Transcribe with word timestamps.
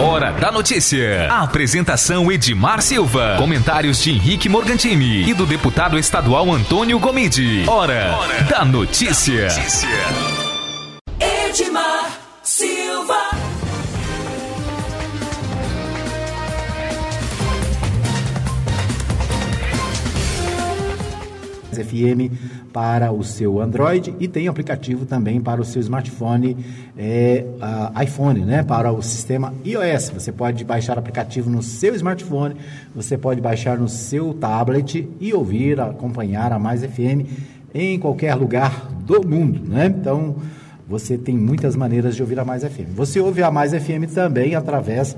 Hora 0.00 0.30
da 0.32 0.52
notícia. 0.52 1.28
A 1.30 1.42
apresentação 1.42 2.30
Edmar 2.30 2.80
Silva. 2.82 3.34
Comentários 3.36 4.00
de 4.02 4.12
Henrique 4.12 4.48
Morgantini 4.48 5.28
e 5.28 5.34
do 5.34 5.44
deputado 5.44 5.98
estadual 5.98 6.52
Antônio 6.52 6.98
Gomide. 7.00 7.64
Hora, 7.68 8.14
Hora 8.16 8.42
da 8.44 8.64
notícia. 8.64 9.48
notícia. 9.48 9.88
Edmar 11.18 12.10
Silva. 12.42 13.47
FM 21.84 22.32
para 22.72 23.12
o 23.12 23.22
seu 23.24 23.60
Android 23.60 24.14
e 24.18 24.28
tem 24.28 24.48
aplicativo 24.48 25.06
também 25.06 25.40
para 25.40 25.60
o 25.60 25.64
seu 25.64 25.80
smartphone 25.80 26.56
é, 26.96 27.44
iPhone, 28.02 28.40
né? 28.40 28.62
Para 28.62 28.92
o 28.92 29.02
sistema 29.02 29.54
iOS. 29.64 30.10
Você 30.10 30.32
pode 30.32 30.64
baixar 30.64 30.96
o 30.96 31.00
aplicativo 31.00 31.48
no 31.50 31.62
seu 31.62 31.94
smartphone, 31.94 32.56
você 32.94 33.16
pode 33.16 33.40
baixar 33.40 33.78
no 33.78 33.88
seu 33.88 34.34
tablet 34.34 35.08
e 35.20 35.32
ouvir, 35.32 35.80
acompanhar 35.80 36.52
a 36.52 36.58
Mais 36.58 36.84
FM 36.84 37.26
em 37.74 37.98
qualquer 37.98 38.34
lugar 38.34 38.88
do 39.04 39.26
mundo, 39.26 39.60
né? 39.68 39.86
Então 39.86 40.36
você 40.88 41.18
tem 41.18 41.36
muitas 41.36 41.76
maneiras 41.76 42.16
de 42.16 42.22
ouvir 42.22 42.40
a 42.40 42.44
Mais 42.44 42.62
FM. 42.62 42.94
Você 42.94 43.20
ouve 43.20 43.42
a 43.42 43.50
Mais 43.50 43.72
FM 43.72 44.10
também 44.12 44.54
através 44.54 45.16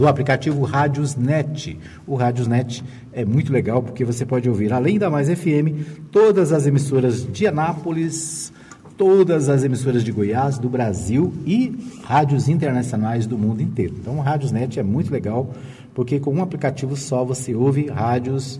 do 0.00 0.08
aplicativo 0.08 0.62
Rádiosnet. 0.64 1.78
O 2.06 2.14
Rádiosnet 2.14 2.82
é 3.12 3.22
muito 3.22 3.52
legal 3.52 3.82
porque 3.82 4.02
você 4.02 4.24
pode 4.24 4.48
ouvir, 4.48 4.72
além 4.72 4.98
da 4.98 5.10
Mais 5.10 5.28
FM, 5.28 6.08
todas 6.10 6.54
as 6.54 6.66
emissoras 6.66 7.30
de 7.30 7.46
Anápolis, 7.46 8.50
todas 8.96 9.50
as 9.50 9.62
emissoras 9.62 10.02
de 10.02 10.10
Goiás, 10.10 10.58
do 10.58 10.70
Brasil 10.70 11.34
e 11.44 11.76
rádios 12.02 12.48
internacionais 12.48 13.26
do 13.26 13.36
mundo 13.36 13.60
inteiro. 13.60 13.94
Então, 14.00 14.16
o 14.16 14.20
Rádiosnet 14.22 14.80
é 14.80 14.82
muito 14.82 15.12
legal 15.12 15.52
porque 15.94 16.18
com 16.18 16.32
um 16.32 16.42
aplicativo 16.42 16.96
só 16.96 17.22
você 17.22 17.54
ouve 17.54 17.88
rádios, 17.88 18.58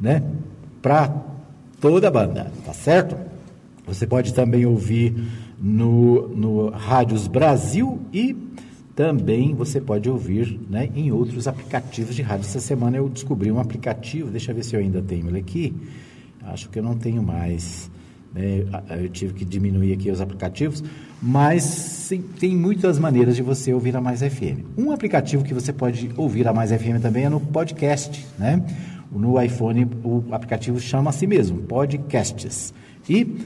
né, 0.00 0.24
para 0.82 1.08
toda 1.80 2.08
a 2.08 2.10
banda, 2.10 2.50
tá 2.66 2.72
certo? 2.72 3.16
Você 3.86 4.08
pode 4.08 4.34
também 4.34 4.66
ouvir 4.66 5.14
no, 5.56 6.26
no 6.30 6.70
Rádios 6.70 7.28
Brasil 7.28 8.00
e 8.12 8.36
também 9.00 9.54
você 9.54 9.80
pode 9.80 10.10
ouvir 10.10 10.60
né, 10.68 10.90
em 10.94 11.10
outros 11.10 11.48
aplicativos 11.48 12.14
de 12.14 12.20
rádio. 12.20 12.44
Essa 12.44 12.60
semana 12.60 12.98
eu 12.98 13.08
descobri 13.08 13.50
um 13.50 13.58
aplicativo, 13.58 14.30
deixa 14.30 14.50
eu 14.50 14.54
ver 14.54 14.62
se 14.62 14.76
eu 14.76 14.80
ainda 14.80 15.00
tenho 15.00 15.26
ele 15.26 15.38
aqui. 15.38 15.74
Acho 16.42 16.68
que 16.68 16.78
eu 16.78 16.82
não 16.82 16.98
tenho 16.98 17.22
mais. 17.22 17.90
Né, 18.34 18.66
eu 19.02 19.08
tive 19.08 19.32
que 19.32 19.42
diminuir 19.42 19.94
aqui 19.94 20.10
os 20.10 20.20
aplicativos, 20.20 20.84
mas 21.20 21.62
sim, 21.62 22.20
tem 22.20 22.54
muitas 22.54 22.98
maneiras 22.98 23.36
de 23.36 23.42
você 23.42 23.72
ouvir 23.72 23.96
a 23.96 24.02
Mais 24.02 24.20
FM. 24.20 24.66
Um 24.76 24.92
aplicativo 24.92 25.42
que 25.42 25.54
você 25.54 25.72
pode 25.72 26.10
ouvir 26.14 26.46
a 26.46 26.52
Mais 26.52 26.70
FM 26.70 27.00
também 27.00 27.24
é 27.24 27.30
no 27.30 27.40
podcast, 27.40 28.26
né? 28.38 28.62
No 29.10 29.40
iPhone 29.40 29.88
o 30.04 30.22
aplicativo 30.30 30.78
chama 30.78 31.08
a 31.08 31.12
si 31.14 31.26
mesmo, 31.26 31.62
Podcasts. 31.62 32.74
E 33.08 33.38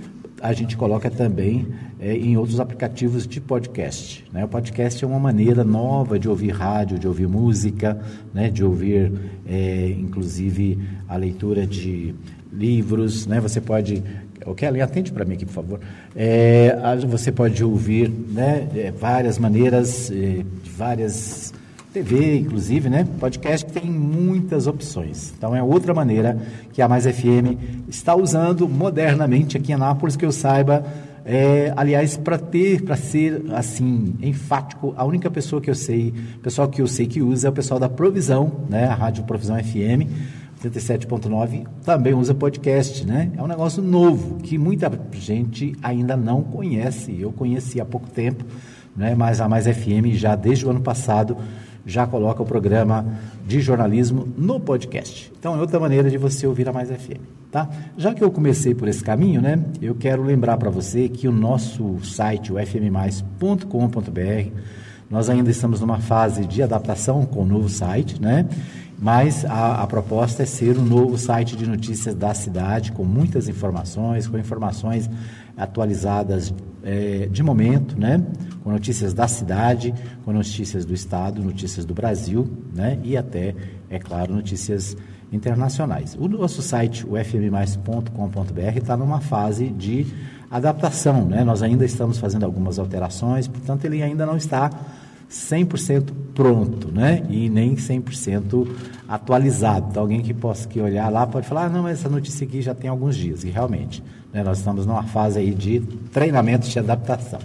a 0.45 0.53
gente 0.53 0.77
coloca 0.77 1.11
também 1.11 1.67
é, 1.98 2.14
em 2.14 2.37
outros 2.37 2.61
aplicativos 2.61 3.27
de 3.27 3.41
podcast. 3.41 4.23
Né? 4.31 4.45
O 4.45 4.48
podcast 4.48 5.03
é 5.03 5.06
uma 5.06 5.19
maneira 5.19 5.64
nova 5.64 6.19
de 6.19 6.28
ouvir 6.28 6.50
rádio, 6.50 6.98
de 6.98 7.09
ouvir 7.09 7.27
música, 7.27 7.98
né? 8.34 8.50
de 8.50 8.62
ouvir, 8.62 9.11
é, 9.47 9.97
inclusive, 9.98 10.78
a 11.09 11.17
leitura 11.17 11.67
de 11.67 12.15
livros. 12.53 13.27
Né? 13.27 13.41
Você 13.41 13.59
pode. 13.59 14.05
O 14.45 14.55
Kelly, 14.55 14.83
atende 14.83 15.11
para 15.12 15.25
mim 15.25 15.33
aqui, 15.33 15.47
por 15.47 15.55
favor. 15.55 15.81
É, 16.15 16.77
você 17.09 17.33
pode 17.33 17.65
ouvir 17.65 18.11
né, 18.11 18.69
é, 18.77 18.91
várias 18.91 19.39
maneiras, 19.39 20.11
é, 20.11 20.45
várias 20.77 21.55
TV, 21.95 22.39
inclusive, 22.39 22.91
né? 22.91 23.06
Podcast 23.20 23.73
tem 23.73 23.89
muitas 23.89 24.67
opções. 24.67 25.33
Então 25.39 25.55
é 25.55 25.62
outra 25.62 25.95
maneira 25.95 26.37
que 26.73 26.83
a 26.83 26.89
Mais 26.89 27.06
FM 27.06 27.87
está 27.89 28.17
usando 28.17 28.69
modernamente 28.69 29.56
aqui 29.56 29.71
em 29.71 29.77
Anápolis, 29.77 30.16
que 30.16 30.27
eu 30.27 30.33
saiba. 30.33 30.84
É, 31.25 31.72
aliás, 31.77 32.16
para 32.16 32.37
ter, 32.37 32.83
para 32.83 32.97
ser 32.97 33.44
assim, 33.53 34.16
enfático, 34.21 34.93
a 34.97 35.04
única 35.04 35.31
pessoa 35.31 35.62
que 35.62 35.71
eu 35.71 35.75
sei, 35.75 36.12
pessoal 36.43 36.66
que 36.66 36.83
eu 36.83 36.88
sei 36.88 37.06
que 37.06 37.22
usa 37.22 37.47
é 37.47 37.50
o 37.50 37.53
pessoal 37.53 37.78
da 37.78 37.88
Provisão, 37.88 38.65
né? 38.69 38.87
A 38.87 38.94
Rádio 38.94 39.22
Provisão 39.22 39.56
FM. 39.56 40.10
87.9 40.65 41.65
também 41.84 42.12
usa 42.12 42.34
podcast, 42.34 43.06
né? 43.06 43.31
É 43.37 43.43
um 43.43 43.47
negócio 43.47 43.81
novo 43.81 44.38
que 44.38 44.59
muita 44.59 44.91
gente 45.12 45.77
ainda 45.81 46.16
não 46.16 46.43
conhece. 46.43 47.16
Eu 47.21 47.31
conheci 47.31 47.81
há 47.81 47.84
pouco 47.84 48.10
tempo, 48.10 48.44
né? 48.97 49.15
Mas 49.15 49.41
a 49.41 49.49
Mais 49.49 49.66
FM 49.66 50.15
já 50.15 50.34
desde 50.34 50.66
o 50.66 50.71
ano 50.71 50.81
passado 50.81 51.37
já 51.87 52.06
coloca 52.06 52.43
o 52.43 52.47
programa 52.47 53.06
de 53.47 53.61
jornalismo 53.61 54.28
no 54.37 54.59
podcast. 54.59 55.33
Então 55.39 55.55
é 55.56 55.61
outra 55.61 55.78
maneira 55.78 56.11
de 56.11 56.17
você 56.17 56.47
ouvir 56.47 56.69
a 56.69 56.72
Mais 56.72 56.89
FM, 56.89 57.21
tá? 57.50 57.69
Já 57.97 58.15
que 58.15 58.22
eu 58.22 58.31
comecei 58.31 58.75
por 58.75 58.89
esse 58.89 59.03
caminho, 59.03 59.41
né? 59.41 59.62
Eu 59.83 59.95
quero 59.95 60.22
lembrar 60.22 60.56
para 60.56 60.71
você 60.71 61.09
que 61.09 61.28
o 61.28 61.33
nosso 61.33 61.99
site, 62.03 62.53
o 62.53 62.56
fmmais.com.br, 62.59 64.50
nós 65.11 65.28
ainda 65.28 65.50
estamos 65.50 65.81
numa 65.81 66.00
fase 66.00 66.47
de 66.47 66.62
adaptação 66.62 67.27
com 67.27 67.43
o 67.43 67.47
novo 67.47 67.69
site, 67.69 68.21
né? 68.21 68.47
Mas 68.99 69.44
a, 69.44 69.82
a 69.82 69.87
proposta 69.87 70.43
é 70.43 70.47
ser 70.47 70.78
um 70.78 70.84
novo 70.84 71.19
site 71.19 71.56
de 71.56 71.66
notícias 71.66 72.15
da 72.15 72.32
cidade, 72.32 72.93
com 72.93 73.05
muitas 73.05 73.49
informações, 73.49 74.27
com 74.27 74.38
informações 74.38 75.10
atualizadas 75.56 76.55
é, 76.82 77.28
de 77.31 77.43
momento, 77.43 77.99
né? 77.99 78.25
com 78.62 78.71
notícias 78.71 79.12
da 79.12 79.27
cidade, 79.27 79.94
com 80.25 80.33
notícias 80.33 80.84
do 80.84 80.94
Estado, 80.94 81.43
notícias 81.43 81.84
do 81.84 81.94
Brasil 81.94 82.49
né? 82.75 82.99
e 83.03 83.16
até, 83.16 83.54
é 83.91 83.99
claro, 83.99 84.34
notícias 84.34 84.97
internacionais. 85.33 86.16
O 86.19 86.28
nosso 86.28 86.62
site, 86.62 87.06
o 87.06 87.16
fmmais.com.br, 87.22 88.77
está 88.77 88.97
numa 88.97 89.21
fase 89.21 89.69
de 89.69 90.06
adaptação. 90.50 91.25
Né? 91.27 91.43
Nós 91.44 91.62
ainda 91.62 91.84
estamos 91.84 92.19
fazendo 92.19 92.44
algumas 92.44 92.78
alterações, 92.78 93.49
portanto, 93.49 93.84
ele 93.84 94.03
ainda 94.03 94.25
não 94.25 94.37
está 94.37 94.71
100% 95.30 96.10
pronto, 96.34 96.90
né? 96.90 97.24
E 97.28 97.48
nem 97.48 97.74
100% 97.74 98.68
atualizado. 99.08 99.88
Então, 99.90 100.02
alguém 100.02 100.20
que 100.22 100.34
possa 100.34 100.68
que 100.68 100.80
olhar 100.80 101.08
lá 101.10 101.26
pode 101.26 101.46
falar, 101.46 101.66
ah, 101.66 101.68
não, 101.68 101.82
mas 101.82 102.00
essa 102.00 102.08
notícia 102.08 102.46
aqui 102.46 102.62
já 102.62 102.74
tem 102.74 102.90
alguns 102.90 103.16
dias. 103.16 103.44
E 103.44 103.50
realmente, 103.50 104.02
né? 104.32 104.42
Nós 104.42 104.58
estamos 104.58 104.86
numa 104.86 105.04
fase 105.04 105.38
aí 105.38 105.54
de 105.54 105.80
treinamento 106.12 106.68
de 106.68 106.78
adaptação. 106.78 107.40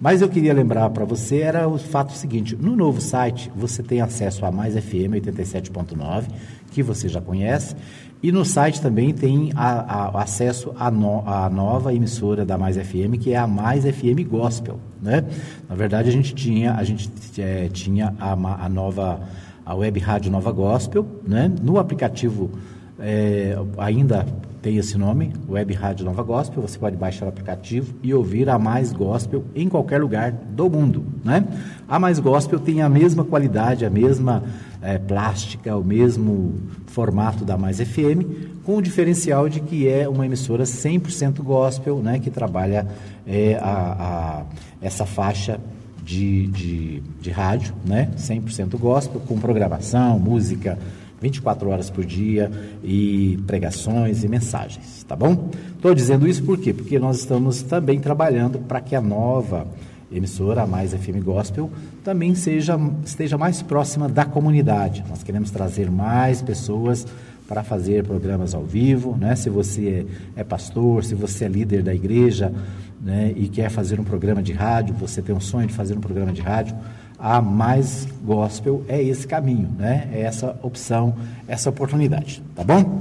Mas 0.00 0.20
eu 0.20 0.28
queria 0.28 0.52
lembrar 0.52 0.90
para 0.90 1.04
você 1.04 1.38
era 1.38 1.68
o 1.68 1.78
fato 1.78 2.12
seguinte: 2.12 2.56
no 2.56 2.76
novo 2.76 3.00
site 3.00 3.50
você 3.54 3.82
tem 3.82 4.00
acesso 4.00 4.44
a 4.44 4.52
mais 4.52 4.74
FM 4.74 5.14
87.9, 5.14 6.24
que 6.70 6.82
você 6.82 7.08
já 7.08 7.20
conhece, 7.20 7.74
e 8.24 8.32
no 8.32 8.42
site 8.42 8.80
também 8.80 9.12
tem 9.12 9.52
a, 9.54 10.08
a, 10.08 10.22
acesso 10.22 10.72
à 10.78 10.90
no, 10.90 11.22
nova 11.50 11.92
emissora 11.92 12.42
da 12.42 12.56
Mais 12.56 12.74
FM, 12.74 13.18
que 13.20 13.34
é 13.34 13.36
a 13.36 13.46
Mais 13.46 13.84
FM 13.84 14.26
Gospel. 14.26 14.80
Né? 15.02 15.22
Na 15.68 15.74
verdade, 15.74 16.08
a 16.08 16.12
gente 16.12 16.34
tinha, 16.34 16.72
a 16.72 16.82
gente, 16.84 17.10
é, 17.36 17.68
tinha 17.68 18.14
a, 18.18 18.32
a 18.32 18.66
nova 18.70 19.20
a 19.66 19.74
web 19.74 20.00
rádio 20.00 20.32
Nova 20.32 20.50
Gospel, 20.52 21.06
né? 21.28 21.52
no 21.62 21.78
aplicativo 21.78 22.50
é, 22.98 23.58
ainda 23.76 24.24
tem 24.64 24.78
esse 24.78 24.96
nome, 24.96 25.30
Web 25.46 25.74
Rádio 25.74 26.06
Nova 26.06 26.22
Gospel. 26.22 26.62
Você 26.62 26.78
pode 26.78 26.96
baixar 26.96 27.26
o 27.26 27.28
aplicativo 27.28 27.94
e 28.02 28.14
ouvir 28.14 28.48
a 28.48 28.58
Mais 28.58 28.94
Gospel 28.94 29.44
em 29.54 29.68
qualquer 29.68 30.00
lugar 30.00 30.32
do 30.32 30.70
mundo. 30.70 31.04
Né? 31.22 31.46
A 31.86 31.98
Mais 31.98 32.18
Gospel 32.18 32.58
tem 32.58 32.80
a 32.80 32.88
mesma 32.88 33.24
qualidade, 33.24 33.84
a 33.84 33.90
mesma 33.90 34.42
é, 34.80 34.96
plástica, 34.96 35.76
o 35.76 35.84
mesmo 35.84 36.54
formato 36.86 37.44
da 37.44 37.58
Mais 37.58 37.78
FM, 37.78 38.62
com 38.64 38.78
o 38.78 38.82
diferencial 38.82 39.50
de 39.50 39.60
que 39.60 39.86
é 39.86 40.08
uma 40.08 40.24
emissora 40.24 40.64
100% 40.64 41.42
gospel, 41.42 41.98
né, 41.98 42.18
que 42.18 42.30
trabalha 42.30 42.86
é, 43.26 43.58
a, 43.60 43.66
a, 43.68 44.42
essa 44.80 45.04
faixa 45.04 45.60
de, 46.02 46.46
de, 46.46 47.02
de 47.20 47.30
rádio, 47.30 47.74
né, 47.84 48.08
100% 48.16 48.78
gospel, 48.78 49.20
com 49.20 49.38
programação, 49.38 50.18
música 50.18 50.78
24 51.24 51.70
horas 51.70 51.88
por 51.88 52.04
dia 52.04 52.50
e 52.82 53.38
pregações 53.46 54.22
e 54.24 54.28
mensagens, 54.28 55.02
tá 55.04 55.16
bom? 55.16 55.48
Estou 55.74 55.94
dizendo 55.94 56.28
isso 56.28 56.42
por 56.42 56.58
quê? 56.58 56.74
Porque 56.74 56.98
nós 56.98 57.18
estamos 57.20 57.62
também 57.62 57.98
trabalhando 57.98 58.58
para 58.58 58.78
que 58.80 58.94
a 58.94 59.00
nova 59.00 59.66
emissora, 60.12 60.62
a 60.62 60.66
Mais 60.66 60.92
FM 60.92 61.24
Gospel, 61.24 61.70
também 62.04 62.34
seja, 62.34 62.78
esteja 63.04 63.38
mais 63.38 63.62
próxima 63.62 64.06
da 64.06 64.26
comunidade. 64.26 65.02
Nós 65.08 65.22
queremos 65.22 65.50
trazer 65.50 65.90
mais 65.90 66.42
pessoas 66.42 67.06
para 67.48 67.62
fazer 67.62 68.04
programas 68.04 68.54
ao 68.54 68.62
vivo, 68.62 69.16
né? 69.16 69.34
Se 69.34 69.48
você 69.48 70.06
é, 70.36 70.40
é 70.40 70.44
pastor, 70.44 71.04
se 71.04 71.14
você 71.14 71.46
é 71.46 71.48
líder 71.48 71.82
da 71.82 71.94
igreja, 71.94 72.52
né, 73.04 73.32
e 73.36 73.48
quer 73.48 73.70
fazer 73.70 74.00
um 74.00 74.04
programa 74.04 74.42
de 74.42 74.52
rádio, 74.52 74.94
você 74.94 75.20
tem 75.20 75.34
um 75.34 75.40
sonho 75.40 75.66
de 75.66 75.74
fazer 75.74 75.94
um 75.96 76.00
programa 76.00 76.32
de 76.32 76.40
rádio, 76.40 76.74
a 77.24 77.40
mais 77.40 78.06
gospel 78.22 78.84
é 78.86 79.02
esse 79.02 79.26
caminho, 79.26 79.70
né? 79.78 80.10
É 80.12 80.20
essa 80.20 80.54
opção, 80.62 81.14
essa 81.48 81.70
oportunidade, 81.70 82.42
tá 82.54 82.62
bom? 82.62 83.00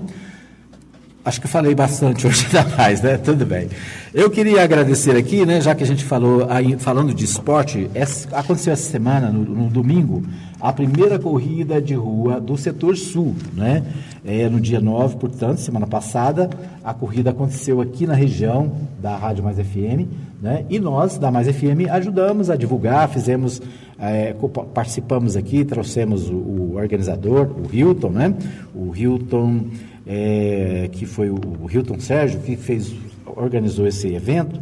Acho 1.26 1.42
que 1.42 1.48
falei 1.48 1.76
bastante 1.76 2.26
hoje 2.28 2.46
ainda 2.46 2.78
mais, 2.78 3.02
né? 3.02 3.18
Tudo 3.18 3.46
bem. 3.46 3.68
Eu 4.14 4.30
queria 4.30 4.64
agradecer 4.64 5.18
aqui, 5.18 5.46
né, 5.46 5.60
já 5.60 5.76
que 5.76 5.84
a 5.84 5.88
gente 5.88 6.06
falou 6.06 6.48
aí, 6.50 6.78
falando 6.78 7.14
de 7.14 7.26
esporte, 7.26 7.90
essa, 7.94 8.34
aconteceu 8.38 8.72
essa 8.72 8.90
semana, 8.90 9.30
no, 9.30 9.44
no, 9.44 9.70
domingo, 9.70 10.24
a 10.62 10.72
primeira 10.72 11.20
corrida 11.20 11.82
de 11.82 11.94
rua 11.94 12.40
do 12.40 12.56
setor 12.56 12.96
sul, 12.96 13.36
né? 13.54 13.84
É, 14.24 14.48
no 14.48 14.60
dia 14.60 14.80
9, 14.80 15.18
portanto, 15.18 15.58
semana 15.58 15.86
passada, 15.86 16.50
a 16.82 16.94
corrida 16.94 17.32
aconteceu 17.32 17.82
aqui 17.82 18.08
na 18.08 18.14
região 18.14 18.72
da 19.02 19.18
Rádio 19.18 19.44
Mais 19.44 19.58
FM, 19.58 20.08
né? 20.42 20.66
E 20.70 20.80
nós, 20.80 21.18
da 21.18 21.30
Mais 21.30 21.48
FM, 21.48 21.90
ajudamos 21.90 22.50
a 22.50 22.56
divulgar, 22.56 23.10
fizemos, 23.10 23.62
é, 24.10 24.36
participamos 24.74 25.36
aqui, 25.36 25.64
trouxemos 25.64 26.30
o, 26.30 26.36
o 26.36 26.76
organizador, 26.76 27.50
o 27.50 27.74
Hilton, 27.74 28.10
né? 28.10 28.34
O 28.74 28.96
Hilton 28.96 29.68
é, 30.06 30.90
que 30.92 31.06
foi 31.06 31.30
o, 31.30 31.36
o 31.36 31.70
Hilton 31.72 32.00
Sérgio, 32.00 32.40
que 32.42 32.56
fez, 32.56 32.94
organizou 33.26 33.88
esse 33.88 34.14
evento, 34.14 34.60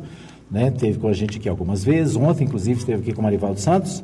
né, 0.50 0.70
teve 0.72 1.00
com 1.00 1.08
a 1.08 1.14
gente 1.14 1.38
aqui 1.38 1.48
algumas 1.48 1.84
vezes, 1.84 2.16
ontem 2.16 2.44
inclusive 2.44 2.80
esteve 2.80 3.02
aqui 3.02 3.14
com 3.14 3.22
o 3.22 3.24
Marivaldo 3.24 3.60
Santos, 3.60 4.04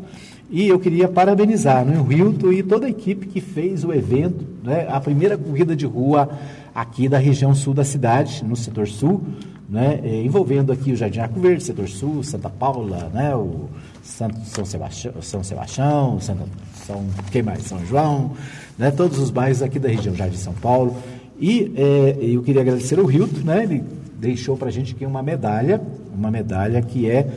e 0.49 0.67
eu 0.67 0.79
queria 0.79 1.09
parabenizar 1.09 1.83
né, 1.85 1.99
o 1.99 2.11
Hilton 2.11 2.53
e 2.53 2.63
toda 2.63 2.87
a 2.87 2.89
equipe 2.89 3.27
que 3.27 3.41
fez 3.41 3.83
o 3.83 3.93
evento, 3.93 4.45
né, 4.63 4.87
a 4.89 4.99
primeira 4.99 5.37
corrida 5.37 5.75
de 5.75 5.85
rua 5.85 6.29
aqui 6.73 7.09
da 7.09 7.17
região 7.17 7.53
sul 7.53 7.73
da 7.73 7.83
cidade, 7.83 8.43
no 8.45 8.55
setor 8.55 8.87
sul, 8.87 9.21
né, 9.69 9.99
é, 10.03 10.23
envolvendo 10.23 10.71
aqui 10.71 10.93
o 10.93 10.95
Jardim 10.95 11.19
Arco 11.19 11.39
Verde, 11.39 11.63
setor 11.63 11.89
sul, 11.89 12.23
Santa 12.23 12.49
Paula, 12.49 13.11
né, 13.13 13.35
o 13.35 13.67
Santo, 14.07 14.39
São 14.45 14.65
Sebastião, 14.65 15.13
São 15.21 15.43
Sebastião, 15.43 16.19
Santa, 16.19 16.45
São, 16.85 17.05
quem 17.31 17.43
mais? 17.43 17.63
São 17.63 17.85
João, 17.85 18.31
né, 18.77 18.89
todos 18.89 19.19
os 19.19 19.29
bairros 19.29 19.61
aqui 19.61 19.77
da 19.77 19.89
região 19.89 20.15
Jardim 20.15 20.37
São 20.37 20.53
Paulo, 20.53 20.95
e 21.39 21.71
é, 21.75 22.17
eu 22.19 22.41
queria 22.41 22.61
agradecer 22.61 22.97
ao 22.97 23.11
Hilton, 23.11 23.41
né? 23.43 23.63
Ele 23.63 23.83
deixou 24.19 24.57
para 24.57 24.69
a 24.69 24.71
gente 24.71 24.95
aqui 24.95 25.05
uma 25.05 25.21
medalha, 25.21 25.79
uma 26.15 26.31
medalha 26.31 26.81
que 26.81 27.09
é, 27.09 27.27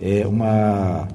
é 0.00 0.26
uma, 0.26 1.08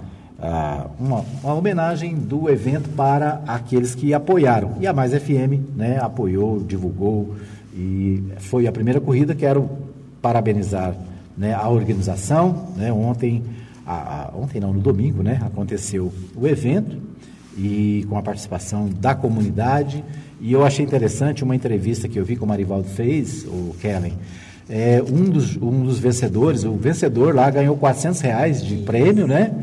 uma, 0.99 1.25
uma, 1.41 1.53
homenagem 1.53 2.15
do 2.15 2.49
evento 2.49 2.89
para 2.89 3.41
aqueles 3.47 3.95
que 3.95 4.13
apoiaram. 4.13 4.73
E 4.81 4.87
a 4.87 4.91
Mais 4.91 5.13
FM 5.13 5.75
né, 5.75 5.97
apoiou, 6.01 6.59
divulgou, 6.59 7.35
e 7.73 8.21
foi 8.39 8.67
a 8.67 8.71
primeira 8.71 8.99
corrida. 8.99 9.33
Quero 9.33 9.69
parabenizar 10.21 10.93
né, 11.37 11.53
a 11.53 11.69
organização. 11.69 12.67
Né, 12.75 12.91
ontem, 12.91 13.41
a, 13.85 14.25
a, 14.25 14.37
ontem 14.37 14.59
não, 14.59 14.73
no 14.73 14.79
domingo, 14.79 15.21
né, 15.23 15.41
aconteceu 15.43 16.11
o 16.35 16.47
evento 16.47 16.97
e 17.57 18.05
com 18.09 18.17
a 18.17 18.21
participação 18.21 18.89
da 18.89 19.13
comunidade 19.13 20.03
e 20.45 20.51
eu 20.51 20.65
achei 20.65 20.83
interessante 20.83 21.41
uma 21.41 21.55
entrevista 21.55 22.05
que 22.09 22.19
eu 22.19 22.25
vi 22.25 22.35
que 22.35 22.43
o 22.43 22.47
Marivaldo 22.47 22.89
fez, 22.89 23.45
o 23.45 23.73
Kellen. 23.79 24.13
É, 24.69 25.01
um, 25.01 25.29
dos, 25.29 25.55
um 25.55 25.83
dos 25.83 25.99
vencedores, 25.99 26.65
o 26.65 26.73
vencedor 26.73 27.33
lá 27.33 27.49
ganhou 27.49 27.77
400 27.77 28.19
reais 28.19 28.61
de 28.61 28.75
prêmio, 28.77 29.25
né? 29.25 29.53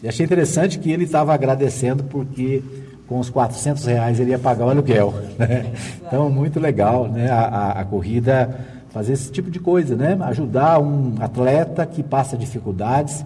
E 0.00 0.06
achei 0.06 0.24
interessante 0.24 0.78
que 0.78 0.92
ele 0.92 1.02
estava 1.02 1.34
agradecendo 1.34 2.04
porque 2.04 2.62
com 3.08 3.18
os 3.18 3.28
400 3.28 3.84
reais 3.86 4.20
ele 4.20 4.30
ia 4.30 4.38
pagar 4.38 4.66
o 4.66 4.70
aluguel. 4.70 5.12
Né? 5.36 5.72
Então, 6.06 6.30
muito 6.30 6.60
legal 6.60 7.08
né? 7.08 7.28
A, 7.28 7.40
a, 7.40 7.80
a, 7.80 7.84
corrida 7.84 8.60
fazer 8.90 9.14
esse 9.14 9.32
tipo 9.32 9.50
de 9.50 9.58
coisa, 9.58 9.96
né? 9.96 10.16
Ajudar 10.20 10.78
um 10.78 11.14
atleta 11.18 11.84
que 11.84 12.00
passa 12.00 12.36
dificuldades 12.36 13.24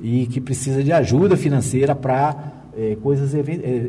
e 0.00 0.26
que 0.26 0.40
precisa 0.40 0.82
de 0.82 0.92
ajuda 0.92 1.36
financeira 1.36 1.94
para 1.94 2.52
é, 2.76 2.96
coisas 3.02 3.34
é, 3.34 3.40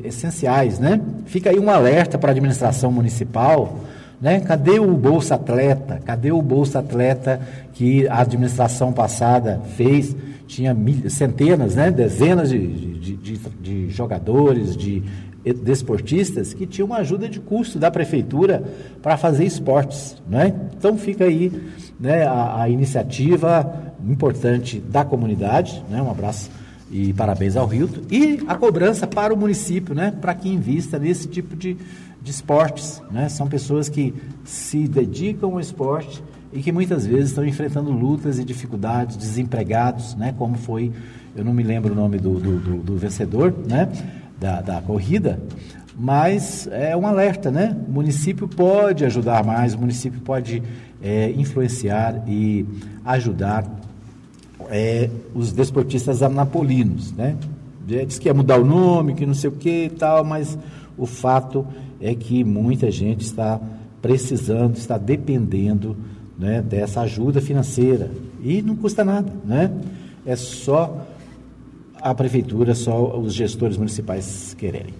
essenciais, 0.03 0.79
né? 0.79 1.01
Fica 1.25 1.49
aí 1.49 1.59
um 1.59 1.69
alerta 1.69 2.17
para 2.17 2.29
a 2.29 2.33
administração 2.33 2.91
municipal, 2.91 3.79
né? 4.21 4.39
Cadê 4.39 4.79
o 4.79 4.93
Bolsa 4.95 5.35
Atleta? 5.35 5.99
Cadê 6.05 6.31
o 6.31 6.41
Bolsa 6.41 6.79
Atleta 6.79 7.41
que 7.73 8.07
a 8.07 8.21
administração 8.21 8.93
passada 8.93 9.61
fez? 9.75 10.15
Tinha 10.47 10.73
mil, 10.73 11.09
centenas, 11.09 11.75
né? 11.75 11.89
Dezenas 11.89 12.49
de, 12.49 12.67
de, 12.99 13.15
de, 13.15 13.39
de 13.61 13.89
jogadores, 13.89 14.77
de 14.77 15.03
desportistas 15.53 16.53
que 16.53 16.65
tinham 16.65 16.87
uma 16.87 16.97
ajuda 16.97 17.29
de 17.29 17.39
custo 17.39 17.77
da 17.77 17.91
prefeitura 17.91 18.63
para 19.01 19.15
fazer 19.15 19.45
esportes, 19.45 20.21
né? 20.27 20.53
Então 20.77 20.97
fica 20.97 21.25
aí, 21.25 21.51
né? 21.99 22.23
A, 22.25 22.63
a 22.63 22.69
iniciativa 22.69 23.93
importante 24.11 24.79
da 24.79 25.03
comunidade, 25.03 25.83
né? 25.89 26.01
Um 26.01 26.09
abraço 26.09 26.49
e 26.91 27.13
parabéns 27.13 27.55
ao 27.55 27.71
Hilton. 27.71 28.01
E 28.09 28.43
a 28.47 28.55
cobrança 28.55 29.07
para 29.07 29.33
o 29.33 29.37
município, 29.37 29.95
né? 29.95 30.13
Para 30.21 30.33
que 30.33 30.47
invista 30.49 30.99
nesse 30.99 31.27
tipo 31.27 31.55
de, 31.55 31.77
de 32.21 32.31
esportes. 32.31 33.01
Né? 33.11 33.27
São 33.29 33.47
pessoas 33.47 33.89
que 33.89 34.13
se 34.43 34.87
dedicam 34.87 35.51
ao 35.53 35.59
esporte 35.59 36.23
e 36.53 36.61
que 36.61 36.71
muitas 36.71 37.05
vezes 37.05 37.29
estão 37.29 37.45
enfrentando 37.45 37.91
lutas 37.91 38.39
e 38.39 38.45
dificuldades, 38.45 39.17
desempregados, 39.17 40.15
né? 40.15 40.33
Como 40.37 40.55
foi, 40.55 40.91
eu 41.35 41.43
não 41.43 41.53
me 41.53 41.63
lembro 41.63 41.93
o 41.93 41.95
nome 41.95 42.17
do, 42.17 42.39
do, 42.39 42.59
do, 42.59 42.77
do 42.77 42.97
vencedor, 42.97 43.53
né? 43.67 43.89
Da, 44.39 44.61
da 44.61 44.81
corrida, 44.81 45.39
mas 45.97 46.67
é 46.71 46.95
um 46.95 47.07
alerta, 47.07 47.49
né? 47.49 47.75
O 47.87 47.91
município 47.91 48.47
pode 48.47 49.05
ajudar 49.05 49.45
mais, 49.45 49.73
o 49.73 49.79
município 49.79 50.19
pode 50.19 50.61
é, 51.01 51.31
influenciar 51.31 52.23
e 52.27 52.65
ajudar 53.05 53.65
é, 54.69 55.09
os 55.33 55.51
desportistas 55.51 56.21
anapolinos, 56.21 57.11
né? 57.11 57.35
Diz 57.85 58.17
que 58.17 58.27
ia 58.27 58.33
mudar 58.33 58.59
o 58.59 58.65
nome, 58.65 59.13
que 59.13 59.25
não 59.25 59.33
sei 59.33 59.49
o 59.49 59.53
que 59.53 59.85
e 59.85 59.89
tal, 59.89 60.23
mas 60.23 60.57
o 60.97 61.05
fato 61.05 61.65
é 62.01 62.15
que 62.15 62.43
muita 62.43 62.89
gente 62.89 63.21
está 63.21 63.59
precisando, 64.01 64.75
está 64.75 64.97
dependendo 64.97 65.95
né, 66.37 66.61
dessa 66.61 67.01
ajuda 67.01 67.41
financeira. 67.41 68.11
E 68.43 68.61
não 68.61 68.75
custa 68.75 69.03
nada, 69.03 69.31
né? 69.45 69.71
É 70.25 70.35
só 70.35 71.05
a 72.01 72.13
prefeitura, 72.13 72.75
só 72.75 73.17
os 73.17 73.33
gestores 73.33 73.77
municipais 73.77 74.55
quererem. 74.57 74.93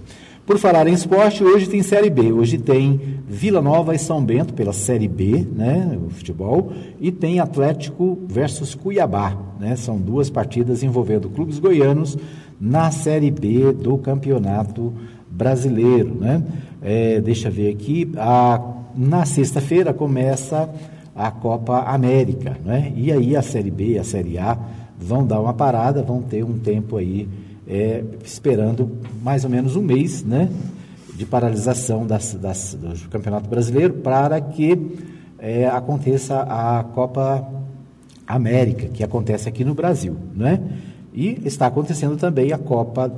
Por 0.46 0.60
falar 0.60 0.88
em 0.88 0.94
esporte, 0.94 1.44
hoje 1.44 1.68
tem 1.68 1.82
Série 1.82 2.10
B. 2.10 2.32
Hoje 2.32 2.60
tem 2.60 3.02
Vila 3.28 3.64
Nova 3.64 3.96
e 3.96 3.98
São 3.98 4.24
Bento 4.24 4.54
pela 4.54 4.74
Série 4.74 5.08
B, 5.08 5.44
né, 5.52 5.98
o 6.06 6.12
futebol, 6.12 6.72
e 7.02 7.12
tem 7.12 7.40
Atlético 7.40 8.20
versus 8.28 8.76
Cuiabá, 8.76 9.36
né? 9.60 9.76
São 9.76 9.98
duas 9.98 10.30
partidas 10.30 10.84
envolvendo 10.84 11.32
clubes 11.32 11.58
goianos 11.58 12.16
na 12.62 12.92
Série 12.92 13.32
B 13.32 13.74
do 13.74 13.98
Campeonato 13.98 14.94
Brasileiro, 15.28 16.14
né? 16.14 16.44
É, 16.80 17.20
deixa 17.20 17.48
eu 17.48 17.52
ver 17.52 17.74
aqui, 17.74 18.12
a, 18.16 18.62
na 18.96 19.26
sexta-feira 19.26 19.96
começa 19.96 20.70
a 21.16 21.32
Copa 21.32 21.80
América, 21.88 22.56
né? 22.64 22.94
E 22.96 23.12
aí 23.12 23.36
a 23.36 23.42
Série 23.42 23.72
B 23.72 23.94
e 23.94 23.98
a 23.98 24.04
Série 24.04 24.38
A 24.38 24.56
vão 24.96 25.26
dar 25.26 25.42
uma 25.42 25.56
parada, 25.56 26.04
vão 26.04 26.22
ter 26.22 26.44
um 26.44 26.60
tempo 26.60 26.98
aí 26.98 27.28
é, 27.68 28.04
esperando 28.24 28.90
mais 29.22 29.44
ou 29.44 29.50
menos 29.50 29.76
um 29.76 29.82
mês 29.82 30.24
né, 30.24 30.50
de 31.16 31.26
paralisação 31.26 32.06
das, 32.06 32.34
das, 32.34 32.76
do 32.76 33.10
Campeonato 33.10 33.50
Brasileiro 33.50 33.96
para 33.96 34.40
que 34.40 34.98
é, 35.40 35.68
aconteça 35.68 36.42
a 36.42 36.84
Copa 36.84 37.48
América, 38.28 38.88
que 38.88 39.04
acontece 39.04 39.48
aqui 39.48 39.64
no 39.64 39.74
Brasil. 39.74 40.16
Né? 40.36 40.62
E 41.14 41.42
está 41.46 41.68
acontecendo 41.68 42.18
também 42.18 42.52
a 42.52 42.58
Copa, 42.58 43.12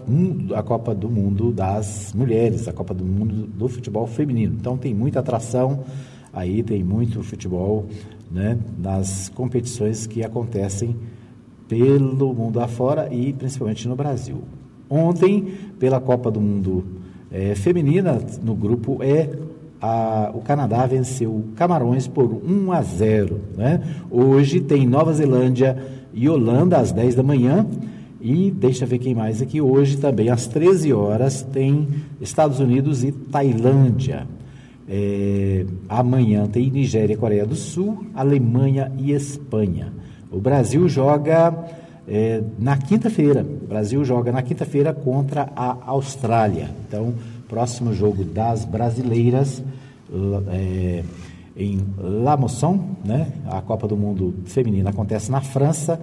a 0.55 0.63
Copa 0.63 0.93
do 0.93 1.09
Mundo 1.09 1.51
das 1.51 2.13
Mulheres, 2.13 2.67
a 2.67 2.73
Copa 2.73 2.93
do 2.93 3.03
Mundo 3.03 3.47
do 3.47 3.67
Futebol 3.67 4.05
Feminino. 4.05 4.55
Então 4.59 4.77
tem 4.77 4.93
muita 4.93 5.19
atração 5.19 5.83
aí, 6.31 6.61
tem 6.61 6.83
muito 6.83 7.23
futebol 7.23 7.87
né, 8.31 8.57
nas 8.77 9.29
competições 9.29 10.05
que 10.05 10.23
acontecem 10.23 10.95
pelo 11.67 12.33
mundo 12.33 12.59
afora 12.59 13.13
e 13.13 13.33
principalmente 13.33 13.87
no 13.87 13.95
Brasil. 13.95 14.41
Ontem, 14.89 15.53
pela 15.79 15.99
Copa 15.99 16.31
do 16.31 16.39
Mundo 16.39 16.83
é, 17.31 17.55
Feminina, 17.55 18.19
no 18.41 18.55
grupo 18.55 18.99
E, 19.03 19.29
a, 19.81 20.31
o 20.33 20.41
Canadá 20.41 20.85
venceu 20.85 21.45
Camarões 21.55 22.07
por 22.07 22.41
1 22.43 22.71
a 22.71 22.81
0. 22.81 23.41
Né? 23.55 23.81
Hoje 24.09 24.59
tem 24.59 24.87
Nova 24.87 25.13
Zelândia 25.13 25.77
e 26.13 26.27
Holanda 26.27 26.77
às 26.77 26.91
10 26.91 27.15
da 27.15 27.23
manhã. 27.23 27.65
E 28.19 28.49
deixa 28.49 28.85
eu 28.85 28.87
ver 28.87 28.97
quem 28.97 29.13
mais 29.13 29.41
aqui. 29.41 29.61
Hoje 29.61 29.97
também 29.97 30.29
às 30.29 30.47
13 30.47 30.91
horas 30.93 31.43
tem 31.43 31.87
Estados 32.19 32.59
Unidos 32.59 33.03
e 33.03 33.11
Tailândia. 33.11 34.27
É, 34.89 35.65
amanhã 35.87 36.47
tem 36.47 36.71
Nigéria, 36.71 37.17
Coreia 37.17 37.45
do 37.45 37.55
Sul, 37.55 38.05
Alemanha 38.15 38.91
e 38.97 39.11
Espanha. 39.11 39.93
O 40.31 40.39
Brasil 40.39 40.87
joga 40.89 41.53
é, 42.07 42.41
na 42.57 42.77
quinta-feira. 42.77 43.41
O 43.41 43.67
Brasil 43.67 44.03
joga 44.03 44.31
na 44.31 44.41
quinta-feira 44.41 44.93
contra 44.93 45.49
a 45.55 45.77
Austrália. 45.85 46.69
Então, 46.87 47.13
próximo 47.47 47.93
jogo 47.93 48.23
das 48.23 48.65
brasileiras 48.65 49.63
é, 50.51 51.03
em 51.55 51.79
La 51.97 52.37
Mosson, 52.37 52.95
né? 53.03 53.31
A 53.47 53.61
Copa 53.61 53.87
do 53.87 53.97
Mundo 53.97 54.35
Feminina 54.45 54.89
acontece 54.89 55.31
na 55.31 55.41
França 55.41 55.99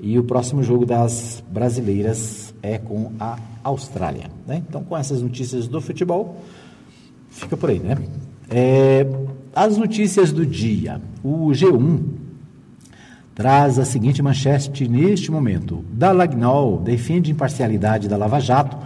e 0.00 0.18
o 0.18 0.24
próximo 0.24 0.62
jogo 0.62 0.84
das 0.84 1.42
brasileiras 1.50 2.54
é 2.62 2.78
com 2.78 3.12
a 3.18 3.38
Austrália. 3.62 4.30
Né? 4.46 4.62
Então, 4.68 4.82
com 4.82 4.96
essas 4.96 5.22
notícias 5.22 5.68
do 5.68 5.80
futebol, 5.80 6.36
fica 7.30 7.56
por 7.56 7.70
aí, 7.70 7.78
né? 7.78 7.96
É, 8.50 9.06
as 9.54 9.76
notícias 9.76 10.32
do 10.32 10.44
dia. 10.44 11.00
O 11.24 11.48
G1 11.48 12.25
traz 13.36 13.78
a 13.78 13.84
seguinte 13.84 14.22
manchete 14.22 14.88
neste 14.88 15.30
momento. 15.30 15.84
Dalagnol 15.92 16.78
defende 16.78 17.30
imparcialidade 17.30 18.08
da 18.08 18.16
Lava 18.16 18.40
Jato 18.40 18.78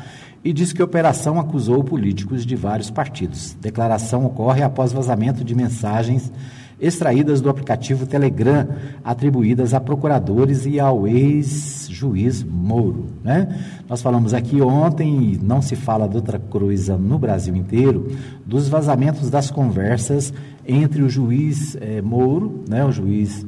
e 0.42 0.52
diz 0.52 0.72
que 0.72 0.82
a 0.82 0.84
operação 0.84 1.38
acusou 1.38 1.84
políticos 1.84 2.44
de 2.44 2.56
vários 2.56 2.90
partidos. 2.90 3.56
Declaração 3.60 4.26
ocorre 4.26 4.64
após 4.64 4.92
vazamento 4.92 5.44
de 5.44 5.54
mensagens 5.54 6.32
extraídas 6.80 7.40
do 7.40 7.48
aplicativo 7.48 8.06
Telegram, 8.06 8.66
atribuídas 9.04 9.72
a 9.72 9.78
procuradores 9.78 10.66
e 10.66 10.80
ao 10.80 11.06
ex-juiz 11.06 12.42
Moro. 12.42 13.06
Né? 13.22 13.56
Nós 13.88 14.02
falamos 14.02 14.34
aqui 14.34 14.60
ontem, 14.60 15.34
e 15.34 15.38
não 15.40 15.62
se 15.62 15.76
fala 15.76 16.08
de 16.08 16.16
outra 16.16 16.40
coisa 16.40 16.96
no 16.96 17.18
Brasil 17.20 17.54
inteiro, 17.54 18.10
dos 18.44 18.66
vazamentos 18.66 19.30
das 19.30 19.48
conversas 19.48 20.32
entre 20.66 21.02
o 21.02 21.08
juiz 21.08 21.76
eh, 21.80 22.00
Moro, 22.02 22.64
né, 22.68 22.84
o 22.84 22.90
juiz 22.90 23.46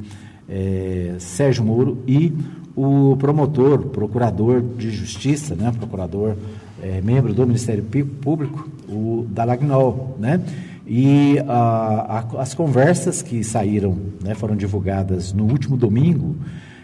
eh, 0.49 1.15
Sérgio 1.19 1.63
Moro, 1.63 1.99
e 2.07 2.33
o 2.75 3.15
promotor, 3.17 3.79
procurador 3.87 4.61
de 4.61 4.89
justiça, 4.89 5.55
né, 5.55 5.71
procurador 5.77 6.35
é, 6.81 7.01
membro 7.01 7.33
do 7.33 7.45
Ministério 7.45 7.83
Público, 7.83 8.67
o 8.89 9.25
Dalagnol, 9.29 10.17
né? 10.19 10.41
E 10.85 11.39
a, 11.47 12.25
a, 12.35 12.41
as 12.41 12.53
conversas 12.53 13.21
que 13.21 13.41
saíram, 13.41 13.97
né, 14.21 14.35
foram 14.35 14.55
divulgadas 14.55 15.31
no 15.31 15.45
último 15.45 15.77
domingo, 15.77 16.35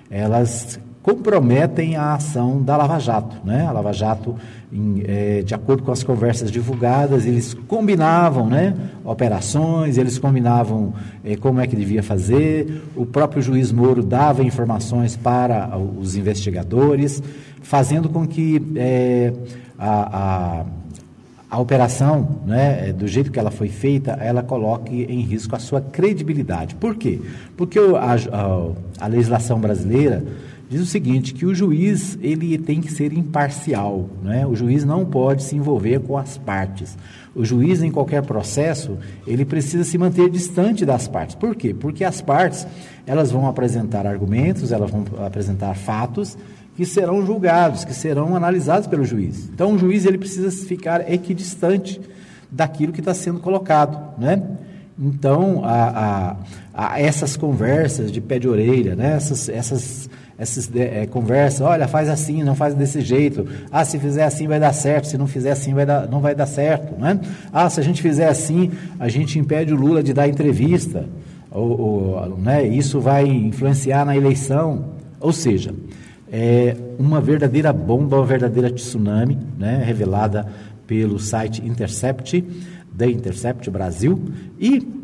elas 0.10 0.80
comprometem 1.04 1.98
a 1.98 2.13
ação 2.13 2.62
da 2.62 2.78
Lava 2.78 3.00
Jato. 3.00 3.36
Né? 3.46 3.66
A 3.66 3.72
Lava 3.72 3.92
Jato, 3.92 4.36
em, 4.72 5.04
é, 5.08 5.42
de 5.42 5.54
acordo 5.54 5.84
com 5.84 5.92
as 5.92 6.04
conversas 6.04 6.52
divulgadas, 6.52 7.26
eles 7.26 7.56
combinavam 7.68 8.48
né, 8.48 8.76
operações, 9.04 9.98
eles 9.98 10.20
combinavam 10.20 10.94
é, 11.24 11.36
como 11.36 11.60
é 11.60 11.68
que 11.68 11.76
devia 11.76 12.04
fazer, 12.04 12.84
o 12.96 13.06
próprio 13.06 13.42
juiz 13.42 13.72
Moro 13.72 14.04
dava 14.04 14.44
informações 14.44 15.16
para 15.16 15.76
os 15.78 16.16
investigadores, 16.16 17.22
fazendo 17.62 18.10
com 18.10 18.28
que 18.28 18.62
é, 18.76 19.34
a, 19.78 20.62
a, 20.62 20.66
a 21.50 21.60
operação, 21.60 22.42
né, 22.46 22.94
do 22.94 23.08
jeito 23.08 23.32
que 23.32 23.40
ela 23.40 23.52
foi 23.52 23.70
feita, 23.70 24.12
ela 24.22 24.44
coloque 24.44 25.04
em 25.10 25.22
risco 25.22 25.56
a 25.56 25.60
sua 25.60 25.82
credibilidade. 25.82 26.76
Por 26.76 26.96
quê? 26.96 27.20
Porque 27.58 27.80
a, 27.80 28.16
a, 28.16 29.06
a 29.06 29.08
legislação 29.08 29.60
brasileira 29.60 30.24
diz 30.70 30.82
o 30.82 30.86
seguinte, 30.86 31.34
que 31.34 31.48
o 31.48 31.56
juiz 31.56 32.18
ele 32.22 32.58
tem 32.60 32.80
que 32.80 32.92
ser 32.92 33.12
imparcial, 33.12 34.08
né? 34.24 34.46
o 34.46 34.56
juiz 34.56 34.86
não 34.86 35.04
pode 35.04 35.44
se 35.44 35.56
envolver 35.56 36.00
com 36.02 36.16
as 36.16 36.38
partes. 36.38 36.96
O 37.36 37.44
juiz, 37.44 37.82
em 37.82 37.92
qualquer 37.92 38.22
processo, 38.22 38.98
ele 39.26 39.46
precisa 39.46 39.84
se 39.84 39.98
manter 39.98 40.30
distante 40.30 40.86
das 40.86 41.08
partes. 41.08 41.36
Por 41.36 41.56
quê? 41.56 41.74
Porque 41.74 42.04
as 42.04 42.22
partes, 42.22 42.68
elas 43.06 43.32
vão 43.32 43.48
apresentar 43.48 44.06
argumentos, 44.06 44.72
elas 44.72 44.92
vão 44.92 45.06
apresentar 45.26 45.74
fatos, 45.76 46.38
que 46.76 46.86
serão 46.86 47.26
julgados, 47.26 47.84
que 47.84 47.94
serão 47.94 48.36
analisados 48.36 48.88
pelo 48.88 49.04
juiz. 49.04 49.50
Então, 49.54 49.74
o 49.74 49.78
juiz 49.78 50.06
ele 50.06 50.18
precisa 50.18 50.52
ficar 50.66 51.12
equidistante 51.12 52.00
daquilo 52.52 52.94
que 52.94 53.00
está 53.00 53.14
sendo 53.14 53.40
colocado, 53.40 54.20
né? 54.20 54.42
Então, 55.02 55.62
a, 55.64 56.36
a, 56.74 56.92
a, 56.94 57.00
essas 57.00 57.38
conversas 57.38 58.12
de 58.12 58.20
pé 58.20 58.38
de 58.38 58.50
orelha, 58.50 58.96
né? 58.96 59.14
essas, 59.16 59.48
essas, 59.48 60.10
essas 60.39 60.74
é, 60.74 61.05
conversas, 61.05 61.60
olha, 61.60 61.86
faz 61.86 62.08
assim, 62.08 62.43
não 62.43 62.55
faz 62.55 62.74
desse 62.74 63.01
jeito. 63.01 63.46
Ah, 63.69 63.84
se 63.84 64.00
fizer 64.00 64.24
assim 64.24 64.48
vai 64.48 64.58
dar 64.58 64.72
certo, 64.72 65.08
se 65.08 65.17
não 65.17 65.27
fizer 65.27 65.51
assim 65.51 65.74
vai 65.74 65.86
dar, 65.86 66.08
não 66.08 66.22
vai 66.22 66.34
dar 66.34 66.46
certo. 66.46 66.98
Né? 66.98 67.19
Ah, 67.51 67.69
se 67.69 67.79
a 67.79 67.84
gente 67.84 68.01
fizer 68.01 68.29
assim, 68.29 68.72
a 68.98 69.10
gente 69.10 69.38
impede 69.38 69.74
o 69.74 69.75
Lula 69.75 70.01
de 70.01 70.13
dar 70.13 70.29
entrevista. 70.29 71.05
Ou, 71.51 71.81
ou 71.81 72.38
né? 72.38 72.65
Isso 72.65 73.01
vai 73.01 73.25
influenciar 73.25 74.05
na 74.05 74.15
eleição. 74.15 74.91
Ou 75.19 75.34
seja, 75.34 75.74
é 76.31 76.74
uma 76.98 77.19
verdadeira 77.19 77.74
bomba, 77.74 78.17
uma 78.17 78.25
verdadeira 78.25 78.72
tsunami, 78.72 79.38
né, 79.58 79.84
revelada 79.84 80.48
pelo 80.88 81.19
site 81.19 81.65
Intercept, 81.65 82.41
The 82.98 83.08
Intercept 83.08 83.69
Brasil, 83.69 84.22
e 84.60 84.99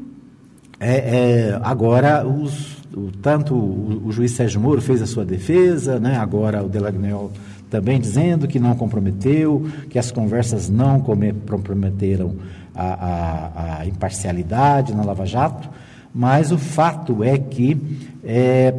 é, 0.79 0.95
é, 0.95 1.59
agora 1.63 2.27
os, 2.27 2.77
o, 2.95 3.11
tanto 3.21 3.53
o, 3.53 4.03
o, 4.05 4.11
juiz 4.11 4.31
Sérgio 4.31 4.59
Moro 4.59 4.81
fez 4.81 5.01
a 5.01 5.05
sua 5.05 5.25
defesa, 5.25 5.99
né, 5.99 6.17
agora 6.17 6.63
o 6.63 6.69
Delagnol 6.69 7.31
também 7.69 7.99
dizendo 7.99 8.47
que 8.47 8.59
não 8.59 8.75
comprometeu, 8.75 9.67
que 9.89 9.97
as 9.97 10.11
conversas 10.11 10.69
não 10.69 10.99
comprometeram 10.99 12.35
a, 12.73 12.85
a, 12.85 13.79
a 13.79 13.85
imparcialidade 13.85 14.93
na 14.93 15.03
Lava 15.03 15.25
Jato, 15.25 15.69
mas 16.13 16.51
o 16.51 16.57
fato 16.57 17.23
é 17.23 17.37
que 17.37 17.77
é, 18.23 18.73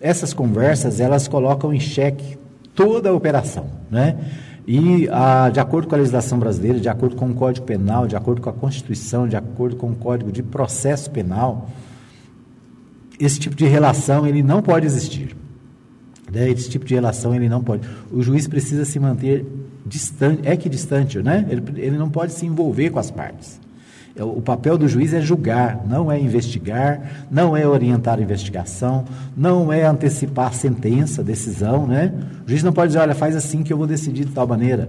essas 0.00 0.32
conversas 0.32 1.00
elas 1.00 1.26
colocam 1.26 1.72
em 1.72 1.80
xeque 1.80 2.38
toda 2.74 3.08
a 3.08 3.12
operação, 3.12 3.66
né? 3.90 4.16
E 4.66 5.08
a, 5.10 5.50
de 5.50 5.60
acordo 5.60 5.88
com 5.88 5.94
a 5.94 5.98
legislação 5.98 6.38
brasileira, 6.38 6.80
de 6.80 6.88
acordo 6.88 7.16
com 7.16 7.30
o 7.30 7.34
Código 7.34 7.66
Penal, 7.66 8.06
de 8.06 8.16
acordo 8.16 8.40
com 8.40 8.48
a 8.48 8.52
Constituição, 8.52 9.28
de 9.28 9.36
acordo 9.36 9.76
com 9.76 9.90
o 9.90 9.94
Código 9.94 10.32
de 10.32 10.42
Processo 10.42 11.10
Penal, 11.10 11.68
esse 13.20 13.38
tipo 13.38 13.54
de 13.54 13.66
relação 13.66 14.26
ele 14.26 14.42
não 14.42 14.62
pode 14.62 14.86
existir. 14.86 15.36
Né? 16.32 16.50
Esse 16.50 16.70
tipo 16.70 16.84
de 16.84 16.94
relação 16.94 17.34
ele 17.34 17.48
não 17.48 17.62
pode. 17.62 17.86
O 18.10 18.22
juiz 18.22 18.48
precisa 18.48 18.84
se 18.84 18.98
manter 18.98 19.46
distante, 19.84 20.40
é 20.44 20.56
que 20.56 20.68
distante, 20.68 21.22
né? 21.22 21.46
Ele, 21.48 21.62
ele 21.76 21.98
não 21.98 22.08
pode 22.08 22.32
se 22.32 22.46
envolver 22.46 22.90
com 22.90 22.98
as 22.98 23.10
partes. 23.10 23.60
É, 24.16 24.22
o 24.22 24.40
papel 24.40 24.78
do 24.78 24.86
juiz 24.86 25.12
é 25.12 25.20
julgar, 25.20 25.84
não 25.86 26.10
é 26.10 26.20
investigar, 26.20 27.26
não 27.30 27.56
é 27.56 27.66
orientar 27.66 28.18
a 28.18 28.22
investigação, 28.22 29.04
não 29.36 29.72
é 29.72 29.84
antecipar 29.84 30.54
sentença, 30.54 31.22
decisão, 31.22 31.86
né? 31.86 32.12
O 32.46 32.48
juiz 32.48 32.62
não 32.62 32.72
pode 32.72 32.88
dizer, 32.88 33.00
olha, 33.00 33.14
faz 33.14 33.34
assim 33.34 33.62
que 33.62 33.72
eu 33.72 33.76
vou 33.76 33.86
decidir 33.86 34.24
de 34.24 34.32
tal 34.32 34.46
maneira, 34.46 34.88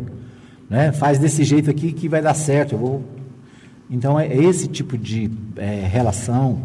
né? 0.70 0.92
Faz 0.92 1.18
desse 1.18 1.44
jeito 1.44 1.70
aqui 1.70 1.92
que 1.92 2.08
vai 2.08 2.22
dar 2.22 2.34
certo, 2.34 2.74
eu 2.74 2.80
vou... 2.80 3.04
Então, 3.90 4.20
é 4.20 4.36
esse 4.36 4.68
tipo 4.68 4.98
de 4.98 5.30
é, 5.58 5.88
relação 5.88 6.64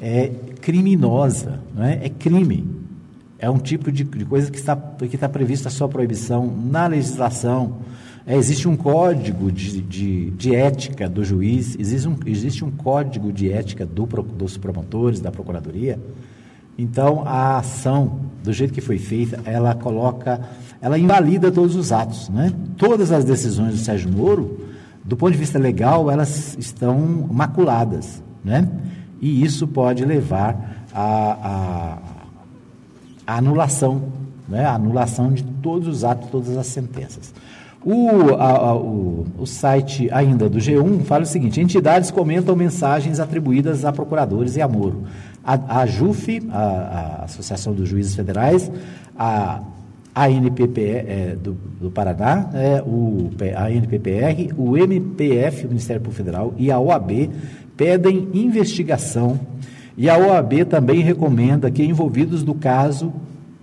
é 0.00 0.30
criminosa, 0.60 1.60
né? 1.74 2.00
é 2.02 2.08
crime. 2.08 2.66
É 3.38 3.50
um 3.50 3.58
tipo 3.58 3.92
de, 3.92 4.04
de 4.04 4.24
coisa 4.24 4.50
que 4.50 4.56
está, 4.56 4.74
que 4.76 5.14
está 5.14 5.28
prevista 5.28 5.68
a 5.68 5.70
sua 5.70 5.88
proibição 5.88 6.46
na 6.46 6.86
legislação, 6.86 7.78
é, 8.26 8.36
existe 8.36 8.66
um 8.66 8.76
código 8.76 9.52
de, 9.52 9.82
de, 9.82 10.30
de, 10.30 10.54
ética 10.54 11.08
do 11.08 11.22
juiz, 11.22 11.76
existe 11.78 12.08
um, 12.08 12.16
existe 12.24 12.64
um 12.64 12.70
código 12.70 13.30
de 13.30 13.52
ética 13.52 13.84
do, 13.84 14.06
dos 14.06 14.56
promotores, 14.56 15.20
da 15.20 15.30
procuradoria. 15.30 15.98
Então, 16.78 17.22
a 17.26 17.58
ação, 17.58 18.20
do 18.42 18.52
jeito 18.52 18.72
que 18.72 18.80
foi 18.80 18.98
feita, 18.98 19.40
ela 19.44 19.74
coloca, 19.74 20.40
ela 20.80 20.98
invalida 20.98 21.52
todos 21.52 21.76
os 21.76 21.92
atos. 21.92 22.30
Né? 22.30 22.52
Todas 22.76 23.12
as 23.12 23.24
decisões 23.24 23.74
do 23.74 23.78
Sérgio 23.78 24.10
Moro, 24.10 24.58
do 25.04 25.16
ponto 25.16 25.32
de 25.32 25.38
vista 25.38 25.58
legal, 25.58 26.10
elas 26.10 26.56
estão 26.58 26.98
maculadas. 27.30 28.22
Né? 28.42 28.66
E 29.20 29.44
isso 29.44 29.68
pode 29.68 30.04
levar 30.04 30.86
à 30.94 31.98
anulação, 33.26 34.02
né? 34.48 34.64
a 34.64 34.74
anulação 34.74 35.30
de 35.30 35.44
todos 35.44 35.86
os 35.86 36.04
atos, 36.04 36.30
todas 36.30 36.56
as 36.56 36.66
sentenças. 36.66 37.32
O, 37.84 38.34
a, 38.34 38.50
a, 38.50 38.74
o, 38.74 39.26
o, 39.38 39.46
site 39.46 40.08
ainda 40.10 40.48
do 40.48 40.58
G1 40.58 41.04
fala 41.04 41.24
o 41.24 41.26
seguinte: 41.26 41.60
entidades 41.60 42.10
comentam 42.10 42.56
mensagens 42.56 43.20
atribuídas 43.20 43.84
a 43.84 43.92
procuradores 43.92 44.56
e 44.56 44.62
a 44.62 44.68
Moro. 44.68 45.04
A, 45.44 45.80
a 45.80 45.86
JUF, 45.86 46.48
a, 46.50 47.24
Associação 47.24 47.74
dos 47.74 47.86
Juízes 47.86 48.14
Federais, 48.14 48.70
a 49.14 49.60
ANPPE 50.14 50.80
é, 50.80 51.36
do, 51.38 51.52
do, 51.52 51.90
Paraná, 51.90 52.48
é, 52.54 52.82
o, 52.86 53.30
a 53.54 53.64
ANPPR, 53.64 54.54
o 54.56 54.78
MPF, 54.78 55.66
o 55.66 55.68
Ministério 55.68 56.00
Público 56.00 56.16
Federal, 56.16 56.54
e 56.56 56.70
a 56.70 56.78
OAB 56.78 57.28
pedem 57.76 58.28
investigação. 58.32 59.38
E 59.96 60.08
a 60.08 60.16
OAB 60.16 60.64
também 60.70 61.00
recomenda 61.00 61.70
que 61.70 61.84
envolvidos 61.84 62.42
do 62.42 62.54
caso 62.54 63.12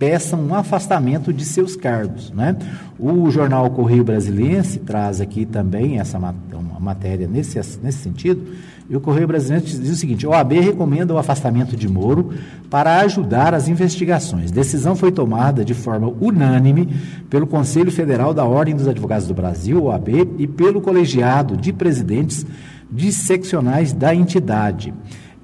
peçam 0.02 0.40
um 0.40 0.52
afastamento 0.52 1.32
de 1.32 1.44
seus 1.44 1.76
cargos. 1.76 2.32
Né? 2.32 2.56
O 2.98 3.30
jornal 3.30 3.70
Correio 3.70 4.02
Brasiliense 4.02 4.80
traz 4.80 5.20
aqui 5.20 5.46
também 5.46 6.00
essa 6.00 6.18
uma 6.18 6.80
matéria 6.80 7.28
nesse, 7.28 7.56
nesse 7.80 7.98
sentido, 7.98 8.42
e 8.90 8.96
o 8.96 9.00
Correio 9.00 9.28
Brasiliense 9.28 9.78
diz 9.78 9.92
o 9.92 9.96
seguinte: 9.96 10.26
o 10.26 10.32
AB 10.32 10.58
recomenda 10.58 11.14
o 11.14 11.18
afastamento 11.18 11.76
de 11.76 11.88
Moro 11.88 12.32
para 12.68 12.98
ajudar 13.02 13.54
as 13.54 13.68
investigações. 13.68 14.50
Decisão 14.50 14.96
foi 14.96 15.12
tomada 15.12 15.64
de 15.64 15.72
forma 15.72 16.12
unânime 16.20 16.88
pelo 17.30 17.46
Conselho 17.46 17.92
Federal 17.92 18.34
da 18.34 18.44
Ordem 18.44 18.74
dos 18.74 18.88
Advogados 18.88 19.28
do 19.28 19.34
Brasil, 19.34 19.84
OAB, 19.84 20.08
e 20.36 20.48
pelo 20.48 20.80
colegiado 20.80 21.56
de 21.56 21.72
presidentes 21.72 22.44
de 22.90 23.12
seccionais 23.12 23.92
da 23.92 24.12
entidade. 24.12 24.92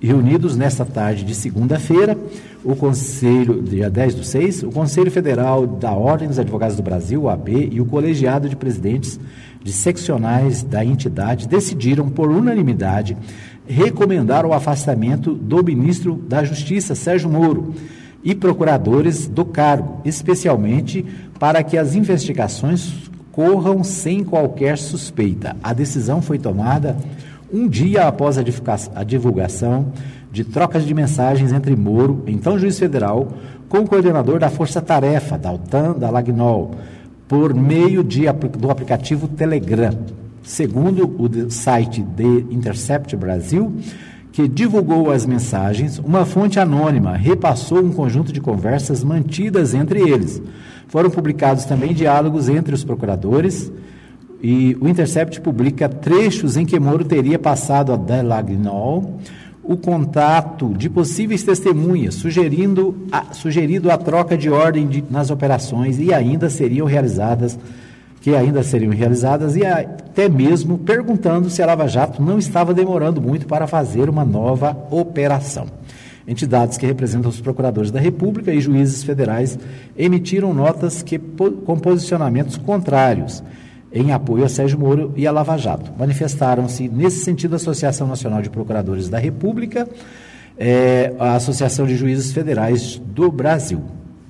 Reunidos 0.01 0.57
nesta 0.57 0.85
tarde 0.85 1.25
de 1.25 1.35
segunda-feira, 1.35 2.17
o 2.65 2.75
Conselho, 2.75 3.63
dia 3.63 3.89
10 3.89 4.15
do 4.15 4.25
6, 4.25 4.63
o 4.65 4.71
Conselho 4.71 5.11
Federal 5.11 5.67
da 5.67 5.93
Ordem 5.93 6.29
dos 6.29 6.39
Advogados 6.39 6.77
do 6.77 6.83
Brasil, 6.83 7.29
AB, 7.29 7.71
e 7.73 7.81
o 7.81 7.87
Colegiado 7.87 8.49
de 8.49 8.57
Presidentes 8.57 9.19
de 9.63 9.73
Seccionais 9.73 10.63
da 10.63 10.85
entidade 10.85 11.47
decidiram, 11.47 12.09
por 12.09 12.31
unanimidade, 12.31 13.17
recomendar 13.67 14.47
o 14.47 14.53
afastamento 14.53 15.35
do 15.35 15.63
ministro 15.63 16.15
da 16.15 16.43
Justiça, 16.43 16.95
Sérgio 16.95 17.31
Moro, 17.31 17.75
e 18.25 18.35
procuradores 18.35 19.29
do 19.29 19.45
cargo, 19.45 20.01
especialmente 20.05 21.05
para 21.39 21.63
que 21.63 21.79
as 21.79 21.95
investigações 21.95 22.93
corram 23.31 23.85
sem 23.85 24.25
qualquer 24.25 24.77
suspeita. 24.79 25.57
A 25.63 25.73
decisão 25.73 26.21
foi 26.21 26.39
tomada 26.39 26.97
um 27.53 27.69
dia 27.69 28.07
após 28.07 28.39
a 28.39 29.05
divulgação 29.05 29.93
de 30.31 30.45
trocas 30.45 30.85
de 30.85 30.93
mensagens 30.93 31.53
entre 31.53 31.75
Moro, 31.75 32.23
então 32.27 32.59
juiz 32.59 32.79
federal, 32.79 33.29
com 33.69 33.79
o 33.79 33.89
coordenador 33.89 34.39
da 34.39 34.49
Força 34.49 34.81
Tarefa, 34.81 35.39
da 35.39 35.53
OTAN, 35.53 35.93
da 35.93 36.11
Lagnol, 36.11 36.73
por 37.27 37.55
meio 37.55 38.03
de, 38.05 38.25
do 38.59 38.71
aplicativo 38.71 39.29
Telegram. 39.29 39.93
Segundo 40.43 41.15
o 41.19 41.51
site 41.51 42.03
The 42.03 42.53
Intercept 42.55 43.15
Brasil, 43.17 43.73
que 44.33 44.47
divulgou 44.47 45.11
as 45.11 45.27
mensagens, 45.27 45.99
uma 45.99 46.25
fonte 46.25 46.61
anônima 46.61 47.17
repassou 47.17 47.83
um 47.83 47.93
conjunto 47.93 48.33
de 48.33 48.41
conversas 48.41 49.03
mantidas 49.03 49.75
entre 49.75 50.01
eles. 50.01 50.41
Foram 50.87 51.11
publicados 51.11 51.65
também 51.65 51.93
diálogos 51.93 52.49
entre 52.49 52.75
os 52.75 52.85
procuradores 52.85 53.71
e 54.43 54.77
o 54.81 54.89
Intercept 54.89 55.41
publica 55.41 55.89
trechos 55.89 56.57
em 56.57 56.65
que 56.65 56.79
Moro 56.79 57.05
teria 57.05 57.39
passado 57.39 57.93
a 57.93 57.97
Delagnol 57.97 59.19
o 59.63 59.77
contato 59.77 60.73
de 60.75 60.89
possíveis 60.89 61.43
testemunhas, 61.43 62.15
sugerindo 62.15 63.07
a, 63.13 63.35
sugerido 63.35 63.91
a 63.91 63.99
troca 63.99 64.37
de 64.37 64.49
ordem 64.49 64.87
de, 64.87 65.05
nas 65.11 65.31
operações 65.31 65.99
e 65.99 66.15
ainda 66.15 66.49
seriam 66.49 66.87
realizadas 66.87 67.59
que 68.21 68.35
ainda 68.35 68.63
seriam 68.63 68.93
realizadas 68.93 69.57
e 69.57 69.65
até 69.65 70.29
mesmo 70.29 70.79
perguntando 70.79 71.49
se 71.51 71.63
a 71.63 71.67
Lava 71.67 71.87
Jato 71.87 72.23
não 72.23 72.39
estava 72.39 72.75
demorando 72.75 73.21
muito 73.21 73.47
para 73.47 73.67
fazer 73.67 74.09
uma 74.09 74.25
nova 74.25 74.77
operação. 74.91 75.67
Entidades 76.27 76.77
que 76.77 76.87
representam 76.87 77.31
os 77.31 77.41
procuradores 77.41 77.91
da 77.91 78.01
República 78.01 78.53
e 78.53 78.61
juízes 78.61 79.03
federais 79.03 79.59
emitiram 79.97 80.53
notas 80.53 81.03
que, 81.03 81.19
com 81.19 81.79
posicionamentos 81.79 82.57
contrários 82.57 83.43
em 83.93 84.13
apoio 84.13 84.45
a 84.45 84.49
Sérgio 84.49 84.79
Moro 84.79 85.13
e 85.17 85.27
a 85.27 85.33
Lava 85.33 85.57
Jato. 85.57 85.93
Manifestaram-se 85.99 86.89
nesse 86.89 87.25
sentido 87.25 87.55
a 87.55 87.57
Associação 87.57 88.07
Nacional 88.07 88.43
de 88.43 88.51
Procuradores 88.51 89.09
da 89.09 89.19
República, 89.19 89.89
é, 90.57 91.15
a 91.19 91.35
Associação 91.35 91.87
de 91.87 91.97
Juízes 91.97 92.33
Federais 92.33 93.01
do 93.05 93.31
Brasil. 93.31 93.83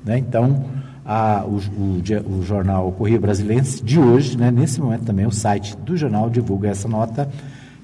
Né? 0.05 0.19
Então, 0.19 0.65
a, 1.05 1.45
o, 1.47 1.57
o, 1.57 2.38
o, 2.38 2.43
jornal 2.43 2.93
Correio 2.93 3.21
Brasilense 3.21 3.83
de 3.83 3.99
hoje, 3.99 4.37
né, 4.37 4.50
nesse 4.50 4.81
momento 4.81 5.05
também 5.05 5.27
o 5.27 5.33
site 5.33 5.77
do 5.79 5.97
jornal 5.97 6.29
divulga 6.29 6.69
essa 6.69 6.87
nota, 6.87 7.29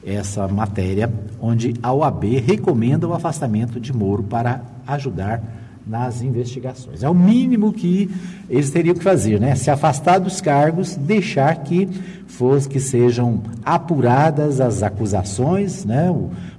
essa 0.04 0.47
matéria, 0.47 1.11
onde 1.40 1.75
a 1.83 1.93
OAB 1.93 2.25
recomenda 2.45 3.09
o 3.09 3.14
afastamento 3.14 3.81
de 3.81 3.95
Moro 3.95 4.23
para 4.23 4.61
ajudar 4.87 5.43
nas 5.86 6.22
investigações. 6.22 7.02
É 7.02 7.08
o 7.08 7.14
mínimo 7.14 7.72
que 7.72 8.10
eles 8.48 8.70
teriam 8.70 8.94
que 8.94 9.02
fazer, 9.02 9.40
né? 9.40 9.54
Se 9.54 9.70
afastar 9.70 10.18
dos 10.18 10.40
cargos, 10.40 10.96
deixar 10.96 11.54
que 11.56 11.88
fosse 12.26 12.68
que 12.68 12.80
sejam 12.80 13.42
apuradas 13.64 14.60
as 14.60 14.82
acusações, 14.82 15.84
né? 15.84 16.14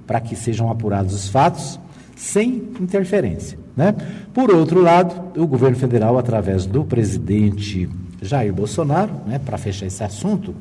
Para 0.06 0.20
que 0.20 0.36
sejam 0.36 0.70
apurados 0.70 1.12
os 1.12 1.28
fatos 1.28 1.80
sem 2.16 2.62
interferência. 2.80 3.58
Né? 3.76 3.94
Por 4.32 4.50
outro 4.50 4.80
lado, 4.80 5.38
o 5.40 5.46
governo 5.46 5.76
federal, 5.76 6.16
através 6.18 6.64
do 6.64 6.82
presidente 6.82 7.88
Jair 8.22 8.52
Bolsonaro, 8.52 9.12
né, 9.26 9.38
para 9.38 9.58
fechar 9.58 9.84
esse 9.86 10.02
assunto, 10.02 10.54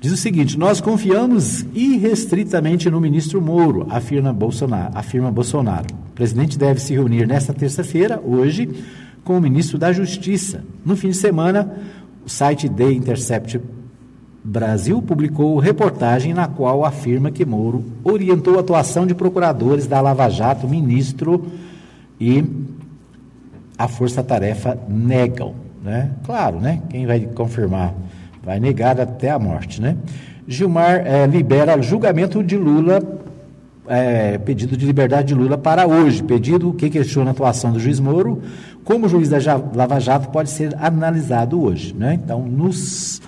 diz 0.00 0.12
o 0.12 0.16
seguinte: 0.16 0.58
nós 0.58 0.80
confiamos 0.80 1.64
irrestritamente 1.74 2.90
no 2.90 3.00
ministro 3.00 3.40
Moro, 3.40 3.86
afirma 3.90 4.32
Bolsonaro. 4.32 4.90
Afirma 4.94 5.30
Bolsonaro. 5.30 5.86
O 6.10 6.12
presidente 6.14 6.58
deve 6.58 6.80
se 6.80 6.94
reunir 6.94 7.26
nesta 7.26 7.52
terça-feira, 7.52 8.20
hoje, 8.24 8.68
com 9.22 9.36
o 9.36 9.40
ministro 9.40 9.78
da 9.78 9.92
Justiça. 9.92 10.64
No 10.84 10.96
fim 10.96 11.10
de 11.10 11.16
semana, 11.16 11.72
o 12.24 12.28
site 12.28 12.68
The 12.68 12.90
Intercept 12.90 13.60
Brasil 14.42 15.02
publicou 15.02 15.58
reportagem 15.58 16.32
na 16.32 16.48
qual 16.48 16.84
afirma 16.84 17.30
que 17.30 17.44
Moro 17.44 17.84
orientou 18.02 18.56
a 18.56 18.60
atuação 18.60 19.06
de 19.06 19.14
procuradores 19.14 19.86
da 19.86 20.00
Lava 20.00 20.28
Jato, 20.30 20.66
ministro 20.66 21.46
e 22.18 22.42
a 23.76 23.86
força-tarefa 23.86 24.78
negam. 24.88 25.54
Né? 25.82 26.10
Claro, 26.24 26.58
né? 26.58 26.82
quem 26.88 27.06
vai 27.06 27.20
confirmar 27.20 27.94
vai 28.42 28.58
negar 28.60 29.00
até 29.00 29.30
a 29.30 29.38
morte. 29.38 29.80
Né? 29.80 29.96
Gilmar 30.46 31.06
é, 31.06 31.26
libera 31.26 31.80
julgamento 31.80 32.42
de 32.42 32.56
Lula, 32.56 33.02
é, 33.86 34.38
pedido 34.38 34.76
de 34.76 34.86
liberdade 34.86 35.28
de 35.28 35.34
Lula 35.34 35.58
para 35.58 35.86
hoje. 35.86 36.22
Pedido 36.22 36.72
que 36.72 36.90
questiona 36.90 37.30
a 37.30 37.32
atuação 37.32 37.72
do 37.72 37.80
juiz 37.80 38.00
Moro, 38.00 38.42
como 38.84 39.08
juiz 39.08 39.28
da 39.28 39.38
Lava 39.74 40.00
Jato 40.00 40.28
pode 40.30 40.50
ser 40.50 40.74
analisado 40.78 41.62
hoje. 41.62 41.94
Né? 41.94 42.14
Então, 42.14 42.42
nos 42.42 43.20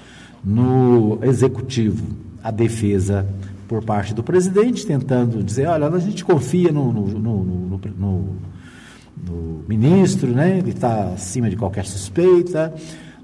no 0.44 1.20
executivo 1.22 2.04
a 2.42 2.50
defesa 2.50 3.24
por 3.68 3.84
parte 3.84 4.12
do 4.12 4.22
presidente, 4.22 4.84
tentando 4.84 5.42
dizer, 5.42 5.66
olha, 5.66 5.86
a 5.86 5.98
gente 5.98 6.24
confia 6.24 6.72
no, 6.72 6.92
no, 6.92 7.06
no, 7.06 7.88
no 9.26 9.64
ministro, 9.68 10.30
né? 10.32 10.58
ele 10.58 10.70
está 10.70 11.12
acima 11.14 11.48
de 11.48 11.56
qualquer 11.56 11.86
suspeita. 11.86 12.74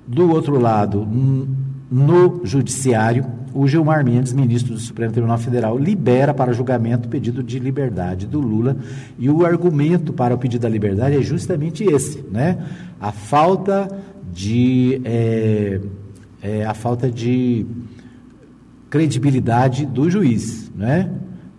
Do 0.07 0.31
outro 0.31 0.59
lado, 0.59 1.07
no 1.91 2.45
judiciário, 2.45 3.25
o 3.55 3.67
Gilmar 3.67 4.05
Mendes, 4.05 4.33
ministro 4.33 4.75
do 4.75 4.81
Supremo 4.81 5.13
Tribunal 5.13 5.39
Federal, 5.39 5.79
libera 5.79 6.35
para 6.35 6.53
julgamento 6.53 7.09
o 7.09 7.11
pedido 7.11 7.43
de 7.43 7.59
liberdade 7.59 8.27
do 8.27 8.41
Lula. 8.41 8.77
E 9.19 9.31
o 9.31 9.45
argumento 9.45 10.13
para 10.13 10.35
o 10.35 10.39
pedido 10.39 10.63
da 10.63 10.69
liberdade 10.69 11.17
é 11.17 11.23
justamente 11.23 11.83
esse, 11.85 12.23
né? 12.31 12.59
A 13.01 13.11
falta 13.11 13.89
de 14.33 15.01
é, 15.05 15.81
é, 16.43 16.65
a 16.65 16.75
falta 16.75 17.11
de 17.11 17.67
credibilidade 18.91 19.87
do 19.87 20.11
juiz, 20.11 20.71
né? 20.75 21.11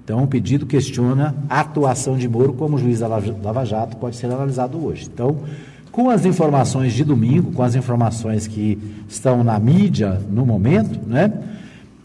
Então, 0.04 0.24
o 0.24 0.28
pedido 0.28 0.66
questiona 0.66 1.36
a 1.48 1.60
atuação 1.60 2.18
de 2.18 2.28
Moro 2.28 2.54
como 2.54 2.80
juiz 2.80 3.00
da 3.00 3.08
Lava 3.08 3.64
Jato, 3.64 3.98
pode 3.98 4.16
ser 4.16 4.26
analisado 4.26 4.84
hoje. 4.84 5.08
Então, 5.12 5.38
com 6.00 6.10
as 6.10 6.26
informações 6.26 6.94
de 6.94 7.04
domingo, 7.04 7.52
com 7.52 7.62
as 7.62 7.76
informações 7.76 8.48
que 8.48 8.80
estão 9.10 9.44
na 9.44 9.60
mídia 9.60 10.22
no 10.32 10.46
momento, 10.46 10.98
né? 11.06 11.30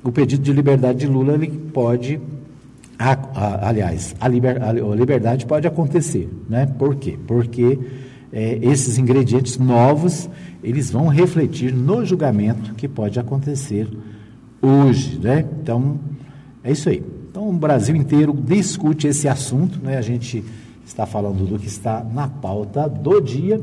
O 0.03 0.11
pedido 0.11 0.43
de 0.43 0.53
liberdade 0.53 0.99
de 0.99 1.07
Lula 1.07 1.35
ele 1.35 1.47
pode, 1.47 2.21
a, 2.99 3.13
a, 3.13 3.69
aliás, 3.69 4.17
a, 4.21 4.27
liber, 4.27 4.61
a, 4.61 4.73
liberdade 4.73 5.47
pode 5.47 5.69
acontecer, 5.69 6.29
né? 6.51 6.67
Por 6.77 6.97
quê? 6.97 7.17
Porque 7.25 7.79
é, 8.33 8.59
esses 8.63 8.99
ingredientes 8.99 9.59
novos 9.59 10.29
eles 10.61 10.91
vão 10.91 11.07
refletir 11.07 11.73
no 11.73 12.05
julgamento 12.05 12.75
que 12.75 12.89
pode 12.89 13.21
acontecer 13.21 13.89
hoje, 14.61 15.21
né? 15.23 15.45
Então, 15.63 16.01
é 16.65 16.73
isso 16.73 16.89
aí. 16.89 17.01
Então, 17.31 17.49
o 17.49 17.53
Brasil 17.53 17.95
inteiro 17.95 18.37
discute 18.37 19.07
esse 19.07 19.29
assunto, 19.29 19.79
né? 19.81 19.99
A 19.99 20.03
gente 20.03 20.45
está 20.87 21.07
falando 21.07 21.47
do 21.47 21.59
que 21.59 21.67
está 21.67 22.05
na 22.05 22.29
pauta 22.29 22.89
do 22.89 23.21
dia. 23.21 23.61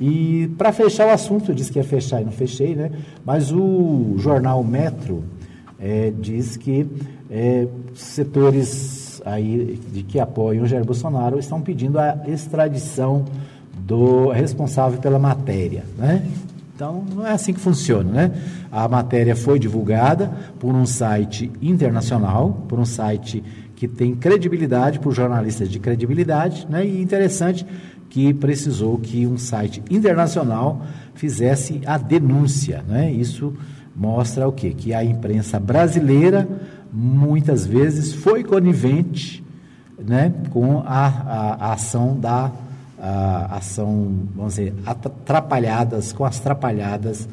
E 0.00 0.48
para 0.56 0.72
fechar 0.72 1.06
o 1.08 1.10
assunto, 1.10 1.50
eu 1.50 1.54
disse 1.54 1.70
que 1.70 1.78
ia 1.78 1.84
fechar 1.84 2.22
e 2.22 2.24
não 2.24 2.32
fechei, 2.32 2.74
né? 2.74 2.90
Mas 3.24 3.52
o 3.52 4.14
jornal 4.16 4.64
Metro 4.64 5.24
é, 5.78 6.12
diz 6.18 6.56
que 6.56 6.86
é, 7.30 7.66
setores 7.94 9.20
aí 9.24 9.78
de 9.92 10.02
que 10.02 10.18
apoiam 10.18 10.64
o 10.64 10.66
Jair 10.66 10.84
Bolsonaro 10.84 11.38
estão 11.38 11.60
pedindo 11.60 11.98
a 11.98 12.18
extradição 12.26 13.24
do 13.78 14.30
responsável 14.30 14.98
pela 14.98 15.18
matéria, 15.18 15.84
né? 15.98 16.26
Então, 16.74 17.04
não 17.14 17.26
é 17.26 17.32
assim 17.32 17.52
que 17.52 17.60
funciona, 17.60 18.10
né? 18.10 18.32
A 18.70 18.86
matéria 18.86 19.34
foi 19.34 19.58
divulgada 19.58 20.30
por 20.58 20.74
um 20.74 20.86
site 20.86 21.50
internacional, 21.60 22.64
por 22.68 22.78
um 22.78 22.84
site 22.84 23.42
que 23.74 23.88
tem 23.88 24.14
credibilidade, 24.14 25.00
por 25.00 25.12
jornalistas 25.12 25.68
de 25.68 25.78
credibilidade, 25.78 26.66
né? 26.68 26.86
E 26.86 27.02
interessante 27.02 27.66
que 28.08 28.34
precisou 28.34 28.98
que 28.98 29.26
um 29.26 29.38
site 29.38 29.82
internacional 29.90 30.82
fizesse 31.14 31.80
a 31.86 31.96
denúncia, 31.96 32.84
né? 32.86 33.10
Isso 33.10 33.54
mostra 33.96 34.46
o 34.46 34.52
quê? 34.52 34.74
Que 34.76 34.94
a 34.94 35.04
imprensa 35.04 35.58
brasileira 35.58 36.48
muitas 36.92 37.66
vezes 37.66 38.12
foi 38.12 38.42
conivente, 38.42 39.44
né, 39.98 40.32
com 40.50 40.78
a, 40.78 41.06
a, 41.06 41.66
a 41.66 41.72
ação 41.74 42.18
da 42.18 42.50
a, 42.98 43.56
ação, 43.56 44.12
vamos 44.34 44.54
dizer, 44.54 44.74
atrapalhadas, 44.84 46.12
com 46.12 46.24
as 46.24 46.38
atrapalhadas 46.38 47.28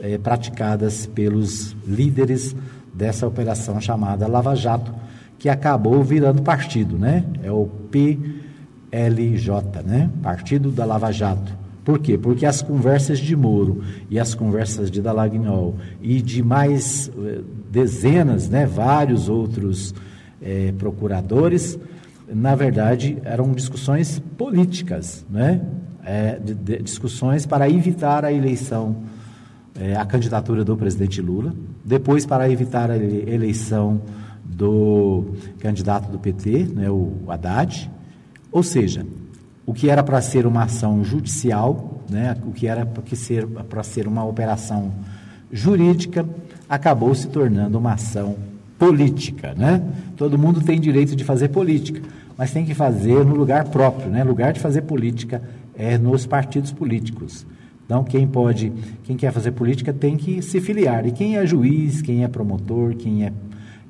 é, 0.00 0.18
praticadas 0.18 1.06
pelos 1.06 1.76
líderes 1.86 2.54
dessa 2.92 3.26
operação 3.26 3.80
chamada 3.80 4.26
Lava 4.26 4.54
Jato, 4.54 4.92
que 5.38 5.48
acabou 5.48 6.02
virando 6.02 6.42
partido, 6.42 6.98
né? 6.98 7.24
É 7.42 7.50
o 7.50 7.68
LJ, 8.92 9.82
né? 9.84 10.10
Partido 10.22 10.70
da 10.70 10.84
Lava 10.84 11.12
Jato. 11.12 11.60
Por 11.84 11.98
quê? 11.98 12.18
Porque 12.18 12.44
as 12.44 12.60
conversas 12.60 13.18
de 13.18 13.34
Moro 13.34 13.82
e 14.10 14.18
as 14.18 14.34
conversas 14.34 14.90
de 14.90 15.00
Dalagnol 15.00 15.76
e 16.00 16.20
de 16.20 16.42
mais 16.42 17.10
eh, 17.18 17.40
dezenas, 17.70 18.48
né, 18.48 18.66
vários 18.66 19.28
outros 19.28 19.94
eh, 20.42 20.74
procuradores, 20.78 21.78
na 22.32 22.54
verdade, 22.54 23.18
eram 23.24 23.52
discussões 23.52 24.22
políticas, 24.36 25.24
né? 25.28 25.62
É, 26.02 26.38
de, 26.38 26.54
de, 26.54 26.82
discussões 26.82 27.44
para 27.44 27.68
evitar 27.68 28.24
a 28.24 28.32
eleição, 28.32 28.96
é, 29.78 29.96
a 29.96 30.04
candidatura 30.04 30.64
do 30.64 30.76
presidente 30.76 31.20
Lula, 31.20 31.54
depois 31.84 32.26
para 32.26 32.50
evitar 32.50 32.90
a 32.90 32.96
eleição 32.96 34.00
do 34.44 35.34
candidato 35.58 36.10
do 36.10 36.18
PT, 36.18 36.68
né, 36.74 36.90
o 36.90 37.12
Haddad, 37.28 37.90
ou 38.50 38.62
seja, 38.62 39.06
o 39.64 39.72
que 39.72 39.88
era 39.88 40.02
para 40.02 40.20
ser 40.20 40.46
uma 40.46 40.64
ação 40.64 41.04
judicial, 41.04 42.02
né, 42.10 42.36
o 42.44 42.50
que 42.50 42.66
era 42.66 42.84
para 42.84 43.02
ser, 43.14 43.46
ser 43.84 44.08
uma 44.08 44.24
operação 44.24 44.92
jurídica, 45.52 46.28
acabou 46.68 47.14
se 47.14 47.28
tornando 47.28 47.78
uma 47.78 47.94
ação 47.94 48.36
política. 48.78 49.54
Né? 49.54 49.82
Todo 50.16 50.38
mundo 50.38 50.60
tem 50.60 50.80
direito 50.80 51.14
de 51.14 51.24
fazer 51.24 51.48
política, 51.48 52.00
mas 52.36 52.52
tem 52.52 52.64
que 52.64 52.74
fazer 52.74 53.24
no 53.24 53.34
lugar 53.34 53.64
próprio. 53.66 54.10
Né? 54.10 54.24
lugar 54.24 54.52
de 54.52 54.60
fazer 54.60 54.82
política 54.82 55.42
é 55.74 55.98
nos 55.98 56.26
partidos 56.26 56.72
políticos. 56.72 57.46
Então, 57.90 58.04
quem 58.04 58.24
pode, 58.24 58.72
quem 59.02 59.16
quer 59.16 59.32
fazer 59.32 59.50
política 59.50 59.92
tem 59.92 60.16
que 60.16 60.40
se 60.42 60.60
filiar. 60.60 61.04
E 61.08 61.10
quem 61.10 61.36
é 61.36 61.44
juiz, 61.44 62.00
quem 62.00 62.22
é 62.22 62.28
promotor, 62.28 62.94
quem 62.94 63.24
é, 63.24 63.32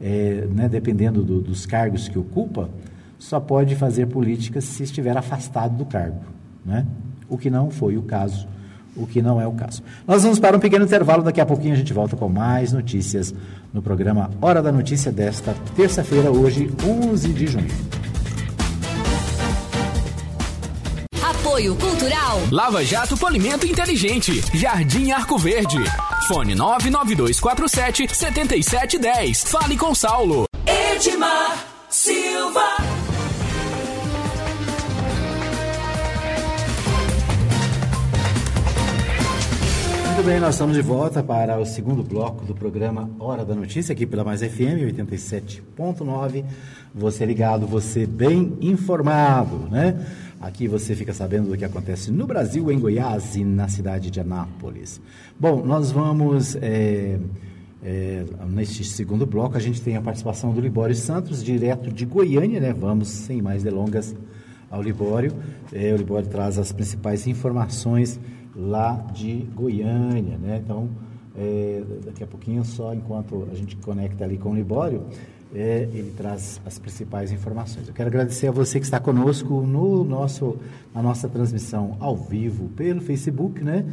é 0.01 0.49
né, 0.51 0.71
dependendo 0.71 1.23
do, 1.23 1.39
dos 1.43 1.67
cargos 1.67 2.09
que 2.09 2.19
ocupa, 2.19 2.71
só 3.19 3.39
pode 3.39 3.77
fazer 3.77 4.07
política 4.07 4.59
se 4.63 4.85
estiver 4.85 5.15
afastado 5.19 5.77
do 5.77 5.85
cargo, 5.85 6.23
né? 6.65 6.87
O 7.29 7.37
que 7.37 7.51
não 7.51 7.71
foi 7.71 7.99
o 7.99 8.03
caso, 8.03 8.49
o 8.97 9.07
que 9.07 9.21
não 9.21 9.39
é 9.39 9.47
o 9.47 9.53
caso. 9.53 9.83
Nós 10.09 10.23
vamos 10.23 10.39
para 10.39 10.57
um 10.57 10.61
pequeno 10.61 10.87
intervalo, 10.87 11.23
daqui 11.23 11.39
a 11.43 11.45
pouquinho 11.45 11.75
a 11.75 11.77
gente 11.77 11.93
volta 11.93 12.17
com 12.17 12.27
mais 12.27 12.73
notícias 12.73 13.35
no 13.71 13.83
programa 13.83 14.31
Hora 14.41 14.63
da 14.63 14.73
Notícia 14.73 15.13
desta 15.13 15.55
terça-feira, 15.77 16.31
hoje, 16.31 16.71
11 16.83 17.35
de 17.35 17.47
junho. 17.47 18.10
Apoio 21.61 21.77
Cultural. 21.77 22.41
Lava 22.51 22.83
Jato 22.83 23.19
Polimento 23.19 23.67
Inteligente. 23.67 24.33
Jardim 24.57 25.11
Arco 25.11 25.37
Verde. 25.37 25.77
Fone 26.27 26.55
99247 26.55 28.09
7710. 28.09 29.45
Fale 29.45 29.77
com 29.77 29.95
Saulo. 29.95 30.45
Edmar 30.67 31.67
Silva. 31.91 32.65
Muito 40.07 40.23
bem, 40.25 40.41
nós 40.41 40.55
estamos 40.55 40.77
de 40.77 40.83
volta 40.83 41.23
para 41.23 41.59
o 41.59 41.67
segundo 41.67 42.03
bloco 42.03 42.45
do 42.45 42.55
programa 42.55 43.11
Hora 43.19 43.45
da 43.45 43.55
Notícia, 43.55 43.93
aqui 43.93 44.07
pela 44.07 44.25
Mais 44.25 44.41
FM 44.41 44.85
87.9. 44.95 46.45
Você 46.95 47.25
ligado, 47.25 47.67
você 47.67 48.07
bem 48.07 48.57
informado, 48.61 49.69
né? 49.71 49.97
Aqui 50.41 50.67
você 50.67 50.95
fica 50.95 51.13
sabendo 51.13 51.51
do 51.51 51.57
que 51.59 51.67
acontece 51.67 52.11
no 52.11 52.27
Brasil, 52.27 52.73
em 52.73 52.79
Goiás 52.81 53.37
e 53.37 53.45
na 53.45 53.69
cidade 53.69 54.11
de 54.11 54.21
Anápolis. 54.21 54.99
Bom, 55.39 55.63
nós 55.63 55.93
vamos. 55.93 56.57
É, 56.57 57.19
é, 57.83 58.25
neste 58.49 58.83
segundo 58.83 59.27
bloco, 59.27 59.59
a 59.59 59.61
gente 59.61 59.83
tem 59.83 59.97
a 59.97 60.01
participação 60.01 60.51
do 60.55 60.61
Libório 60.61 60.95
Santos, 60.95 61.45
direto 61.45 61.93
de 61.93 62.07
Goiânia, 62.07 62.59
né? 62.59 62.73
Vamos, 62.73 63.09
sem 63.09 63.43
mais 63.43 63.63
delongas, 63.63 64.17
ao 64.71 64.81
Libório. 64.83 65.31
É, 65.75 65.93
o 65.93 65.97
Libório 65.99 66.27
traz 66.27 66.59
as 66.59 66.73
principais 66.73 67.27
informações 67.27 68.19
lá 68.57 68.95
de 69.13 69.47
Goiânia, 69.55 70.39
né? 70.39 70.63
Então, 70.65 70.89
é, 71.37 71.83
daqui 72.03 72.25
a 72.25 72.27
pouquinho, 72.27 72.65
só 72.65 72.95
enquanto 72.95 73.47
a 73.53 73.55
gente 73.55 73.77
conecta 73.77 74.25
ali 74.25 74.39
com 74.39 74.53
o 74.53 74.55
Libório, 74.55 75.05
é, 75.55 75.89
ele 75.93 76.13
traz 76.17 76.61
as 76.65 76.79
principais 76.79 77.33
informações. 77.33 77.89
Eu 77.89 77.95
quero 77.95 78.09
agradecer 78.09 78.49
a 78.49 78.53
você 78.53 78.79
que 78.79 78.85
está 78.85 79.01
conosco 79.01 79.63
no 79.63 80.05
nosso, 80.05 80.57
na 80.95 81.03
nossa 81.03 81.29
transmissão 81.29 81.97
ao 82.01 82.17
vivo 82.17 82.69
pelo 82.71 83.01
Facebook, 83.01 83.63
né? 83.63 83.85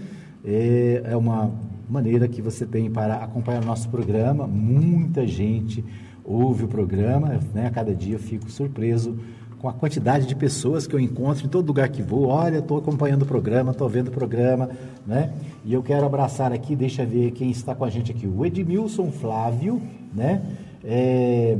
É, 0.45 1.01
é 1.05 1.17
uma 1.17 1.51
maneira 1.89 2.27
que 2.27 2.41
você 2.41 2.65
tem 2.65 2.89
para 2.89 3.15
acompanhar 3.15 3.63
o 3.63 3.65
nosso 3.65 3.89
programa. 3.89 4.45
Muita 4.45 5.25
gente 5.25 5.83
ouve 6.23 6.65
o 6.65 6.67
programa, 6.67 7.39
né? 7.53 7.67
A 7.67 7.71
cada 7.71 7.93
dia 7.95 8.15
eu 8.15 8.19
fico 8.19 8.49
surpreso 8.51 9.17
com 9.59 9.67
a 9.67 9.73
quantidade 9.73 10.27
de 10.27 10.35
pessoas 10.35 10.85
que 10.85 10.93
eu 10.93 10.99
encontro 10.99 11.45
em 11.45 11.49
todo 11.49 11.67
lugar 11.67 11.89
que 11.89 12.03
vou. 12.03 12.27
Olha, 12.27 12.59
estou 12.59 12.77
acompanhando 12.77 13.23
o 13.23 13.25
programa, 13.25 13.71
estou 13.71 13.89
vendo 13.89 14.09
o 14.09 14.11
programa, 14.11 14.69
né? 15.05 15.33
E 15.65 15.73
eu 15.73 15.81
quero 15.81 16.05
abraçar 16.05 16.53
aqui, 16.53 16.75
deixa 16.75 17.03
ver 17.03 17.31
quem 17.31 17.49
está 17.49 17.73
com 17.73 17.83
a 17.83 17.89
gente 17.89 18.11
aqui. 18.11 18.27
O 18.27 18.45
Edmilson 18.45 19.11
Flávio, 19.11 19.81
né? 20.13 20.43
É, 20.83 21.57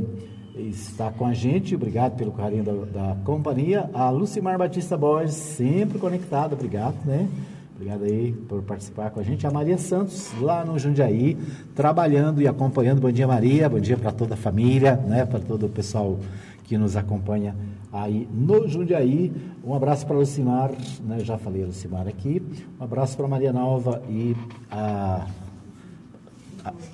está 0.56 1.12
com 1.12 1.26
a 1.26 1.34
gente, 1.34 1.76
obrigado 1.76 2.18
pelo 2.18 2.32
carinho 2.32 2.64
da, 2.64 2.72
da 2.72 3.16
companhia. 3.24 3.90
A 3.94 4.10
Lucimar 4.10 4.58
Batista 4.58 4.98
Borges, 4.98 5.34
sempre 5.34 6.00
conectada, 6.00 6.56
obrigado, 6.56 6.96
né? 7.06 7.28
Obrigado 7.76 8.06
aí 8.06 8.34
por 8.50 8.64
participar 8.64 9.12
com 9.12 9.20
a 9.20 9.24
gente. 9.24 9.46
A 9.46 9.52
Maria 9.52 9.78
Santos, 9.78 10.32
lá 10.42 10.66
no 10.66 10.80
Jundiaí, 10.80 11.38
trabalhando 11.76 12.42
e 12.42 12.48
acompanhando. 12.48 13.00
Bom 13.00 13.12
dia, 13.12 13.28
Maria. 13.28 13.70
Bom 13.70 13.80
dia 13.80 13.96
para 13.96 14.12
toda 14.12 14.34
a 14.34 14.38
família, 14.38 14.96
né? 14.96 15.26
Para 15.26 15.40
todo 15.40 15.68
o 15.68 15.70
pessoal 15.70 16.18
que 16.64 16.76
nos 16.76 16.98
acompanha 16.98 17.56
aí 17.94 18.28
no 18.34 18.68
Jundiaí. 18.68 19.32
Um 19.64 19.74
abraço 19.74 20.06
para 20.06 20.16
o 20.16 20.20
Lucimar, 20.20 20.72
né? 21.06 21.20
já 21.20 21.38
falei 21.38 21.64
a 21.64 21.68
Lucimar 21.68 22.08
aqui. 22.08 22.42
Um 22.80 22.84
abraço 22.84 23.16
para 23.16 23.28
Maria 23.28 23.54
Nova 23.54 24.02
e 24.10 24.36
a, 24.72 25.24
a, 25.24 25.28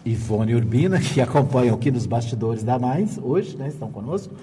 Ivone 0.05 0.55
Urbina, 0.55 0.99
que 0.99 1.21
acompanham 1.21 1.75
aqui 1.75 1.91
nos 1.91 2.05
bastidores 2.05 2.63
da 2.63 2.77
Mais 2.79 3.19
hoje, 3.21 3.55
né? 3.57 3.67
estão 3.67 3.89
conosco. 3.91 4.33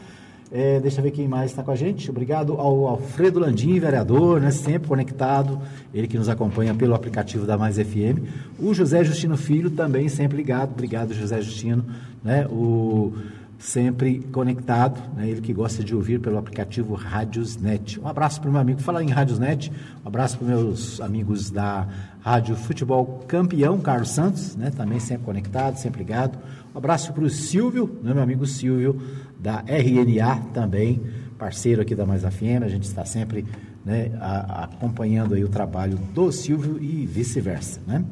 É, 0.52 0.80
deixa 0.80 0.98
eu 0.98 1.04
ver 1.04 1.12
quem 1.12 1.28
mais 1.28 1.52
está 1.52 1.62
com 1.62 1.70
a 1.70 1.76
gente. 1.76 2.10
Obrigado 2.10 2.54
ao 2.54 2.88
Alfredo 2.88 3.38
Landim, 3.38 3.78
vereador, 3.78 4.40
né, 4.40 4.50
sempre 4.50 4.88
conectado, 4.88 5.60
ele 5.94 6.08
que 6.08 6.18
nos 6.18 6.28
acompanha 6.28 6.74
pelo 6.74 6.92
aplicativo 6.92 7.46
da 7.46 7.56
Mais 7.56 7.76
FM. 7.76 8.18
O 8.58 8.74
José 8.74 9.04
Justino 9.04 9.36
Filho 9.36 9.70
também 9.70 10.08
sempre 10.08 10.36
ligado. 10.36 10.72
Obrigado, 10.72 11.14
José 11.14 11.40
Justino. 11.40 11.84
Né, 12.24 12.46
o 12.48 13.12
sempre 13.60 14.20
conectado, 14.32 14.98
né? 15.14 15.28
ele 15.28 15.40
que 15.42 15.52
gosta 15.52 15.84
de 15.84 15.94
ouvir 15.94 16.18
pelo 16.18 16.38
aplicativo 16.38 16.94
Rádiosnet. 16.94 18.00
Um 18.00 18.08
abraço 18.08 18.40
para 18.40 18.48
o 18.48 18.52
meu 18.52 18.60
amigo, 18.60 18.80
falar 18.80 19.02
em 19.02 19.10
Rádiosnet, 19.10 19.70
um 20.02 20.08
abraço 20.08 20.38
para 20.38 20.48
meus 20.48 20.98
amigos 21.00 21.50
da 21.50 21.86
Rádio 22.20 22.54
Futebol 22.54 23.24
Campeão, 23.26 23.78
Carlos 23.78 24.11
Santos, 24.11 24.54
né? 24.56 24.70
também 24.70 25.00
sempre 25.00 25.24
conectado, 25.24 25.76
sempre 25.76 25.98
ligado. 25.98 26.38
Um 26.74 26.78
abraço 26.78 27.12
para 27.12 27.24
o 27.24 27.30
Silvio, 27.30 27.98
né? 28.02 28.12
meu 28.12 28.22
amigo 28.22 28.46
Silvio, 28.46 29.00
da 29.38 29.64
RNA 29.66 30.48
também, 30.52 31.00
parceiro 31.38 31.80
aqui 31.80 31.94
da 31.94 32.04
Mais 32.04 32.22
FM, 32.22 32.62
a 32.62 32.68
gente 32.68 32.85
está 32.85 33.04
sempre 33.04 33.46
né, 33.85 34.12
a, 34.20 34.64
acompanhando 34.64 35.35
aí 35.35 35.42
o 35.42 35.48
trabalho 35.48 35.96
do 36.14 36.30
Silvio 36.30 36.78
e 36.80 37.06
vice-versa, 37.06 37.80
né? 37.87 38.04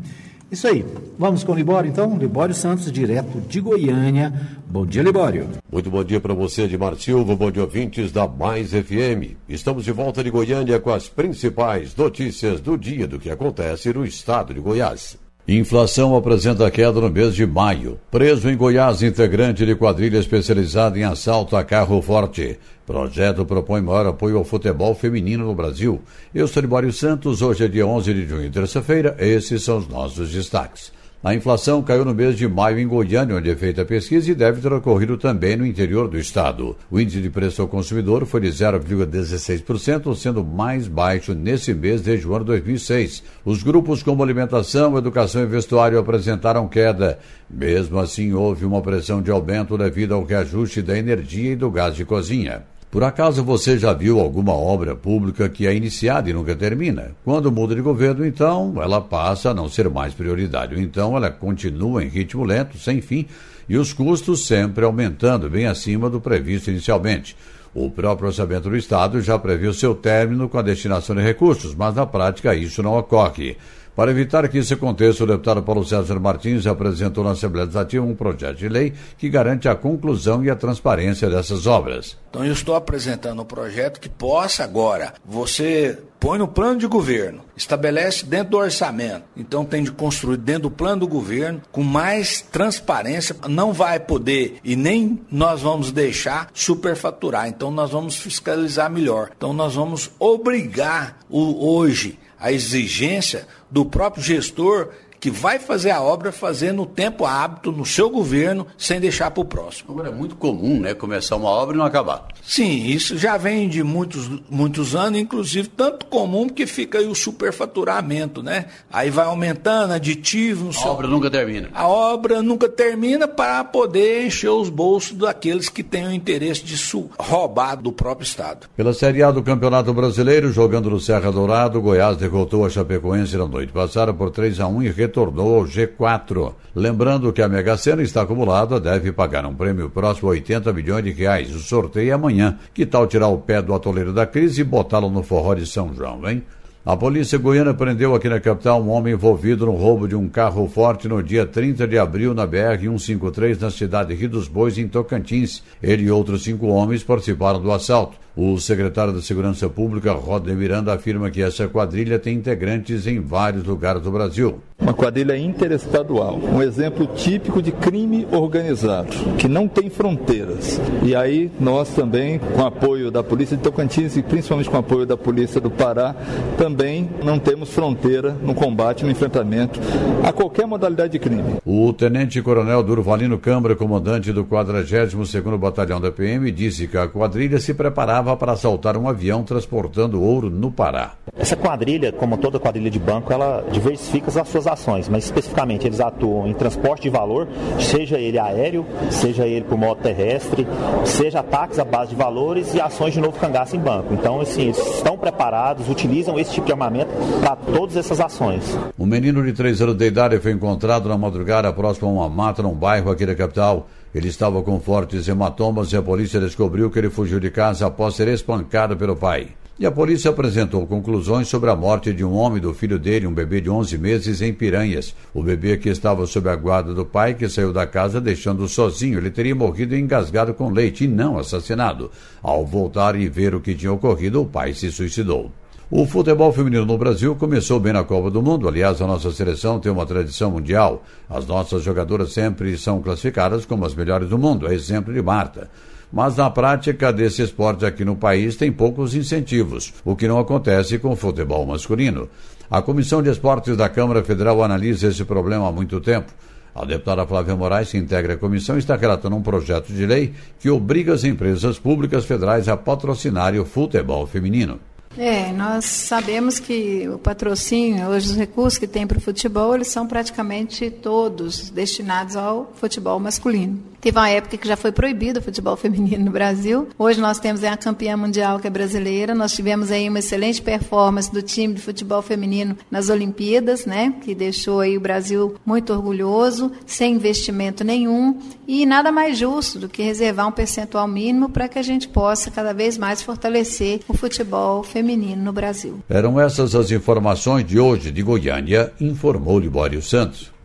Isso 0.50 0.66
aí. 0.66 0.84
Vamos 1.18 1.44
com 1.44 1.52
o 1.52 1.54
Libório, 1.54 1.90
então? 1.90 2.16
Libório 2.16 2.54
Santos, 2.54 2.90
direto 2.90 3.40
de 3.40 3.60
Goiânia. 3.60 4.32
Bom 4.66 4.86
dia, 4.86 5.02
Libório. 5.02 5.48
Muito 5.70 5.90
bom 5.90 6.02
dia 6.02 6.20
para 6.20 6.32
você, 6.32 6.62
Edmar 6.62 6.96
Silva. 6.96 7.36
Bom 7.36 7.50
dia, 7.50 7.62
ouvintes 7.62 8.10
da 8.10 8.26
Mais 8.26 8.70
FM. 8.70 9.36
Estamos 9.46 9.84
de 9.84 9.92
volta 9.92 10.24
de 10.24 10.30
Goiânia 10.30 10.80
com 10.80 10.90
as 10.90 11.06
principais 11.06 11.94
notícias 11.94 12.60
do 12.62 12.78
dia 12.78 13.06
do 13.06 13.18
que 13.18 13.30
acontece 13.30 13.92
no 13.92 14.06
estado 14.06 14.54
de 14.54 14.60
Goiás. 14.60 15.18
Inflação 15.50 16.14
apresenta 16.14 16.70
queda 16.70 17.00
no 17.00 17.08
mês 17.08 17.34
de 17.34 17.46
maio. 17.46 17.98
Preso 18.10 18.50
em 18.50 18.56
Goiás, 18.56 19.02
integrante 19.02 19.64
de 19.64 19.74
quadrilha 19.74 20.18
especializada 20.18 20.98
em 20.98 21.04
assalto 21.04 21.56
a 21.56 21.64
carro 21.64 22.02
forte. 22.02 22.58
Projeto 22.84 23.46
propõe 23.46 23.80
maior 23.80 24.04
apoio 24.08 24.36
ao 24.36 24.44
futebol 24.44 24.94
feminino 24.94 25.46
no 25.46 25.54
Brasil. 25.54 26.02
Eu 26.34 26.46
sou 26.46 26.60
Libório 26.60 26.92
Santos, 26.92 27.40
hoje 27.40 27.64
é 27.64 27.68
dia 27.68 27.86
11 27.86 28.12
de 28.12 28.26
junho, 28.26 28.50
terça-feira. 28.50 29.16
Esses 29.18 29.62
são 29.62 29.78
os 29.78 29.88
nossos 29.88 30.30
destaques. 30.30 30.92
A 31.22 31.34
inflação 31.34 31.82
caiu 31.82 32.04
no 32.04 32.14
mês 32.14 32.36
de 32.36 32.46
maio 32.46 32.78
em 32.78 32.86
Goiânia, 32.86 33.34
onde 33.34 33.50
é 33.50 33.56
feita 33.56 33.82
a 33.82 33.84
pesquisa, 33.84 34.30
e 34.30 34.36
deve 34.36 34.60
ter 34.60 34.72
ocorrido 34.72 35.18
também 35.18 35.56
no 35.56 35.66
interior 35.66 36.06
do 36.06 36.16
estado. 36.16 36.76
O 36.88 37.00
índice 37.00 37.20
de 37.20 37.28
preço 37.28 37.60
ao 37.60 37.66
consumidor 37.66 38.24
foi 38.24 38.42
de 38.42 38.48
0,16%, 38.50 40.14
sendo 40.14 40.44
mais 40.44 40.86
baixo 40.86 41.34
nesse 41.34 41.74
mês 41.74 42.02
desde 42.02 42.28
o 42.28 42.36
ano 42.36 42.44
2006. 42.44 43.24
Os 43.44 43.64
grupos 43.64 44.00
como 44.00 44.22
alimentação, 44.22 44.96
educação 44.96 45.42
e 45.42 45.46
vestuário 45.46 45.98
apresentaram 45.98 46.68
queda. 46.68 47.18
Mesmo 47.50 47.98
assim, 47.98 48.32
houve 48.32 48.64
uma 48.64 48.80
pressão 48.80 49.20
de 49.20 49.32
aumento 49.32 49.76
devido 49.76 50.14
ao 50.14 50.22
reajuste 50.22 50.82
da 50.82 50.96
energia 50.96 51.54
e 51.54 51.56
do 51.56 51.68
gás 51.68 51.96
de 51.96 52.04
cozinha. 52.04 52.62
Por 52.90 53.04
acaso 53.04 53.44
você 53.44 53.78
já 53.78 53.92
viu 53.92 54.18
alguma 54.18 54.54
obra 54.54 54.96
pública 54.96 55.46
que 55.46 55.66
é 55.66 55.74
iniciada 55.74 56.30
e 56.30 56.32
nunca 56.32 56.56
termina? 56.56 57.10
Quando 57.22 57.52
muda 57.52 57.74
de 57.74 57.82
governo, 57.82 58.24
então, 58.24 58.82
ela 58.82 58.98
passa 58.98 59.50
a 59.50 59.54
não 59.54 59.68
ser 59.68 59.90
mais 59.90 60.14
prioridade. 60.14 60.80
Então, 60.80 61.14
ela 61.14 61.30
continua 61.30 62.02
em 62.02 62.08
ritmo 62.08 62.44
lento, 62.44 62.78
sem 62.78 63.02
fim, 63.02 63.26
e 63.68 63.76
os 63.76 63.92
custos 63.92 64.46
sempre 64.46 64.86
aumentando, 64.86 65.50
bem 65.50 65.66
acima 65.66 66.08
do 66.08 66.18
previsto 66.18 66.70
inicialmente. 66.70 67.36
O 67.74 67.90
próprio 67.90 68.28
orçamento 68.28 68.70
do 68.70 68.76
Estado 68.76 69.20
já 69.20 69.38
previu 69.38 69.74
seu 69.74 69.94
término 69.94 70.48
com 70.48 70.56
a 70.56 70.62
destinação 70.62 71.14
de 71.14 71.20
recursos, 71.22 71.74
mas 71.74 71.94
na 71.94 72.06
prática 72.06 72.54
isso 72.54 72.82
não 72.82 72.96
ocorre. 72.96 73.58
Para 73.98 74.12
evitar 74.12 74.48
que 74.48 74.56
isso 74.56 74.72
aconteça, 74.72 75.24
o 75.24 75.26
deputado 75.26 75.60
Paulo 75.60 75.84
César 75.84 76.20
Martins 76.20 76.68
apresentou 76.68 77.24
na 77.24 77.32
Assembleia 77.32 77.64
Legislativa 77.64 78.06
um 78.06 78.14
projeto 78.14 78.56
de 78.56 78.68
lei 78.68 78.92
que 79.18 79.28
garante 79.28 79.68
a 79.68 79.74
conclusão 79.74 80.44
e 80.44 80.48
a 80.48 80.54
transparência 80.54 81.28
dessas 81.28 81.66
obras. 81.66 82.16
Então 82.30 82.44
eu 82.44 82.52
estou 82.52 82.76
apresentando 82.76 83.42
um 83.42 83.44
projeto 83.44 83.98
que 83.98 84.08
possa 84.08 84.62
agora, 84.62 85.14
você 85.24 85.98
põe 86.20 86.38
no 86.38 86.46
plano 86.46 86.78
de 86.78 86.86
governo, 86.86 87.40
estabelece 87.56 88.24
dentro 88.24 88.50
do 88.50 88.58
orçamento, 88.58 89.24
então 89.36 89.64
tem 89.64 89.82
de 89.82 89.90
construir 89.90 90.36
dentro 90.36 90.62
do 90.62 90.70
plano 90.70 91.00
do 91.00 91.08
governo 91.08 91.60
com 91.72 91.82
mais 91.82 92.40
transparência, 92.40 93.34
não 93.48 93.72
vai 93.72 93.98
poder 93.98 94.60
e 94.62 94.76
nem 94.76 95.20
nós 95.28 95.62
vamos 95.62 95.90
deixar 95.90 96.50
superfaturar, 96.54 97.48
então 97.48 97.72
nós 97.72 97.90
vamos 97.90 98.16
fiscalizar 98.16 98.88
melhor. 98.88 99.30
Então 99.36 99.52
nós 99.52 99.74
vamos 99.74 100.08
obrigar 100.20 101.18
o 101.28 101.74
hoje 101.74 102.16
a 102.40 102.52
exigência 102.52 103.46
do 103.70 103.84
próprio 103.84 104.22
gestor 104.22 104.90
que 105.20 105.30
vai 105.30 105.58
fazer 105.58 105.90
a 105.90 106.00
obra 106.00 106.32
fazer 106.32 106.72
no 106.72 106.86
tempo 106.86 107.24
hábito, 107.24 107.72
no 107.72 107.84
seu 107.84 108.08
governo, 108.10 108.66
sem 108.76 109.00
deixar 109.00 109.30
para 109.30 109.40
o 109.40 109.44
próximo. 109.44 109.92
Agora 109.92 110.08
é 110.08 110.12
muito 110.12 110.36
comum, 110.36 110.80
né? 110.80 110.94
Começar 110.94 111.36
uma 111.36 111.48
obra 111.48 111.74
e 111.74 111.78
não 111.78 111.84
acabar. 111.84 112.28
Sim, 112.42 112.86
isso 112.86 113.18
já 113.18 113.36
vem 113.36 113.68
de 113.68 113.82
muitos, 113.82 114.28
muitos 114.48 114.94
anos, 114.94 115.18
inclusive 115.18 115.68
tanto 115.68 116.06
comum 116.06 116.48
que 116.48 116.66
fica 116.66 116.98
aí 116.98 117.06
o 117.06 117.14
superfaturamento, 117.14 118.42
né? 118.42 118.66
Aí 118.90 119.10
vai 119.10 119.26
aumentando 119.26 119.92
aditivo. 119.92 120.70
A 120.74 120.88
obra 120.88 121.06
nunca 121.06 121.30
termina. 121.30 121.68
A 121.74 121.86
obra 121.86 122.42
nunca 122.42 122.68
termina 122.68 123.26
para 123.26 123.64
poder 123.64 124.26
encher 124.26 124.50
os 124.50 124.68
bolsos 124.68 125.16
daqueles 125.16 125.68
que 125.68 125.82
têm 125.82 126.06
o 126.06 126.12
interesse 126.12 126.64
de 126.64 126.78
roubar 127.18 127.76
do 127.76 127.92
próprio 127.92 128.24
Estado. 128.24 128.68
Pela 128.76 128.94
Série 128.94 129.22
A 129.22 129.30
do 129.30 129.42
Campeonato 129.42 129.92
Brasileiro, 129.92 130.52
jogando 130.52 130.88
no 130.88 131.00
Serra 131.00 131.30
Dourado, 131.30 131.80
Goiás 131.80 132.16
derrotou 132.16 132.64
a 132.64 132.70
Chapecoense 132.70 133.36
na 133.36 133.46
noite 133.46 133.72
passada 133.72 134.12
por 134.14 134.30
3 134.30 134.60
a 134.60 134.66
1 134.66 134.82
e 134.84 134.88
retornou 135.08 135.56
ao 135.56 135.64
G4. 135.64 136.54
Lembrando 136.74 137.32
que 137.32 137.42
a 137.42 137.48
Mega 137.48 137.76
Sena 137.76 138.02
está 138.02 138.22
acumulada, 138.22 138.78
deve 138.78 139.10
pagar 139.10 139.44
um 139.46 139.54
prêmio 139.54 139.90
próximo 139.90 140.28
a 140.28 140.32
80 140.32 140.72
milhões 140.72 141.02
de 141.02 141.10
reais. 141.10 141.54
O 141.54 141.58
sorteio 141.58 142.10
é 142.10 142.12
amanhã. 142.12 142.58
Que 142.72 142.86
tal 142.86 143.06
tirar 143.06 143.28
o 143.28 143.38
pé 143.38 143.60
do 143.60 143.74
atoleiro 143.74 144.12
da 144.12 144.26
crise 144.26 144.60
e 144.60 144.64
botá-lo 144.64 145.10
no 145.10 145.22
forró 145.22 145.54
de 145.54 145.66
São 145.66 145.92
João, 145.94 146.28
hein? 146.28 146.44
A 146.88 146.96
polícia 146.96 147.36
goiana 147.36 147.74
prendeu 147.74 148.14
aqui 148.14 148.30
na 148.30 148.40
capital 148.40 148.82
um 148.82 148.88
homem 148.88 149.12
envolvido 149.12 149.66
no 149.66 149.72
roubo 149.72 150.08
de 150.08 150.16
um 150.16 150.26
carro 150.26 150.66
forte 150.66 151.06
no 151.06 151.22
dia 151.22 151.44
30 151.44 151.86
de 151.86 151.98
abril 151.98 152.32
na 152.32 152.48
BR-153, 152.48 153.60
na 153.60 153.70
cidade 153.70 154.08
de 154.08 154.14
Rio 154.14 154.30
dos 154.30 154.48
Bois, 154.48 154.78
em 154.78 154.88
Tocantins. 154.88 155.62
Ele 155.82 156.04
e 156.04 156.10
outros 156.10 156.44
cinco 156.44 156.68
homens 156.68 157.04
participaram 157.04 157.60
do 157.60 157.70
assalto. 157.70 158.16
O 158.34 158.56
secretário 158.58 159.12
da 159.12 159.20
Segurança 159.20 159.68
Pública, 159.68 160.12
Rodney 160.12 160.54
Miranda, 160.54 160.94
afirma 160.94 161.28
que 161.28 161.42
essa 161.42 161.66
quadrilha 161.66 162.20
tem 162.20 162.36
integrantes 162.36 163.04
em 163.06 163.18
vários 163.18 163.64
lugares 163.64 164.00
do 164.00 164.12
Brasil. 164.12 164.60
Uma 164.78 164.94
quadrilha 164.94 165.36
interestadual, 165.36 166.38
um 166.38 166.62
exemplo 166.62 167.04
típico 167.16 167.60
de 167.60 167.72
crime 167.72 168.28
organizado, 168.30 169.08
que 169.36 169.48
não 169.48 169.66
tem 169.66 169.90
fronteiras. 169.90 170.80
E 171.02 171.16
aí 171.16 171.50
nós 171.58 171.88
também, 171.90 172.38
com 172.38 172.64
apoio 172.64 173.10
da 173.10 173.24
Polícia 173.24 173.56
de 173.56 173.62
Tocantins 173.64 174.16
e 174.16 174.22
principalmente 174.22 174.70
com 174.70 174.76
apoio 174.76 175.04
da 175.04 175.16
Polícia 175.16 175.60
do 175.60 175.68
Pará, 175.68 176.14
também 176.56 176.77
não 177.24 177.38
temos 177.38 177.70
fronteira 177.70 178.30
no 178.40 178.54
combate, 178.54 179.04
no 179.04 179.10
enfrentamento 179.10 179.80
a 180.22 180.32
qualquer 180.32 180.66
modalidade 180.66 181.12
de 181.12 181.18
crime. 181.18 181.56
O 181.64 181.92
tenente-coronel 181.92 182.82
Durvalino 182.82 183.38
Câmara, 183.38 183.74
comandante 183.74 184.32
do 184.32 184.44
42º 184.44 185.58
Batalhão 185.58 186.00
da 186.00 186.12
PM, 186.12 186.50
disse 186.52 186.86
que 186.86 186.96
a 186.96 187.08
quadrilha 187.08 187.58
se 187.58 187.74
preparava 187.74 188.36
para 188.36 188.52
assaltar 188.52 188.96
um 188.96 189.08
avião 189.08 189.42
transportando 189.42 190.22
ouro 190.22 190.48
no 190.50 190.70
Pará. 190.70 191.14
Essa 191.36 191.56
quadrilha, 191.56 192.12
como 192.12 192.36
toda 192.36 192.60
quadrilha 192.60 192.90
de 192.90 192.98
banco, 192.98 193.32
ela 193.32 193.64
diversifica 193.72 194.28
as 194.40 194.48
suas 194.48 194.66
ações, 194.66 195.08
mas 195.08 195.24
especificamente 195.24 195.86
eles 195.86 196.00
atuam 196.00 196.46
em 196.46 196.54
transporte 196.54 197.02
de 197.02 197.10
valor, 197.10 197.48
seja 197.80 198.18
ele 198.18 198.38
aéreo, 198.38 198.86
seja 199.10 199.46
ele 199.46 199.64
por 199.64 199.76
modo 199.76 200.00
terrestre, 200.00 200.66
seja 201.04 201.40
ataques 201.40 201.78
à 201.78 201.84
base 201.84 202.10
de 202.10 202.16
valores 202.16 202.74
e 202.74 202.80
ações 202.80 203.14
de 203.14 203.20
novo 203.20 203.38
cangaço 203.38 203.74
em 203.74 203.80
banco. 203.80 204.14
Então, 204.14 204.40
assim, 204.40 204.62
eles 204.62 204.78
estão 204.78 205.18
preparados, 205.18 205.88
utilizam 205.88 206.38
esse 206.38 206.52
tipo 206.52 206.67
de 206.68 206.72
armamento 206.72 207.10
para 207.40 207.56
todas 207.56 207.96
essas 207.96 208.20
ações. 208.20 208.78
Um 208.98 209.06
menino 209.06 209.42
de 209.42 209.54
3 209.54 209.80
anos 209.80 209.96
de 209.96 210.06
idade 210.06 210.38
foi 210.38 210.52
encontrado 210.52 211.08
na 211.08 211.16
madrugada 211.16 211.72
próximo 211.72 212.08
a 212.08 212.12
uma 212.12 212.28
mata 212.28 212.62
num 212.62 212.74
bairro 212.74 213.10
aqui 213.10 213.24
da 213.24 213.34
capital. 213.34 213.88
Ele 214.14 214.28
estava 214.28 214.62
com 214.62 214.78
fortes 214.78 215.26
hematomas 215.28 215.92
e 215.92 215.96
a 215.96 216.02
polícia 216.02 216.38
descobriu 216.38 216.90
que 216.90 216.98
ele 216.98 217.08
fugiu 217.08 217.40
de 217.40 217.50
casa 217.50 217.86
após 217.86 218.14
ser 218.16 218.28
espancado 218.28 218.96
pelo 218.96 219.16
pai. 219.16 219.48
E 219.78 219.86
a 219.86 219.90
polícia 219.90 220.30
apresentou 220.30 220.86
conclusões 220.86 221.48
sobre 221.48 221.70
a 221.70 221.76
morte 221.76 222.12
de 222.12 222.24
um 222.24 222.34
homem 222.34 222.60
do 222.60 222.74
filho 222.74 222.98
dele, 222.98 223.28
um 223.28 223.32
bebê 223.32 223.60
de 223.60 223.70
11 223.70 223.96
meses, 223.96 224.42
em 224.42 224.52
Piranhas. 224.52 225.14
O 225.32 225.42
bebê 225.42 225.76
que 225.76 225.88
estava 225.88 226.26
sob 226.26 226.50
a 226.50 226.56
guarda 226.56 226.92
do 226.92 227.06
pai, 227.06 227.32
que 227.32 227.48
saiu 227.48 227.72
da 227.72 227.86
casa 227.86 228.20
deixando 228.20 228.68
sozinho. 228.68 229.18
Ele 229.18 229.30
teria 229.30 229.54
morrido 229.54 229.96
engasgado 229.96 230.52
com 230.52 230.68
leite 230.68 231.04
e 231.04 231.08
não 231.08 231.38
assassinado. 231.38 232.10
Ao 232.42 232.66
voltar 232.66 233.14
e 233.14 233.28
ver 233.28 233.54
o 233.54 233.60
que 233.60 233.74
tinha 233.74 233.92
ocorrido, 233.92 234.42
o 234.42 234.46
pai 234.46 234.74
se 234.74 234.90
suicidou. 234.90 235.50
O 235.90 236.04
futebol 236.04 236.52
feminino 236.52 236.84
no 236.84 236.98
Brasil 236.98 237.34
começou 237.34 237.80
bem 237.80 237.94
na 237.94 238.04
Copa 238.04 238.30
do 238.30 238.42
Mundo. 238.42 238.68
Aliás, 238.68 239.00
a 239.00 239.06
nossa 239.06 239.32
seleção 239.32 239.80
tem 239.80 239.90
uma 239.90 240.04
tradição 240.04 240.50
mundial. 240.50 241.02
As 241.30 241.46
nossas 241.46 241.82
jogadoras 241.82 242.30
sempre 242.30 242.76
são 242.76 243.00
classificadas 243.00 243.64
como 243.64 243.86
as 243.86 243.94
melhores 243.94 244.28
do 244.28 244.36
mundo, 244.36 244.66
a 244.66 244.74
exemplo 244.74 245.14
de 245.14 245.22
Marta. 245.22 245.70
Mas 246.12 246.36
na 246.36 246.50
prática 246.50 247.10
desse 247.10 247.40
esporte 247.40 247.86
aqui 247.86 248.04
no 248.04 248.16
país 248.16 248.54
tem 248.54 248.70
poucos 248.70 249.14
incentivos, 249.14 249.94
o 250.04 250.14
que 250.14 250.28
não 250.28 250.38
acontece 250.38 250.98
com 250.98 251.12
o 251.12 251.16
futebol 251.16 251.64
masculino. 251.64 252.28
A 252.70 252.82
Comissão 252.82 253.22
de 253.22 253.30
Esportes 253.30 253.74
da 253.74 253.88
Câmara 253.88 254.22
Federal 254.22 254.62
analisa 254.62 255.08
esse 255.08 255.24
problema 255.24 255.70
há 255.70 255.72
muito 255.72 256.02
tempo. 256.02 256.30
A 256.74 256.84
deputada 256.84 257.26
Flávia 257.26 257.56
Moraes, 257.56 257.90
que 257.90 257.96
integra 257.96 258.34
a 258.34 258.36
comissão, 258.36 258.76
está 258.76 258.94
relatando 258.94 259.36
um 259.36 259.42
projeto 259.42 259.90
de 259.90 260.04
lei 260.04 260.34
que 260.60 260.68
obriga 260.68 261.14
as 261.14 261.24
empresas 261.24 261.78
públicas 261.78 262.26
federais 262.26 262.68
a 262.68 262.76
patrocinarem 262.76 263.58
o 263.58 263.64
futebol 263.64 264.26
feminino. 264.26 264.78
É, 265.18 265.52
nós 265.52 265.84
sabemos 265.84 266.60
que 266.60 267.08
o 267.08 267.18
patrocínio, 267.18 268.06
hoje 268.06 268.30
os 268.30 268.36
recursos 268.36 268.78
que 268.78 268.86
tem 268.86 269.04
para 269.04 269.18
o 269.18 269.20
futebol, 269.20 269.74
eles 269.74 269.88
são 269.88 270.06
praticamente 270.06 270.90
todos 270.90 271.70
destinados 271.70 272.36
ao 272.36 272.72
futebol 272.76 273.18
masculino. 273.18 273.82
Teve 274.00 274.16
uma 274.16 274.28
época 274.28 274.56
que 274.56 274.68
já 274.68 274.76
foi 274.76 274.92
proibido 274.92 275.40
o 275.40 275.42
futebol 275.42 275.76
feminino 275.76 276.24
no 276.24 276.30
Brasil. 276.30 276.88
Hoje 276.96 277.20
nós 277.20 277.40
temos 277.40 277.64
a 277.64 277.76
campeã 277.76 278.16
mundial 278.16 278.60
que 278.60 278.66
é 278.66 278.70
brasileira. 278.70 279.34
Nós 279.34 279.52
tivemos 279.52 279.90
aí 279.90 280.08
uma 280.08 280.20
excelente 280.20 280.62
performance 280.62 281.32
do 281.32 281.42
time 281.42 281.74
de 281.74 281.80
futebol 281.80 282.22
feminino 282.22 282.76
nas 282.90 283.08
Olimpíadas, 283.08 283.86
né? 283.86 284.14
Que 284.22 284.34
deixou 284.34 284.80
aí 284.80 284.96
o 284.96 285.00
Brasil 285.00 285.56
muito 285.66 285.92
orgulhoso, 285.92 286.70
sem 286.86 287.14
investimento 287.14 287.82
nenhum 287.82 288.38
e 288.68 288.86
nada 288.86 289.10
mais 289.10 289.36
justo 289.36 289.78
do 289.80 289.88
que 289.88 290.02
reservar 290.02 290.46
um 290.46 290.52
percentual 290.52 291.08
mínimo 291.08 291.48
para 291.48 291.68
que 291.68 291.78
a 291.78 291.82
gente 291.82 292.06
possa 292.06 292.50
cada 292.50 292.72
vez 292.72 292.96
mais 292.96 293.20
fortalecer 293.20 294.00
o 294.06 294.14
futebol 294.14 294.84
feminino 294.84 295.42
no 295.42 295.52
Brasil. 295.52 295.98
Eram 296.08 296.40
essas 296.40 296.74
as 296.74 296.90
informações 296.92 297.66
de 297.66 297.80
hoje 297.80 298.12
de 298.12 298.22
Goiânia, 298.22 298.92
informou 299.00 299.58
Libório 299.58 300.00
Santos. 300.00 300.57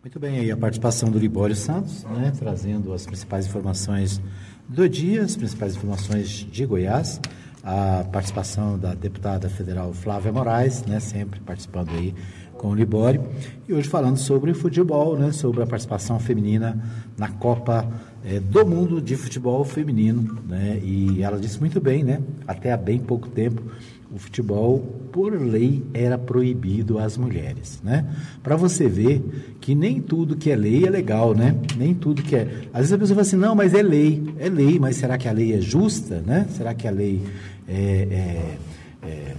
Muito 0.00 0.20
bem, 0.20 0.38
aí 0.38 0.50
a 0.52 0.56
participação 0.56 1.10
do 1.10 1.18
Libório 1.18 1.56
Santos, 1.56 2.04
né, 2.04 2.32
trazendo 2.38 2.92
as 2.92 3.04
principais 3.04 3.46
informações 3.46 4.22
do 4.68 4.88
dia, 4.88 5.22
as 5.22 5.34
principais 5.34 5.74
informações 5.74 6.28
de 6.28 6.64
Goiás, 6.64 7.20
a 7.64 8.04
participação 8.04 8.78
da 8.78 8.94
deputada 8.94 9.48
federal 9.48 9.92
Flávia 9.92 10.30
Moraes, 10.30 10.84
né, 10.84 11.00
sempre 11.00 11.40
participando 11.40 11.90
aí 11.90 12.14
com 12.56 12.68
o 12.68 12.74
Libório, 12.76 13.24
e 13.68 13.74
hoje 13.74 13.88
falando 13.88 14.18
sobre 14.18 14.54
futebol, 14.54 15.18
né, 15.18 15.32
sobre 15.32 15.64
a 15.64 15.66
participação 15.66 16.20
feminina 16.20 16.80
na 17.16 17.28
Copa 17.28 17.84
é, 18.24 18.38
do 18.38 18.64
Mundo 18.64 19.02
de 19.02 19.16
Futebol 19.16 19.64
Feminino, 19.64 20.40
né, 20.46 20.78
e 20.80 21.24
ela 21.24 21.40
disse 21.40 21.58
muito 21.58 21.80
bem, 21.80 22.04
né, 22.04 22.22
até 22.46 22.72
há 22.72 22.76
bem 22.76 23.00
pouco 23.00 23.28
tempo, 23.28 23.62
o 24.10 24.18
futebol, 24.18 24.78
por 25.12 25.32
lei, 25.38 25.84
era 25.92 26.16
proibido 26.16 26.98
às 26.98 27.16
mulheres, 27.16 27.80
né? 27.82 28.06
Para 28.42 28.56
você 28.56 28.88
ver 28.88 29.22
que 29.60 29.74
nem 29.74 30.00
tudo 30.00 30.36
que 30.36 30.50
é 30.50 30.56
lei 30.56 30.86
é 30.86 30.90
legal, 30.90 31.34
né? 31.34 31.54
Nem 31.76 31.94
tudo 31.94 32.22
que 32.22 32.34
é... 32.34 32.68
Às 32.72 32.80
vezes 32.80 32.92
a 32.92 32.98
pessoa 32.98 33.16
fala 33.16 33.22
assim, 33.22 33.36
não, 33.36 33.54
mas 33.54 33.74
é 33.74 33.82
lei. 33.82 34.34
É 34.38 34.48
lei, 34.48 34.78
mas 34.78 34.96
será 34.96 35.18
que 35.18 35.28
a 35.28 35.32
lei 35.32 35.52
é 35.52 35.60
justa, 35.60 36.22
né? 36.26 36.46
Será 36.50 36.72
que 36.72 36.88
a 36.88 36.90
lei 36.90 37.22
é, 37.68 38.56
é, 39.02 39.06
é 39.06 39.34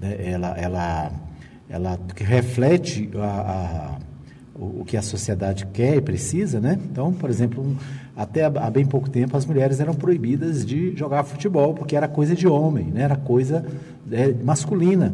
né? 0.00 0.16
ela, 0.20 0.48
ela, 0.56 1.12
ela 1.68 2.00
reflete 2.16 3.10
a, 3.16 3.26
a, 3.26 3.98
o 4.54 4.84
que 4.84 4.96
a 4.96 5.02
sociedade 5.02 5.66
quer 5.66 5.96
e 5.96 6.00
precisa, 6.00 6.60
né? 6.60 6.78
Então, 6.90 7.12
por 7.12 7.28
exemplo, 7.28 7.62
um, 7.64 7.76
até 8.16 8.44
há 8.44 8.70
bem 8.70 8.84
pouco 8.84 9.10
tempo 9.10 9.36
as 9.36 9.44
mulheres 9.44 9.80
eram 9.80 9.94
proibidas 9.94 10.64
de 10.64 10.96
jogar 10.96 11.24
futebol 11.24 11.74
porque 11.74 11.96
era 11.96 12.06
coisa 12.06 12.34
de 12.34 12.46
homem, 12.46 12.86
né? 12.86 13.02
Era 13.02 13.16
coisa 13.16 13.64
é, 14.10 14.32
masculina. 14.32 15.12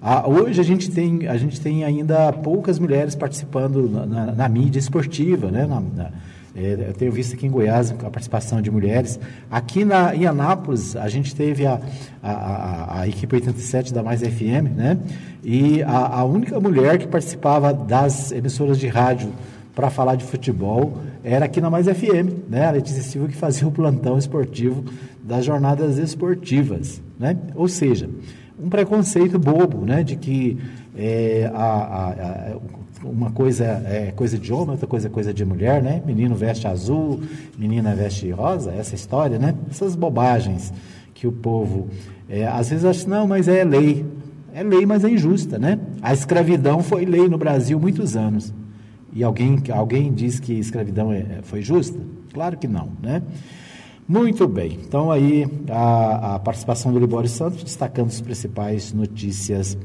Ah, 0.00 0.28
hoje 0.28 0.60
a 0.60 0.64
gente, 0.64 0.90
tem, 0.90 1.28
a 1.28 1.36
gente 1.36 1.60
tem 1.60 1.84
ainda 1.84 2.32
poucas 2.32 2.78
mulheres 2.78 3.14
participando 3.14 3.88
na, 3.88 4.04
na, 4.04 4.32
na 4.32 4.48
mídia 4.48 4.78
esportiva, 4.78 5.50
né? 5.50 5.66
Na, 5.66 6.10
É, 6.54 6.88
eu 6.88 6.92
tenho 6.92 7.10
visto 7.10 7.34
aqui 7.34 7.46
em 7.46 7.50
Goiás 7.50 7.90
a 7.92 8.10
participação 8.10 8.60
de 8.60 8.70
mulheres. 8.70 9.18
Aqui 9.50 9.86
na, 9.86 10.14
em 10.14 10.26
Anápolis, 10.26 10.94
a 10.96 11.08
gente 11.08 11.34
teve 11.34 11.64
a, 11.64 11.80
a, 12.22 12.32
a, 12.32 13.00
a 13.00 13.08
equipe 13.08 13.34
87 13.34 13.94
da 13.94 14.02
Mais 14.02 14.20
FM, 14.20 14.76
né? 14.76 14.98
E 15.42 15.82
a, 15.82 16.18
a 16.18 16.24
única 16.24 16.60
mulher 16.60 16.98
que 16.98 17.06
participava 17.06 17.72
das 17.72 18.32
emissoras 18.32 18.78
de 18.78 18.88
rádio 18.88 19.32
para 19.74 19.90
falar 19.90 20.16
de 20.16 20.24
futebol 20.24 20.98
era 21.24 21.46
aqui 21.46 21.60
na 21.60 21.70
Mais 21.70 21.86
FM, 21.86 22.48
né? 22.48 22.66
A 22.66 22.72
Letícia 22.72 23.02
Silva 23.02 23.28
que 23.28 23.36
fazia 23.36 23.66
o 23.66 23.70
plantão 23.70 24.18
esportivo 24.18 24.84
das 25.22 25.44
jornadas 25.44 25.98
esportivas, 25.98 27.00
né? 27.18 27.36
Ou 27.54 27.68
seja, 27.68 28.08
um 28.62 28.68
preconceito 28.68 29.38
bobo, 29.38 29.84
né? 29.84 30.02
De 30.02 30.16
que 30.16 30.58
é, 30.96 31.50
a, 31.54 31.64
a, 31.64 32.10
a, 32.10 32.56
uma 33.04 33.30
coisa 33.30 33.64
é 33.64 34.12
coisa 34.14 34.38
de 34.38 34.52
homem, 34.52 34.70
outra 34.70 34.86
coisa 34.86 35.08
é 35.08 35.10
coisa 35.10 35.32
de 35.32 35.44
mulher, 35.44 35.82
né? 35.82 36.02
Menino 36.04 36.34
veste 36.34 36.66
azul, 36.66 37.20
menina 37.58 37.94
veste 37.94 38.30
rosa, 38.30 38.72
essa 38.72 38.94
história, 38.94 39.38
né? 39.38 39.54
Essas 39.70 39.96
bobagens 39.96 40.72
que 41.14 41.26
o 41.26 41.32
povo 41.32 41.88
é, 42.28 42.46
às 42.46 42.70
vezes 42.70 42.84
acha, 42.84 43.08
não, 43.08 43.26
mas 43.26 43.48
é 43.48 43.64
lei. 43.64 44.04
É 44.54 44.62
lei, 44.62 44.84
mas 44.84 45.02
é 45.02 45.08
injusta, 45.08 45.58
né? 45.58 45.78
A 46.02 46.12
escravidão 46.12 46.82
foi 46.82 47.06
lei 47.06 47.26
no 47.26 47.38
Brasil 47.38 47.80
muitos 47.80 48.16
anos. 48.16 48.52
E 49.12 49.22
alguém, 49.22 49.62
alguém 49.72 50.12
diz 50.12 50.40
que 50.40 50.52
escravidão 50.54 51.12
é, 51.12 51.40
foi 51.42 51.62
justa? 51.62 51.98
Claro 52.32 52.56
que 52.56 52.66
não, 52.66 52.90
né? 53.02 53.22
Muito 54.08 54.48
bem. 54.48 54.78
Então 54.86 55.10
aí 55.10 55.46
a, 55.70 56.34
a 56.34 56.38
participação 56.38 56.92
do 56.92 56.98
Libório 56.98 57.28
Santos 57.28 57.62
destacando 57.62 58.08
as 58.08 58.20
principais 58.20 58.92
notícias 58.92 59.76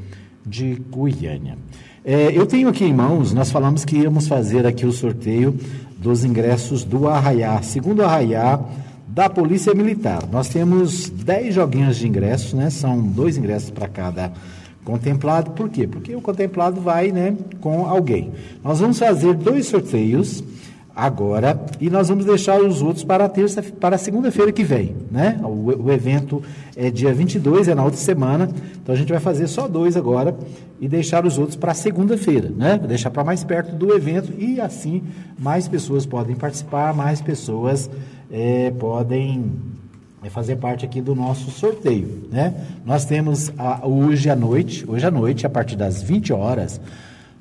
de 0.45 0.75
Goiânia. 0.89 1.57
É, 2.03 2.31
eu 2.31 2.45
tenho 2.45 2.69
aqui 2.69 2.85
em 2.85 2.93
mãos, 2.93 3.33
nós 3.33 3.51
falamos 3.51 3.83
que 3.83 3.97
íamos 3.97 4.27
fazer 4.27 4.65
aqui 4.65 4.85
o 4.85 4.93
sorteio 4.93 5.53
dos 5.97 6.23
ingressos 6.23 6.85
do 6.85 7.07
Arraiá, 7.07 7.61
segundo 7.61 8.01
Arraiá 8.01 8.59
da 9.07 9.29
Polícia 9.29 9.73
Militar. 9.73 10.23
Nós 10.31 10.47
temos 10.47 11.09
10 11.09 11.55
joguinhos 11.55 11.97
de 11.97 12.07
ingressos, 12.07 12.53
né? 12.53 12.69
São 12.69 13.01
dois 13.01 13.37
ingressos 13.37 13.71
para 13.71 13.87
cada 13.87 14.31
contemplado. 14.88 15.52
Por 15.52 15.69
quê? 15.69 15.86
Porque 15.86 16.15
o 16.15 16.21
contemplado 16.21 16.80
vai, 16.80 17.12
né, 17.12 17.36
com 17.60 17.86
alguém. 17.86 18.32
Nós 18.63 18.80
vamos 18.80 18.97
fazer 18.97 19.34
dois 19.34 19.67
sorteios 19.67 20.41
agora 20.95 21.60
e 21.80 21.89
nós 21.89 22.08
vamos 22.08 22.23
deixar 22.23 22.60
os 22.62 22.82
outros 22.82 23.04
para 23.04 23.26
a 23.26 23.30
terça 23.30 23.62
para 23.62 23.97
segunda-feira 23.97 24.52
que 24.52 24.63
vem, 24.63 24.95
né? 25.12 25.39
O, 25.43 25.84
o, 25.84 25.91
evento 25.91 26.41
é 26.76 26.89
dia 26.89 27.13
22, 27.13 27.67
é 27.67 27.76
na 27.76 27.84
outra 27.84 28.00
semana. 28.00 28.50
Então 28.82 28.95
a 28.95 28.97
gente 28.97 29.12
vai 29.12 29.19
fazer 29.19 29.47
só 29.47 29.67
dois 29.67 29.97
agora 29.97 30.34
e 30.80 30.88
deixar 30.88 31.26
os 31.26 31.38
outros 31.38 31.58
para 31.58 31.73
segunda-feira, 31.73 32.50
né? 32.50 32.80
Deixar 32.80 33.12
para 33.12 33.26
mais 33.26 33.43
perto 33.43 33.76
do 33.76 33.93
evento 33.93 34.34
e 34.39 34.60
assim 34.62 35.04
mais 35.38 35.67
pessoas 35.67 36.06
podem 36.06 36.36
participar, 36.36 36.95
mais 36.95 37.21
pessoas 37.21 37.89
é, 38.32 38.71
podem 38.71 39.52
é, 40.23 40.30
fazer 40.30 40.56
parte 40.58 40.86
aqui 40.86 41.01
do 41.01 41.13
nosso 41.13 41.51
sorteio, 41.51 42.27
né? 42.32 42.53
Nós 42.86 43.06
temos 43.06 43.51
a, 43.58 43.86
hoje 43.88 44.30
à 44.30 44.36
noite, 44.36 44.84
hoje 44.88 45.06
à 45.06 45.12
noite 45.12 45.45
a 45.45 45.49
partir 45.49 45.75
das 45.75 46.01
20 46.01 46.34
horas 46.34 46.80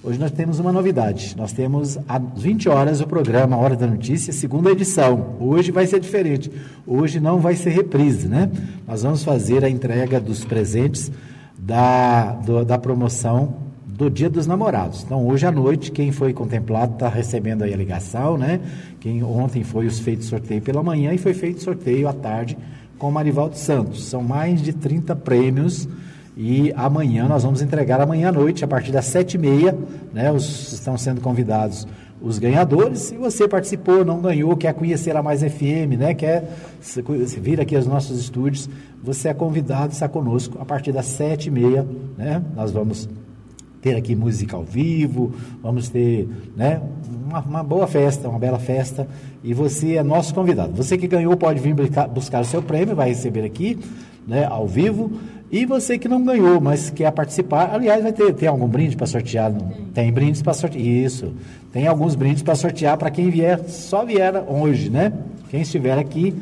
Hoje 0.07 0.21
nós 0.21 0.31
temos 0.31 0.61
uma 0.61 0.71
novidade. 0.71 1.35
Nós 1.37 1.53
temos 1.53 1.99
às 2.09 2.23
20 2.41 2.69
horas 2.69 3.01
o 3.01 3.09
programa 3.09 3.57
Hora 3.57 3.75
da 3.75 3.89
Notícia, 3.89 4.33
segunda 4.33 4.71
edição. 4.71 5.35
Hoje 5.41 5.73
vai 5.73 5.85
ser 5.85 5.99
diferente. 5.99 6.49
Hoje 6.87 7.19
não 7.19 7.41
vai 7.41 7.57
ser 7.57 7.71
reprise, 7.71 8.29
né? 8.29 8.49
Nós 8.87 9.03
vamos 9.03 9.25
fazer 9.25 9.65
a 9.65 9.69
entrega 9.69 10.21
dos 10.21 10.45
presentes 10.45 11.11
da, 11.59 12.35
do, 12.35 12.65
da 12.65 12.79
promoção 12.79 13.66
do 13.97 14.11
Dia 14.11 14.29
dos 14.29 14.47
Namorados. 14.47 15.03
Então, 15.03 15.27
hoje 15.27 15.47
à 15.47 15.51
noite, 15.51 15.91
quem 15.91 16.13
foi 16.13 16.35
contemplado 16.35 16.93
está 16.93 17.09
recebendo 17.09 17.63
aí 17.63 17.73
a 17.73 17.77
ligação, 17.77 18.37
né? 18.37 18.61
Quem 19.01 19.25
ontem 19.25 19.65
foi 19.65 19.87
os 19.87 19.99
feitos 19.99 20.27
sorteio 20.27 20.61
pela 20.61 20.83
manhã 20.83 21.15
e 21.15 21.19
foi 21.19 21.33
feito 21.33 21.63
sorteio 21.63 22.07
à 22.07 22.13
tarde 22.13 22.59
com 22.99 23.09
o 23.09 23.13
Marivaldo 23.13 23.57
Santos. 23.57 24.05
São 24.05 24.23
mais 24.23 24.61
de 24.61 24.75
30 24.75 25.17
prêmios 25.17 25.89
e 26.37 26.73
amanhã 26.77 27.27
nós 27.27 27.43
vamos 27.43 27.63
entregar 27.63 27.99
amanhã 27.99 28.29
à 28.29 28.33
noite, 28.33 28.63
a 28.63 28.69
partir 28.69 28.93
das 28.93 29.07
sete 29.07 29.35
e 29.35 29.39
meia, 29.39 29.77
né? 30.13 30.31
Os, 30.31 30.75
estão 30.75 30.99
sendo 30.99 31.23
convidados 31.23 31.89
os 32.21 32.39
ganhadores. 32.39 33.01
Se 33.01 33.17
você 33.17 33.49
participou, 33.49 34.05
não 34.05 34.21
ganhou, 34.21 34.55
quer 34.59 34.75
conhecer 34.75 35.17
a 35.17 35.23
Mais 35.23 35.41
FM, 35.41 35.97
né? 35.99 36.13
Quer 36.13 36.51
vir 37.41 37.63
aqui 37.63 37.75
aos 37.75 37.87
nossos 37.87 38.21
estúdios, 38.21 38.69
você 39.03 39.29
é 39.29 39.35
convidado, 39.35 39.95
está 39.95 40.07
conosco 40.07 40.59
a 40.61 40.67
partir 40.67 40.93
das 40.93 41.07
sete 41.07 41.47
e 41.47 41.51
meia, 41.51 41.87
né? 42.19 42.43
Nós 42.55 42.71
vamos 42.71 43.09
ter 43.87 43.95
aqui 43.95 44.17
música 44.17 44.57
ao 44.57 44.65
vivo, 44.65 45.33
vamos 45.63 45.89
ter 45.89 46.29
né, 46.57 46.83
uma, 47.25 47.39
uma, 47.39 47.63
boa 47.63 47.87
festa, 47.87 48.29
uma 48.29 48.39
bela 48.39 48.59
festa, 48.59 49.07
e 49.45 49.55
você 49.55 49.95
é 49.95 50.03
nosso 50.03 50.35
convidado. 50.35 50.73
Você 50.75 50.99
que 50.99 51.07
ganhou 51.07 51.37
pode 51.37 51.61
vir 51.61 51.73
buscar 52.13 52.41
o 52.41 52.45
seu 52.45 52.61
prêmio, 52.61 52.97
vai 52.97 53.11
receber 53.11 53.45
aqui, 53.45 53.79
né, 54.27 54.45
ao 54.45 54.67
vivo. 54.67 55.13
E 55.53 55.65
você 55.65 55.97
que 55.97 56.09
não 56.09 56.25
ganhou, 56.25 56.61
mas 56.61 56.91
quer 56.91 57.13
participar, 57.13 57.73
aliás, 57.73 58.03
vai 58.03 58.13
ter 58.13 58.35
tem 58.35 58.49
algum 58.49 58.67
brinde 58.67 58.97
para 58.97 59.07
sortear? 59.07 59.53
Tem, 59.53 59.87
tem 59.95 60.13
brindes 60.13 60.43
para 60.43 60.53
sortear. 60.53 60.85
Isso. 60.85 61.33
Tem 61.73 61.87
alguns 61.87 62.17
brindes 62.17 62.43
para 62.43 62.57
sortear 62.57 62.97
para 62.97 63.09
quem 63.09 63.31
vier, 63.31 63.61
só 63.69 64.05
vier 64.05 64.35
hoje, 64.49 64.91
né? 64.91 65.13
Quem 65.49 65.61
estiver 65.61 65.97
aqui, 65.97 66.35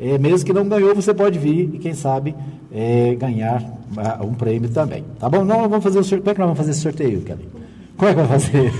é, 0.00 0.18
mesmo 0.18 0.46
que 0.46 0.52
não 0.52 0.68
ganhou, 0.68 0.94
você 0.94 1.12
pode 1.12 1.38
vir 1.38 1.70
e 1.74 1.78
quem 1.78 1.94
sabe 1.94 2.34
é, 2.72 3.14
ganhar 3.14 3.62
um 4.22 4.34
prêmio 4.34 4.68
também. 4.68 5.04
Tá 5.18 5.28
bom? 5.28 5.44
Não, 5.44 5.68
vamos 5.68 5.82
fazer 5.82 5.98
o 5.98 6.04
sorteio. 6.04 6.22
Como 6.22 6.30
é 6.30 6.34
que 6.34 6.40
nós 6.40 6.46
vamos 6.46 6.58
fazer 6.58 6.70
esse 6.70 6.80
sorteio, 6.80 7.20
Kelly? 7.22 7.48
Como 7.96 8.10
é 8.10 8.14
que 8.14 8.20
vai 8.20 8.28
fazer? 8.28 8.72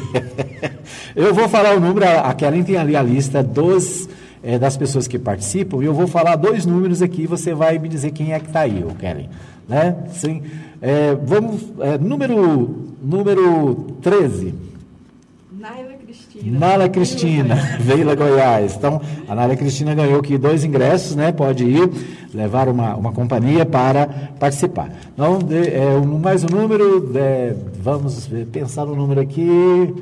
Eu 1.16 1.34
vou 1.34 1.48
falar 1.48 1.76
o 1.76 1.80
número, 1.80 2.06
a 2.06 2.32
Kelly 2.34 2.62
tem 2.62 2.76
ali 2.76 2.94
a 2.94 3.02
lista 3.02 3.42
dos 3.42 4.08
é, 4.42 4.58
das 4.58 4.76
pessoas 4.76 5.08
que 5.08 5.18
participam, 5.18 5.82
e 5.82 5.86
eu 5.86 5.92
vou 5.92 6.06
falar 6.06 6.36
dois 6.36 6.64
números 6.64 7.02
aqui, 7.02 7.26
você 7.26 7.54
vai 7.54 7.78
me 7.78 7.88
dizer 7.88 8.12
quem 8.12 8.32
é 8.32 8.38
que 8.38 8.46
está 8.46 8.60
aí, 8.60 8.84
Kelly. 8.98 9.28
Né? 9.68 9.96
Sim. 10.12 10.42
É, 10.80 11.14
vamos, 11.14 11.72
é, 11.80 11.98
número, 11.98 12.94
número 13.02 13.96
13. 14.00 14.54
Naila 15.58 15.97
Cristina. 16.38 16.58
Naila 16.58 16.88
Cristina, 16.88 17.54
Veila 17.80 18.14
Goiás. 18.14 18.76
Então, 18.76 19.00
a 19.28 19.34
Naila 19.34 19.56
Cristina 19.56 19.94
ganhou 19.94 20.20
aqui 20.20 20.38
dois 20.38 20.64
ingressos, 20.64 21.16
né? 21.16 21.32
Pode 21.32 21.64
ir, 21.64 21.90
levar 22.32 22.68
uma, 22.68 22.94
uma 22.94 23.12
companhia 23.12 23.66
para 23.66 24.06
participar. 24.38 24.90
Então, 25.12 25.38
é, 25.50 26.06
mais 26.06 26.44
um 26.44 26.48
número, 26.48 27.10
é, 27.16 27.54
vamos 27.82 28.28
pensar 28.52 28.86
no 28.86 28.94
número 28.94 29.20
aqui, 29.20 29.94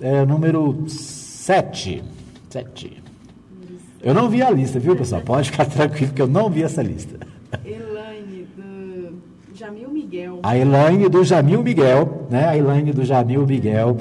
é, 0.00 0.24
número 0.24 0.84
7. 0.88 2.02
7. 2.50 3.02
Eu 4.02 4.14
não 4.14 4.28
vi 4.28 4.42
a 4.42 4.50
lista, 4.50 4.78
viu, 4.78 4.96
pessoal? 4.96 5.22
Pode 5.22 5.50
ficar 5.50 5.66
tranquilo 5.66 6.12
que 6.12 6.22
eu 6.22 6.28
não 6.28 6.50
vi 6.50 6.62
essa 6.62 6.82
lista. 6.82 7.18
Elaine 7.64 8.46
do 8.56 9.12
Jamil 9.54 9.90
Miguel. 9.90 10.40
A 10.42 10.56
Elaine 10.56 11.08
do 11.08 11.24
Jamil 11.24 11.62
Miguel, 11.62 12.26
né? 12.30 12.46
A 12.48 12.56
Elaine 12.56 12.92
do 12.92 13.04
Jamil 13.04 13.46
Miguel 13.46 13.96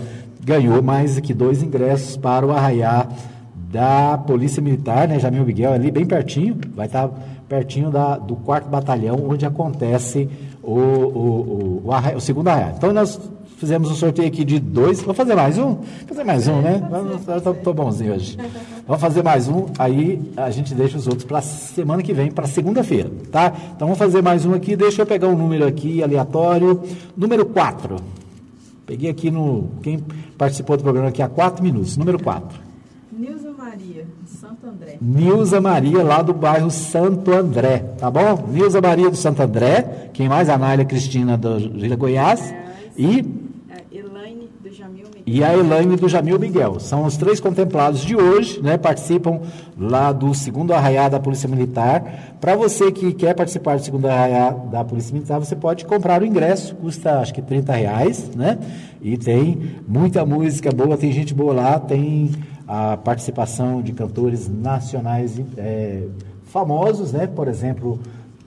ganhou 0.45 0.81
mais 0.81 1.19
que 1.19 1.33
dois 1.33 1.63
ingressos 1.63 2.15
para 2.15 2.45
o 2.45 2.51
arraiá 2.51 3.07
da 3.71 4.17
Polícia 4.17 4.61
Militar, 4.61 5.07
né? 5.07 5.19
Jamil 5.19 5.43
Miguel 5.43 5.73
ali 5.73 5.91
bem 5.91 6.05
pertinho, 6.05 6.57
vai 6.75 6.85
estar 6.85 7.09
pertinho 7.49 7.89
da, 7.89 8.15
do 8.17 8.35
quarto 8.35 8.69
batalhão 8.69 9.17
onde 9.27 9.45
acontece 9.45 10.29
o, 10.63 10.71
o, 10.71 10.79
o, 10.79 11.81
o, 11.85 11.91
arraia, 11.91 12.15
o 12.15 12.21
segundo 12.21 12.47
arraiá. 12.47 12.73
Então 12.77 12.93
nós 12.93 13.19
Fizemos 13.57 13.89
um 13.89 13.95
sorteio 13.95 14.27
aqui 14.27 14.43
de 14.43 14.59
dois. 14.59 15.01
Vou 15.01 15.13
fazer 15.13 15.33
mais 15.33 15.57
um? 15.57 15.75
Vou 15.75 16.07
fazer 16.09 16.23
mais 16.25 16.45
um, 16.47 16.61
né? 16.61 16.81
Estou 17.37 17.73
bonzinho 17.73 18.13
hoje. 18.13 18.37
Vamos 18.85 19.01
fazer 19.01 19.23
mais 19.23 19.47
um, 19.47 19.65
aí 19.79 20.21
a 20.35 20.51
gente 20.51 20.73
deixa 20.75 20.97
os 20.97 21.07
outros 21.07 21.23
para 21.23 21.41
semana 21.41 22.03
que 22.03 22.13
vem, 22.13 22.29
para 22.29 22.47
segunda-feira, 22.47 23.09
tá? 23.31 23.53
Então 23.73 23.87
vamos 23.87 23.97
fazer 23.97 24.21
mais 24.21 24.45
um 24.45 24.53
aqui. 24.53 24.75
Deixa 24.75 25.01
eu 25.01 25.05
pegar 25.05 25.29
um 25.29 25.37
número 25.37 25.65
aqui 25.65 26.03
aleatório. 26.03 26.81
Número 27.15 27.45
4. 27.45 27.95
Peguei 28.85 29.09
aqui 29.09 29.31
no. 29.31 29.69
Quem 29.81 29.99
participou 30.37 30.77
do 30.77 30.83
programa 30.83 31.09
aqui 31.09 31.21
há 31.21 31.27
4 31.27 31.63
minutos. 31.63 31.97
Número 31.97 32.21
4. 32.21 32.65
Nilza 33.11 33.51
Maria, 33.51 34.05
de 34.23 34.29
Santo 34.29 34.67
André. 34.67 34.97
Nilza 35.01 35.61
Maria, 35.61 36.03
lá 36.03 36.21
do 36.21 36.33
bairro 36.33 36.69
Santo 36.69 37.31
André, 37.31 37.79
tá 37.97 38.11
bom? 38.11 38.47
Nilza 38.51 38.81
Maria 38.81 39.09
do 39.09 39.15
Santo 39.15 39.41
André. 39.41 40.09
Quem 40.13 40.27
mais? 40.27 40.49
A 40.49 40.57
Nália 40.57 40.85
Cristina 40.85 41.37
do 41.37 41.57
Vila 41.57 41.95
Goiás. 41.95 42.53
E 42.97 43.23
e 45.25 45.43
a 45.43 45.57
Elaine 45.57 45.95
do 45.95 46.07
Jamil 46.07 46.37
Miguel. 46.37 46.79
São 46.79 47.03
os 47.03 47.17
três 47.17 47.39
contemplados 47.39 48.01
de 48.01 48.15
hoje, 48.15 48.61
né? 48.61 48.77
Participam 48.77 49.41
lá 49.77 50.11
do 50.11 50.33
segundo 50.35 50.71
arraiá 50.71 51.09
da 51.09 51.19
Polícia 51.19 51.49
Militar. 51.49 52.35
Para 52.39 52.55
você 52.55 52.91
que 52.91 53.11
quer 53.13 53.33
participar 53.33 53.77
do 53.77 53.83
segundo 53.83 54.05
arraiá 54.05 54.51
da 54.51 54.83
Polícia 54.83 55.13
Militar, 55.13 55.39
você 55.39 55.55
pode 55.55 55.83
comprar 55.85 56.21
o 56.21 56.25
ingresso, 56.25 56.75
custa 56.75 57.19
acho 57.19 57.33
que 57.33 57.41
30 57.41 57.73
reais, 57.73 58.29
né? 58.35 58.59
E 59.01 59.17
tem 59.17 59.75
muita 59.87 60.23
música 60.25 60.71
boa, 60.71 60.95
tem 60.95 61.11
gente 61.11 61.33
boa 61.33 61.53
lá, 61.53 61.79
tem 61.79 62.29
a 62.67 62.95
participação 62.97 63.81
de 63.81 63.93
cantores 63.93 64.47
nacionais 64.47 65.39
é, 65.57 66.03
famosos, 66.43 67.11
né? 67.11 67.25
Por 67.25 67.47
exemplo, 67.47 67.99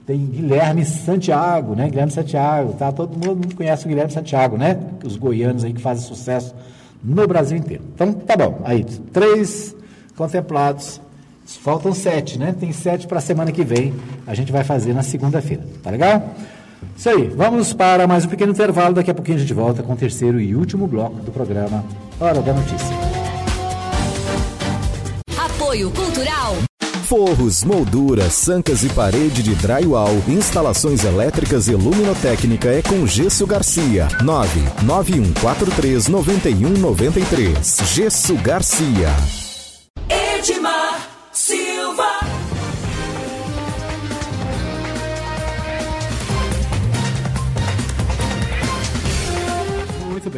tem 0.09 0.25
Guilherme 0.25 0.83
Santiago, 0.83 1.75
né? 1.75 1.87
Guilherme 1.87 2.11
Santiago, 2.11 2.73
tá? 2.73 2.91
Todo 2.91 3.11
mundo 3.15 3.55
conhece 3.55 3.85
o 3.85 3.87
Guilherme 3.87 4.11
Santiago, 4.11 4.57
né? 4.57 4.75
Os 5.03 5.15
goianos 5.15 5.63
aí 5.63 5.71
que 5.71 5.79
fazem 5.79 6.03
sucesso 6.03 6.55
no 7.03 7.27
Brasil 7.27 7.55
inteiro. 7.55 7.83
Então, 7.93 8.11
tá 8.13 8.35
bom. 8.35 8.59
Aí, 8.63 8.83
três 8.83 9.75
contemplados. 10.15 10.99
Faltam 11.45 11.93
sete, 11.93 12.39
né? 12.39 12.55
Tem 12.59 12.71
sete 12.71 13.05
para 13.05 13.19
a 13.19 13.21
semana 13.21 13.51
que 13.51 13.63
vem. 13.63 13.93
A 14.25 14.33
gente 14.33 14.51
vai 14.51 14.63
fazer 14.63 14.95
na 14.95 15.03
segunda-feira. 15.03 15.63
Tá 15.83 15.91
legal? 15.91 16.33
Isso 16.97 17.07
aí. 17.07 17.27
Vamos 17.27 17.71
para 17.71 18.07
mais 18.07 18.25
um 18.25 18.29
pequeno 18.29 18.51
intervalo. 18.51 18.95
Daqui 18.95 19.11
a 19.11 19.13
pouquinho 19.13 19.37
a 19.37 19.41
gente 19.41 19.53
volta 19.53 19.83
com 19.83 19.93
o 19.93 19.95
terceiro 19.95 20.41
e 20.41 20.55
último 20.55 20.87
bloco 20.87 21.17
do 21.17 21.31
programa 21.31 21.85
Hora 22.19 22.41
da 22.41 22.53
Notícia. 22.53 22.95
Apoio 25.37 25.91
Cultural. 25.91 26.68
Forros, 27.09 27.63
molduras, 27.63 28.35
sancas 28.35 28.83
e 28.83 28.89
parede 28.89 29.41
de 29.41 29.55
drywall, 29.55 30.15
instalações 30.27 31.03
elétricas 31.03 31.67
e 31.67 31.73
luminotécnica 31.73 32.69
é 32.69 32.83
com 32.83 33.07
Gesso 33.07 33.47
Garcia. 33.47 34.07
99143 34.23 36.07
9193. 36.07 37.77
Gesso 37.95 38.35
Garcia. 38.35 39.38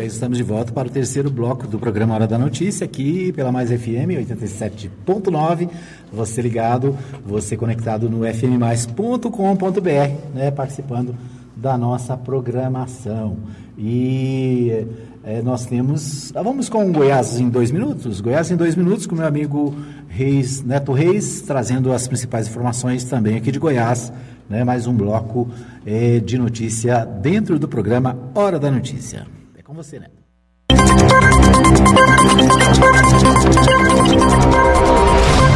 Bem, 0.01 0.07
estamos 0.07 0.35
de 0.35 0.43
volta 0.43 0.71
para 0.71 0.87
o 0.87 0.91
terceiro 0.91 1.29
bloco 1.29 1.67
do 1.67 1.77
programa 1.77 2.15
Hora 2.15 2.25
da 2.25 2.35
Notícia, 2.35 2.85
aqui 2.85 3.31
pela 3.33 3.51
Mais 3.51 3.69
FM 3.69 4.17
87.9. 4.17 5.69
Você 6.11 6.41
ligado, 6.41 6.97
você 7.23 7.55
conectado 7.55 8.09
no 8.09 8.25
fmmais.com.br, 8.25 9.89
né, 10.33 10.49
participando 10.49 11.15
da 11.55 11.77
nossa 11.77 12.17
programação. 12.17 13.37
E 13.77 14.87
é, 15.23 15.39
nós 15.43 15.67
temos. 15.67 16.35
ah, 16.35 16.41
Vamos 16.41 16.67
com 16.67 16.91
Goiás 16.91 17.39
em 17.39 17.47
dois 17.47 17.69
minutos? 17.69 18.21
Goiás 18.21 18.49
em 18.49 18.55
dois 18.55 18.75
minutos, 18.75 19.05
com 19.05 19.13
meu 19.13 19.27
amigo 19.27 19.75
Reis, 20.07 20.63
Neto 20.63 20.93
Reis, 20.93 21.41
trazendo 21.41 21.93
as 21.93 22.07
principais 22.07 22.47
informações 22.47 23.03
também 23.03 23.37
aqui 23.37 23.51
de 23.51 23.59
Goiás. 23.59 24.11
Né, 24.49 24.63
mais 24.63 24.87
um 24.87 24.95
bloco 24.95 25.47
é, 25.85 26.19
de 26.19 26.39
notícia 26.39 27.05
dentro 27.05 27.59
do 27.59 27.67
programa 27.67 28.17
Hora 28.33 28.57
da 28.57 28.71
Notícia. 28.71 29.40
Você, 29.81 29.97
Neto. 29.97 30.21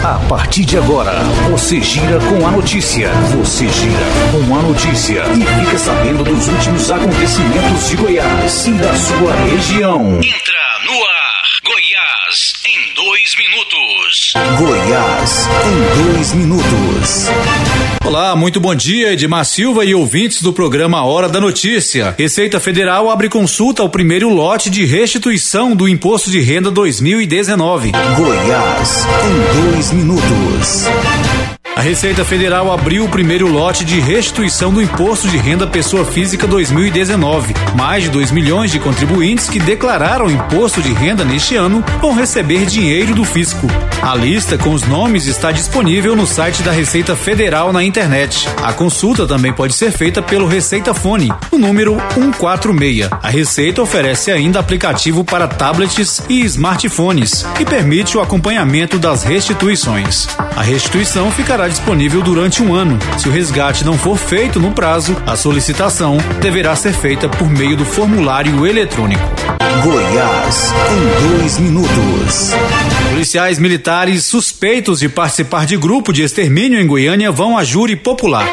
A 0.03 0.19
partir 0.27 0.65
de 0.65 0.79
agora, 0.79 1.11
você 1.51 1.79
gira 1.79 2.19
com 2.19 2.47
a 2.47 2.49
notícia. 2.49 3.11
Você 3.37 3.67
gira 3.67 4.05
com 4.31 4.55
a 4.55 4.63
notícia 4.63 5.21
e 5.27 5.65
fica 5.65 5.77
sabendo 5.77 6.23
dos 6.23 6.47
últimos 6.47 6.89
acontecimentos 6.89 7.87
de 7.87 7.97
Goiás 7.97 8.65
e 8.65 8.71
da 8.71 8.95
sua 8.95 9.35
região. 9.45 10.15
Entra 10.15 10.79
no 10.85 11.05
ar, 11.05 11.43
Goiás 11.63 12.53
em 12.65 12.93
dois 12.95 13.35
minutos. 13.35 14.33
Goiás 14.57 15.47
em 15.67 16.03
dois 16.03 16.33
minutos. 16.33 17.29
Olá, 18.05 18.35
muito 18.35 18.59
bom 18.59 18.75
dia, 18.75 19.13
Edmar 19.13 19.43
Silva 19.43 19.83
e 19.83 19.95
ouvintes 19.95 20.43
do 20.43 20.53
programa 20.53 21.03
Hora 21.03 21.27
da 21.27 21.41
Notícia. 21.41 22.13
Receita 22.17 22.59
Federal 22.59 23.09
abre 23.09 23.27
consulta 23.27 23.81
ao 23.81 23.89
primeiro 23.89 24.29
lote 24.29 24.69
de 24.69 24.85
restituição 24.85 25.75
do 25.75 25.89
Imposto 25.89 26.29
de 26.29 26.39
Renda 26.39 26.69
2019. 26.69 27.93
Goiás 28.15 29.07
em 29.25 29.71
dois 29.71 29.91
minutos. 29.91 30.85
A 31.75 31.81
Receita 31.81 32.23
Federal 32.23 32.71
abriu 32.71 33.03
o 33.03 33.09
primeiro 33.09 33.51
lote 33.51 33.83
de 33.83 33.99
restituição 33.99 34.73
do 34.73 34.81
Imposto 34.81 35.27
de 35.27 35.35
Renda 35.35 35.67
Pessoa 35.67 36.05
Física 36.05 36.47
2019. 36.47 37.53
Mais 37.75 38.05
de 38.05 38.09
2 38.09 38.31
milhões 38.31 38.71
de 38.71 38.79
contribuintes 38.79 39.49
que 39.49 39.59
declararam 39.59 40.31
imposto 40.31 40.81
de 40.81 40.93
renda 40.93 41.25
neste 41.25 41.57
ano 41.57 41.83
vão 41.99 42.15
receber 42.15 42.65
dinheiro 42.65 43.13
do 43.13 43.25
fisco. 43.25 43.67
A 44.01 44.15
lista 44.15 44.57
com 44.57 44.71
os 44.71 44.83
nomes 44.83 45.25
está 45.25 45.51
disponível 45.51 46.15
no 46.15 46.25
site 46.25 46.63
da 46.63 46.71
Receita 46.71 47.13
Federal 47.13 47.73
na 47.73 47.83
internet. 47.83 48.47
A 48.63 48.71
consulta 48.71 49.27
também 49.27 49.51
pode 49.51 49.73
ser 49.73 49.91
feita 49.91 50.21
pelo 50.21 50.47
Receita 50.47 50.93
Fone, 50.93 51.29
o 51.51 51.57
número 51.57 51.97
146. 52.13 53.09
A 53.21 53.29
Receita 53.29 53.81
oferece 53.81 54.31
ainda 54.31 54.59
aplicativo 54.59 55.25
para 55.25 55.45
tablets 55.45 56.21
e 56.29 56.39
smartphones 56.45 57.45
e 57.59 57.65
permite 57.65 58.17
o 58.17 58.21
acompanhamento 58.21 58.97
das 58.97 59.23
restituições. 59.23 60.29
A 60.55 60.61
restituição 60.61 61.29
ficará 61.31 61.65
disponível 61.75 62.21
durante 62.21 62.63
um 62.63 62.73
ano. 62.73 62.97
Se 63.17 63.27
o 63.27 63.31
resgate 63.31 63.83
não 63.83 63.97
for 63.97 64.17
feito 64.17 64.61
no 64.61 64.71
prazo, 64.71 65.15
a 65.27 65.35
solicitação 65.35 66.17
deverá 66.39 66.73
ser 66.73 66.93
feita 66.93 67.27
por 67.27 67.49
meio 67.49 67.75
do 67.75 67.83
formulário 67.83 68.65
eletrônico. 68.65 69.21
Goiás 69.83 70.73
em 70.89 71.37
dois 71.37 71.57
minutos. 71.57 72.51
Policiais 73.09 73.59
militares 73.59 74.23
suspeitos 74.23 74.99
de 74.99 75.09
participar 75.09 75.65
de 75.65 75.75
grupo 75.75 76.13
de 76.13 76.23
extermínio 76.23 76.79
em 76.79 76.87
Goiânia 76.87 77.29
vão 77.29 77.57
a 77.57 77.63
júri 77.65 77.97
popular. 77.97 78.47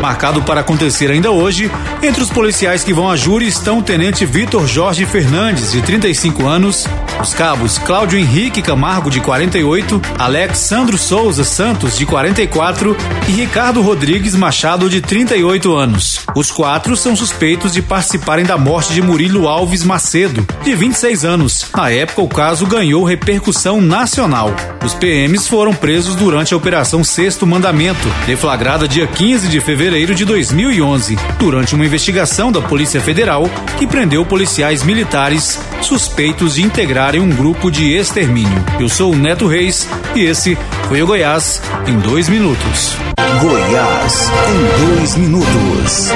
Marcado 0.00 0.42
para 0.42 0.60
acontecer 0.60 1.10
ainda 1.10 1.30
hoje, 1.30 1.70
entre 2.02 2.22
os 2.22 2.30
policiais 2.30 2.84
que 2.84 2.92
vão 2.92 3.10
a 3.10 3.16
júri 3.16 3.46
estão 3.46 3.78
o 3.78 3.82
tenente 3.82 4.24
Vitor 4.24 4.66
Jorge 4.66 5.04
Fernandes, 5.04 5.72
de 5.72 5.82
35 5.82 6.46
anos, 6.46 6.86
os 7.20 7.34
cabos 7.34 7.76
Cláudio 7.78 8.18
Henrique 8.18 8.62
Camargo, 8.62 9.10
de 9.10 9.20
48, 9.20 10.00
Alexandro 10.18 10.96
Souza 10.96 11.44
Santos, 11.44 11.96
de 11.96 12.06
44 12.06 12.96
e 13.28 13.32
Ricardo 13.32 13.82
Rodrigues 13.82 14.34
Machado, 14.34 14.88
de 14.88 15.00
38 15.00 15.74
anos. 15.74 16.20
Os 16.34 16.50
quatro 16.50 16.96
são 16.96 17.14
suspeitos 17.14 17.72
de 17.72 17.82
participarem 17.82 18.44
da 18.44 18.56
morte 18.56 18.94
de 18.94 19.02
Murilo 19.02 19.48
Alves 19.48 19.84
Macedo, 19.84 20.46
de 20.62 20.74
26 20.74 21.24
anos. 21.24 21.66
Na 21.74 21.90
época, 21.90 22.22
o 22.22 22.28
caso 22.28 22.66
ganhou 22.66 23.04
repercussão 23.04 23.80
nacional. 23.80 24.54
Os 24.84 24.94
PMs 24.94 25.46
foram 25.46 25.74
presos 25.74 26.14
durante 26.14 26.54
a 26.54 26.56
Operação 26.56 27.04
Sexto 27.04 27.46
Mandamento, 27.46 28.08
deflagrada 28.26 28.88
dia 28.88 29.06
15 29.06 29.48
de 29.48 29.60
fevereiro 29.60 30.14
de 30.14 30.24
2011, 30.24 31.18
durante 31.38 31.74
uma 31.74 31.84
investigação 31.84 32.50
da 32.50 32.62
Polícia 32.62 33.00
Federal 33.00 33.44
que 33.78 33.86
prendeu 33.86 34.24
policiais 34.24 34.82
militares 34.82 35.60
suspeitos 35.82 36.54
de 36.54 36.62
integrarem 37.10 37.20
um 37.20 37.30
grupo 37.30 37.70
de 37.70 37.94
extermínio. 37.94 38.64
Eu 38.78 38.88
sou 38.88 39.12
o 39.12 39.16
Neto 39.16 39.46
Reis 39.46 39.88
e 40.14 40.20
esse 40.20 40.56
foi 40.88 41.02
o 41.02 41.06
Goiás 41.06 41.60
em 41.86 41.98
dois 41.98 42.28
minutos. 42.28 42.96
Goiás 43.40 44.30
em 44.48 44.96
dois 44.96 45.16
minutos. 45.16 46.08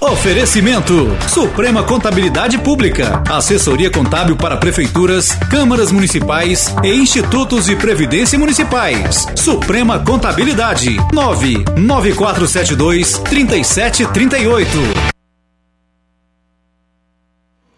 Oferecimento: 0.00 1.16
Suprema 1.28 1.82
Contabilidade 1.82 2.58
Pública, 2.58 3.22
assessoria 3.28 3.90
contábil 3.90 4.36
para 4.36 4.56
prefeituras, 4.56 5.32
câmaras 5.50 5.90
municipais 5.90 6.72
e 6.84 6.94
institutos 6.94 7.66
de 7.66 7.76
previdência 7.76 8.38
municipais. 8.38 9.26
Suprema 9.36 9.98
Contabilidade 9.98 10.96
99472 11.12 13.18
3738. 13.18 15.11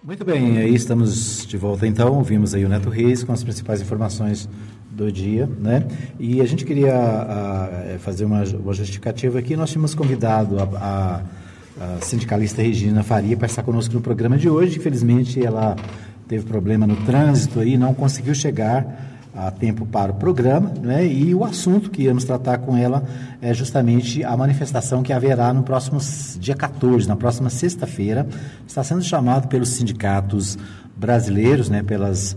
Muito 0.05 0.22
bem, 0.22 0.59
aí 0.59 0.74
estamos 0.74 1.46
de 1.46 1.57
volta 1.57 1.86
então. 1.86 2.12
Ouvimos 2.12 2.52
aí 2.52 2.62
o 2.62 2.68
Neto 2.68 2.90
Reis 2.90 3.24
com 3.24 3.32
as 3.32 3.42
principais 3.42 3.80
informações 3.80 4.46
do 4.90 5.11
dia, 5.11 5.48
né? 5.59 5.82
E 6.20 6.42
a 6.42 6.44
gente 6.44 6.62
queria 6.66 6.94
ah, 6.94 7.96
fazer 8.00 8.26
uma, 8.26 8.44
uma 8.44 8.74
justificativa 8.74 9.38
aqui. 9.38 9.57
Nós 9.57 9.70
tínhamos 9.70 9.94
convidado 9.94 10.59
a, 10.59 10.64
a, 10.78 11.22
a 11.82 12.00
sindicalista 12.02 12.61
Regina 12.61 13.02
Faria 13.02 13.34
para 13.34 13.46
estar 13.46 13.62
conosco 13.62 13.94
no 13.94 14.02
programa 14.02 14.36
de 14.36 14.46
hoje. 14.46 14.76
Infelizmente, 14.76 15.42
ela 15.42 15.74
teve 16.28 16.44
problema 16.44 16.86
no 16.86 16.96
trânsito 16.96 17.61
aí, 17.61 17.78
não 17.78 17.94
conseguiu 17.94 18.34
chegar 18.34 19.14
a 19.37 19.51
tempo 19.51 19.85
para 19.85 20.12
o 20.12 20.14
programa, 20.14 20.72
né? 20.80 21.05
E 21.07 21.35
o 21.35 21.45
assunto 21.45 21.91
que 21.91 22.03
íamos 22.05 22.24
tratar 22.24 22.59
com 22.59 22.76
ela 22.76 23.03
é 23.43 23.53
justamente 23.53 24.22
a 24.22 24.37
manifestação 24.37 25.03
que 25.03 25.12
haverá 25.12 25.53
no 25.53 25.62
próximo 25.62 25.99
dia 26.39 26.55
14, 26.55 27.09
na 27.09 27.16
próxima 27.16 27.51
sexta-feira. 27.51 28.26
Está 28.66 28.85
sendo 28.85 29.03
chamado 29.03 29.49
pelos 29.49 29.70
sindicatos 29.70 30.57
brasileiros, 30.97 31.68
né? 31.68 31.82
Pelas 31.82 32.37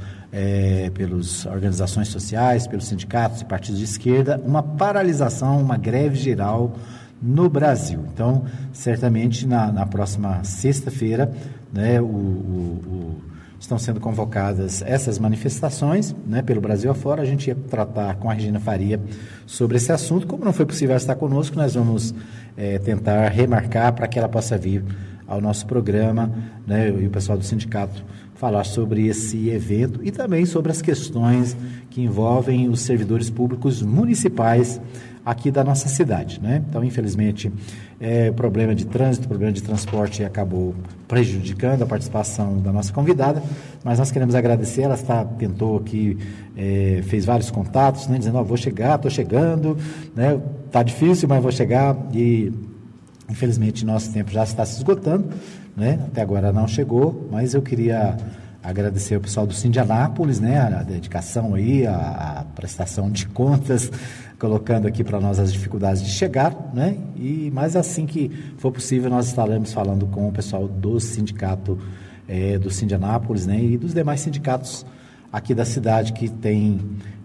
pelas 0.94 1.46
organizações 1.48 2.10
sociais, 2.10 2.68
pelos 2.68 2.86
sindicatos 2.88 3.42
e 3.42 3.46
partidos 3.46 3.80
de 3.80 3.86
esquerda, 3.86 4.40
uma 4.46 4.62
paralisação, 4.62 5.60
uma 5.60 5.78
greve 5.78 6.16
geral 6.16 6.76
no 7.20 7.50
Brasil. 7.50 8.04
Então, 8.14 8.44
certamente 8.72 9.48
na, 9.48 9.72
na 9.72 9.86
próxima 9.86 10.44
sexta-feira, 10.44 11.32
né? 11.74 12.00
o- 12.00 12.04
o- 12.06 12.82
o 12.86 13.22
estão 13.68 13.78
sendo 13.78 14.00
convocadas 14.00 14.82
essas 14.82 15.20
manifestações 15.20 16.16
né, 16.26 16.42
pelo 16.42 16.62
Brasil 16.62 16.90
afora. 16.90 17.22
A 17.22 17.26
gente 17.26 17.48
ia 17.48 17.56
tratar 17.70 18.16
com 18.16 18.30
a 18.30 18.34
Regina 18.34 18.62
Faria 18.62 18.98
sobre 19.46 19.76
esse 19.76 19.92
assunto. 19.92 20.26
Como 20.26 20.46
não 20.46 20.54
foi 20.54 20.66
possível 20.66 20.96
estar 20.96 21.16
conosco, 21.16 21.58
nós 21.58 21.76
vamos 21.76 22.16
eh, 22.56 22.80
tentar 22.80 23.28
remarcar 23.28 23.92
para 23.92 24.08
que 24.08 24.18
ela 24.18 24.30
possa 24.30 24.58
vir 24.58 24.86
ao 25.28 25.42
nosso 25.42 25.68
programa 25.68 26.32
né, 26.66 26.88
e 26.90 27.08
o 27.08 27.10
pessoal 27.10 27.38
do 27.38 27.44
sindicato 27.44 28.06
falar 28.36 28.64
sobre 28.64 29.06
esse 29.08 29.50
evento 29.50 30.00
e 30.02 30.12
também 30.12 30.46
sobre 30.46 30.72
as 30.72 30.82
questões 30.82 31.58
que 31.90 32.02
envolvem 32.02 32.70
os 32.70 32.80
servidores 32.80 33.30
públicos 33.30 33.82
municipais 33.82 34.80
aqui 35.26 35.52
da 35.52 35.62
nossa 35.62 35.90
cidade. 35.90 36.40
Né? 36.42 36.64
Então, 36.70 36.86
infelizmente, 36.86 37.52
é, 38.00 38.32
problema 38.32 38.76
de 38.76 38.86
trânsito, 38.86 39.28
problema 39.28 39.52
de 39.52 39.62
transporte 39.62 40.24
acabou 40.24 40.76
prejudicando 41.08 41.82
a 41.82 41.86
participação 41.86 42.60
da 42.60 42.72
nossa 42.72 42.94
convidada, 42.94 43.42
mas 43.84 43.98
nós 43.98 44.12
queremos 44.12 44.36
agradecer, 44.36 44.84
ela 44.84 44.96
está, 44.96 45.26
tentou 45.26 45.78
aqui, 45.78 46.18
é, 46.56 47.02
fez 47.08 47.26
vários 47.26 47.50
contatos, 47.50 48.08
né, 48.08 48.18
dizendo, 48.18 48.38
oh, 48.38 48.44
vou 48.44 48.58
chegar, 48.58 48.96
estou 48.96 49.10
chegando, 49.10 49.78
né, 50.16 50.40
tá 50.72 50.84
difícil, 50.84 51.28
mas 51.28 51.42
vou 51.42 51.52
chegar 51.52 51.98
e 52.14 52.52
infelizmente 53.30 53.86
nosso 53.86 54.14
tempo 54.14 54.32
já 54.32 54.44
está 54.44 54.66
se 54.66 54.78
esgotando, 54.78 55.30
né, 55.76 56.00
até 56.08 56.22
agora 56.22 56.52
não 56.52 56.68
chegou, 56.68 57.28
mas 57.32 57.54
eu 57.54 57.62
queria 57.62 58.16
agradecer 58.64 59.16
ao 59.16 59.22
pessoal 59.22 59.48
do 59.48 59.54
Sindianápolis, 59.54 60.40
né, 60.40 60.60
a 60.60 60.84
dedicação 60.84 61.56
aí, 61.56 61.88
a, 61.88 61.96
a 62.40 62.44
prestação 62.54 63.10
de 63.10 63.26
contas, 63.28 63.90
colocando 64.40 64.88
aqui 64.88 65.04
para 65.04 65.20
nós 65.20 65.40
as 65.40 65.52
dificuldades 65.52 66.04
de 66.04 66.10
chegar, 66.10 66.72
né? 66.74 66.98
E 67.16 67.52
mas 67.54 67.76
assim 67.76 68.06
que 68.06 68.30
for 68.58 68.72
possível 68.72 69.10
nós 69.10 69.28
estaremos 69.28 69.74
falando 69.74 70.06
com 70.08 70.28
o 70.28 70.32
pessoal 70.32 70.68
do 70.68 71.00
sindicato 71.00 71.78
é, 72.28 72.58
do 72.58 72.70
Sindianápolis, 72.70 73.46
né? 73.46 73.60
E 73.60 73.78
dos 73.78 73.94
demais 73.94 74.20
sindicatos 74.20 74.86
aqui 75.32 75.54
da 75.54 75.66
cidade 75.66 76.14
que 76.14 76.30
tem 76.30 76.80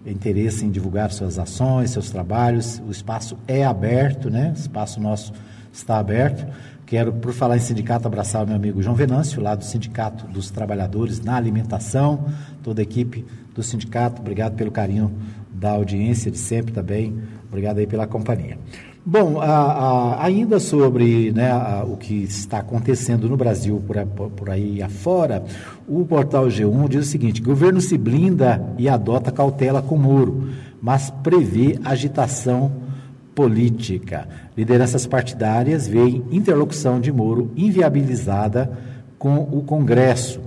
interesse 0.05 0.65
em 0.65 0.71
divulgar 0.71 1.11
suas 1.11 1.37
ações, 1.37 1.91
seus 1.91 2.09
trabalhos. 2.09 2.81
O 2.87 2.91
espaço 2.91 3.37
é 3.47 3.63
aberto, 3.63 4.29
né? 4.29 4.53
O 4.55 4.59
espaço 4.59 4.99
nosso 4.99 5.33
está 5.71 5.97
aberto. 5.97 6.45
Quero, 6.85 7.13
por 7.13 7.33
falar 7.33 7.57
em 7.57 7.61
sindicato, 7.61 8.07
abraçar 8.07 8.43
o 8.43 8.47
meu 8.47 8.55
amigo 8.55 8.81
João 8.81 8.95
Venâncio, 8.95 9.41
lá 9.41 9.55
do 9.55 9.63
Sindicato 9.63 10.27
dos 10.27 10.51
Trabalhadores 10.51 11.21
na 11.21 11.35
Alimentação, 11.35 12.25
toda 12.61 12.81
a 12.81 12.83
equipe 12.83 13.25
do 13.55 13.63
sindicato. 13.63 14.21
Obrigado 14.21 14.55
pelo 14.55 14.69
carinho 14.69 15.11
da 15.53 15.71
audiência 15.71 16.31
de 16.31 16.37
sempre 16.37 16.73
também. 16.73 17.17
Obrigado 17.47 17.77
aí 17.77 17.87
pela 17.87 18.07
companhia. 18.07 18.57
Bom, 19.05 19.41
a, 19.41 19.45
a, 19.45 20.25
ainda 20.25 20.61
sobre 20.61 21.31
né, 21.33 21.51
a, 21.51 21.83
o 21.85 21.97
que 21.97 22.23
está 22.23 22.59
acontecendo 22.59 23.27
no 23.27 23.35
Brasil 23.35 23.83
por, 23.85 24.29
por 24.29 24.49
aí 24.49 24.81
afora, 24.81 25.43
o 25.85 26.05
portal 26.05 26.45
G1 26.45 26.87
diz 26.87 27.07
o 27.07 27.09
seguinte: 27.09 27.41
governo 27.41 27.81
se 27.81 27.97
blinda 27.97 28.63
e 28.77 28.87
adota 28.87 29.29
cautela 29.29 29.81
com 29.81 29.97
Moro, 29.97 30.47
mas 30.81 31.09
prevê 31.21 31.77
agitação 31.83 32.71
política. 33.35 34.27
Lideranças 34.55 35.05
partidárias 35.05 35.85
veem 35.85 36.23
interlocução 36.31 37.01
de 37.01 37.11
Moro 37.11 37.51
inviabilizada 37.57 38.71
com 39.19 39.35
o 39.35 39.63
Congresso. 39.63 40.39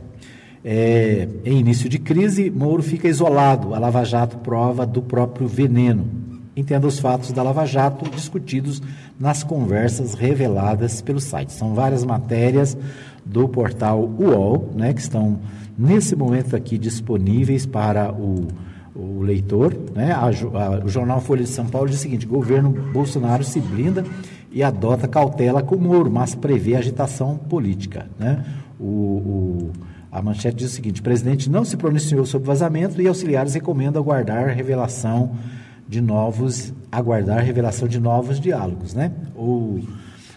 É, 0.69 1.29
em 1.45 1.61
início 1.61 1.89
de 1.89 1.97
crise, 1.97 2.51
Moro 2.51 2.83
fica 2.83 3.07
isolado. 3.07 3.73
A 3.73 3.79
Lava 3.79 4.03
Jato 4.03 4.39
prova 4.39 4.85
do 4.85 5.01
próprio 5.01 5.47
veneno. 5.47 6.09
Entenda 6.57 6.89
os 6.89 6.99
fatos 6.99 7.31
da 7.31 7.41
Lava 7.41 7.65
Jato 7.65 8.11
discutidos 8.11 8.83
nas 9.17 9.45
conversas 9.45 10.15
reveladas 10.15 11.01
pelo 11.01 11.21
site. 11.21 11.53
São 11.53 11.73
várias 11.73 12.03
matérias 12.03 12.77
do 13.25 13.49
portal 13.49 14.11
UOL, 14.19 14.71
né, 14.75 14.93
que 14.93 15.01
estão 15.01 15.39
nesse 15.79 16.17
momento 16.17 16.57
aqui 16.57 16.77
disponíveis 16.77 17.65
para 17.65 18.13
o, 18.13 18.49
o 18.93 19.23
leitor. 19.23 19.73
Né? 19.95 20.11
A, 20.11 20.25
a, 20.25 20.85
o 20.85 20.89
jornal 20.89 21.21
Folha 21.21 21.45
de 21.45 21.49
São 21.49 21.67
Paulo 21.67 21.89
diz 21.89 22.01
o 22.01 22.03
seguinte: 22.03 22.27
governo 22.27 22.71
Bolsonaro 22.93 23.45
se 23.45 23.61
blinda 23.61 24.05
e 24.51 24.65
adota 24.65 25.07
cautela 25.07 25.63
com 25.63 25.77
Moro, 25.77 26.11
mas 26.11 26.35
prevê 26.35 26.75
agitação 26.75 27.37
política. 27.37 28.07
Né? 28.19 28.45
o, 28.79 28.85
o 28.85 29.36
a 30.17 30.23
manchete 30.23 30.57
diz 30.57 30.71
o 30.71 30.75
seguinte: 30.75 31.03
presidente 31.03 31.51
não 31.51 31.63
se 31.63 31.77
pronunciou 31.77 32.25
sobre 32.25 32.47
vazamento 32.47 33.03
e 33.03 33.07
auxiliares 33.07 33.53
recomendam 33.53 34.01
aguardar 34.03 34.49
revelação 34.49 35.37
de 35.87 36.01
novos, 36.01 36.73
aguardar 36.91 37.45
revelação 37.45 37.87
de 37.87 38.01
novos 38.01 38.41
diálogos, 38.41 38.95
né? 38.95 39.13
Ou, 39.35 39.79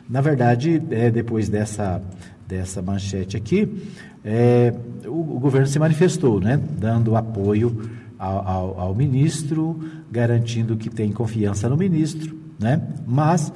na 0.10 0.20
verdade, 0.20 0.84
é, 0.92 1.10
depois 1.10 1.48
dessa, 1.48 2.02
dessa 2.46 2.82
manchete 2.82 3.38
aqui, 3.38 3.82
é, 4.26 4.74
o, 5.06 5.38
o, 5.38 5.40
governo 5.40 5.68
se 5.68 5.80
manifestou, 5.80 6.42
né? 6.42 6.60
Dando 6.78 7.16
apoio 7.16 7.90
ao, 8.18 8.48
ao, 8.48 8.80
ao 8.82 8.96
ministro, 8.96 9.80
garantindo 10.12 10.76
que 10.76 10.90
tem 10.90 11.10
confiança 11.14 11.70
no 11.70 11.78
ministro, 11.78 12.38
né? 12.60 12.82
Mas 13.08 13.50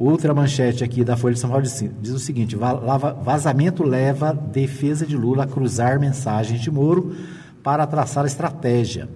Outra 0.00 0.32
manchete 0.32 0.82
aqui 0.82 1.04
da 1.04 1.14
Folha 1.14 1.34
de 1.34 1.40
São 1.40 1.50
Paulo 1.50 1.62
diz, 1.62 2.10
o 2.10 2.18
seguinte: 2.18 2.56
vazamento 3.22 3.82
leva 3.82 4.32
defesa 4.32 5.04
de 5.04 5.14
Lula 5.14 5.44
a 5.44 5.46
cruzar 5.46 6.00
mensagens 6.00 6.58
de 6.58 6.70
Moro 6.70 7.14
para 7.62 7.86
traçar 7.86 8.24
estratégia. 8.24 9.10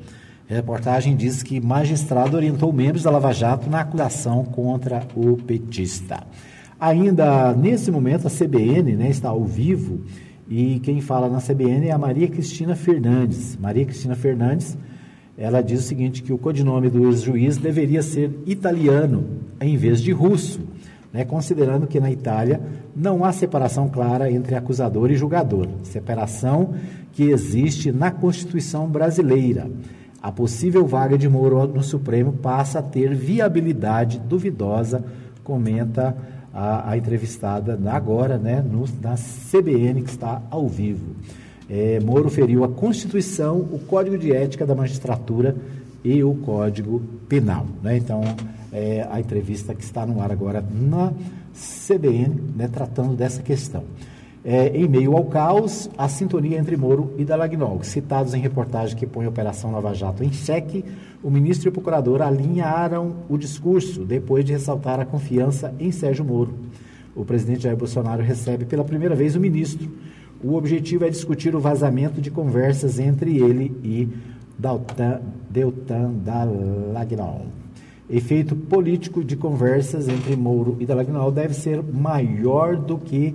A 0.48 0.52
reportagem 0.52 1.16
diz 1.16 1.42
que 1.42 1.58
magistrado 1.58 2.36
orientou 2.36 2.70
membros 2.70 3.02
da 3.02 3.10
Lava 3.10 3.32
Jato 3.32 3.70
na 3.70 3.80
acusação 3.80 4.44
contra 4.44 5.06
o 5.16 5.38
petista. 5.38 6.22
Ainda 6.78 7.54
nesse 7.54 7.90
momento, 7.90 8.26
a 8.26 8.30
CBN 8.30 8.94
né, 8.94 9.08
está 9.08 9.30
ao 9.30 9.42
vivo 9.42 10.02
e 10.46 10.80
quem 10.80 11.00
fala 11.00 11.30
na 11.30 11.40
CBN 11.40 11.88
é 11.88 11.92
a 11.92 11.98
Maria 11.98 12.28
Cristina 12.28 12.76
Fernandes. 12.76 13.56
Maria 13.56 13.86
Cristina 13.86 14.14
Fernandes, 14.14 14.76
ela 15.38 15.62
diz 15.62 15.80
o 15.80 15.84
seguinte, 15.84 16.22
que 16.22 16.30
o 16.30 16.36
codinome 16.36 16.90
do 16.90 17.06
ex-juiz 17.06 17.56
deveria 17.56 18.02
ser 18.02 18.38
italiano 18.44 19.24
em 19.58 19.78
vez 19.78 20.02
de 20.02 20.12
russo 20.12 20.73
né, 21.14 21.24
considerando 21.24 21.86
que 21.86 22.00
na 22.00 22.10
Itália 22.10 22.60
não 22.94 23.24
há 23.24 23.32
separação 23.32 23.88
clara 23.88 24.28
entre 24.28 24.56
acusador 24.56 25.12
e 25.12 25.14
julgador, 25.14 25.68
separação 25.84 26.74
que 27.12 27.30
existe 27.30 27.92
na 27.92 28.10
Constituição 28.10 28.88
brasileira. 28.88 29.70
A 30.20 30.32
possível 30.32 30.84
vaga 30.84 31.16
de 31.16 31.28
Moro 31.28 31.68
no 31.68 31.84
Supremo 31.84 32.32
passa 32.32 32.80
a 32.80 32.82
ter 32.82 33.14
viabilidade 33.14 34.18
duvidosa, 34.18 35.04
comenta 35.44 36.16
a, 36.52 36.90
a 36.90 36.96
entrevistada 36.96 37.78
agora, 37.92 38.36
né, 38.36 38.60
no, 38.60 38.84
na 39.00 39.14
CBN, 39.14 40.02
que 40.02 40.10
está 40.10 40.42
ao 40.50 40.66
vivo. 40.66 41.14
É, 41.70 42.00
Moro 42.00 42.28
feriu 42.28 42.64
a 42.64 42.68
Constituição, 42.68 43.58
o 43.58 43.78
Código 43.78 44.18
de 44.18 44.32
Ética 44.32 44.66
da 44.66 44.74
Magistratura 44.74 45.54
e 46.02 46.24
o 46.24 46.34
Código 46.34 47.00
Penal. 47.28 47.66
Né? 47.82 47.98
Então, 47.98 48.22
é, 48.74 49.06
a 49.08 49.20
entrevista 49.20 49.72
que 49.72 49.84
está 49.84 50.04
no 50.04 50.20
ar 50.20 50.32
agora 50.32 50.62
na 50.68 51.12
CBN, 51.54 52.34
né, 52.56 52.68
tratando 52.68 53.14
dessa 53.14 53.40
questão. 53.40 53.84
É, 54.44 54.76
em 54.76 54.86
meio 54.86 55.16
ao 55.16 55.24
caos, 55.24 55.88
a 55.96 56.06
sintonia 56.06 56.58
entre 56.58 56.76
Moro 56.76 57.14
e 57.16 57.24
Dalagnol, 57.24 57.82
citados 57.82 58.34
em 58.34 58.40
reportagem 58.40 58.94
que 58.94 59.06
põe 59.06 59.24
a 59.24 59.28
Operação 59.30 59.70
Lava 59.70 59.94
Jato 59.94 60.22
em 60.22 60.32
xeque, 60.32 60.84
o 61.22 61.30
ministro 61.30 61.68
e 61.68 61.70
o 61.70 61.72
procurador 61.72 62.20
alinharam 62.20 63.14
o 63.28 63.38
discurso 63.38 64.04
depois 64.04 64.44
de 64.44 64.52
ressaltar 64.52 65.00
a 65.00 65.06
confiança 65.06 65.72
em 65.78 65.90
Sérgio 65.90 66.24
Moro. 66.24 66.52
O 67.16 67.24
presidente 67.24 67.62
Jair 67.62 67.76
Bolsonaro 67.76 68.22
recebe 68.22 68.66
pela 68.66 68.84
primeira 68.84 69.14
vez 69.14 69.34
o 69.34 69.40
ministro. 69.40 69.88
O 70.42 70.56
objetivo 70.56 71.06
é 71.06 71.08
discutir 71.08 71.54
o 71.54 71.60
vazamento 71.60 72.20
de 72.20 72.30
conversas 72.30 72.98
entre 72.98 73.38
ele 73.38 73.72
e 73.82 74.08
Deltan, 74.58 76.12
Dallagnol 76.22 77.46
efeito 78.08 78.54
político 78.54 79.24
de 79.24 79.36
conversas 79.36 80.08
entre 80.08 80.36
Moro 80.36 80.76
e 80.78 80.86
Dalagnol 80.86 81.30
deve 81.30 81.54
ser 81.54 81.82
maior 81.82 82.76
do 82.76 82.98
que 82.98 83.34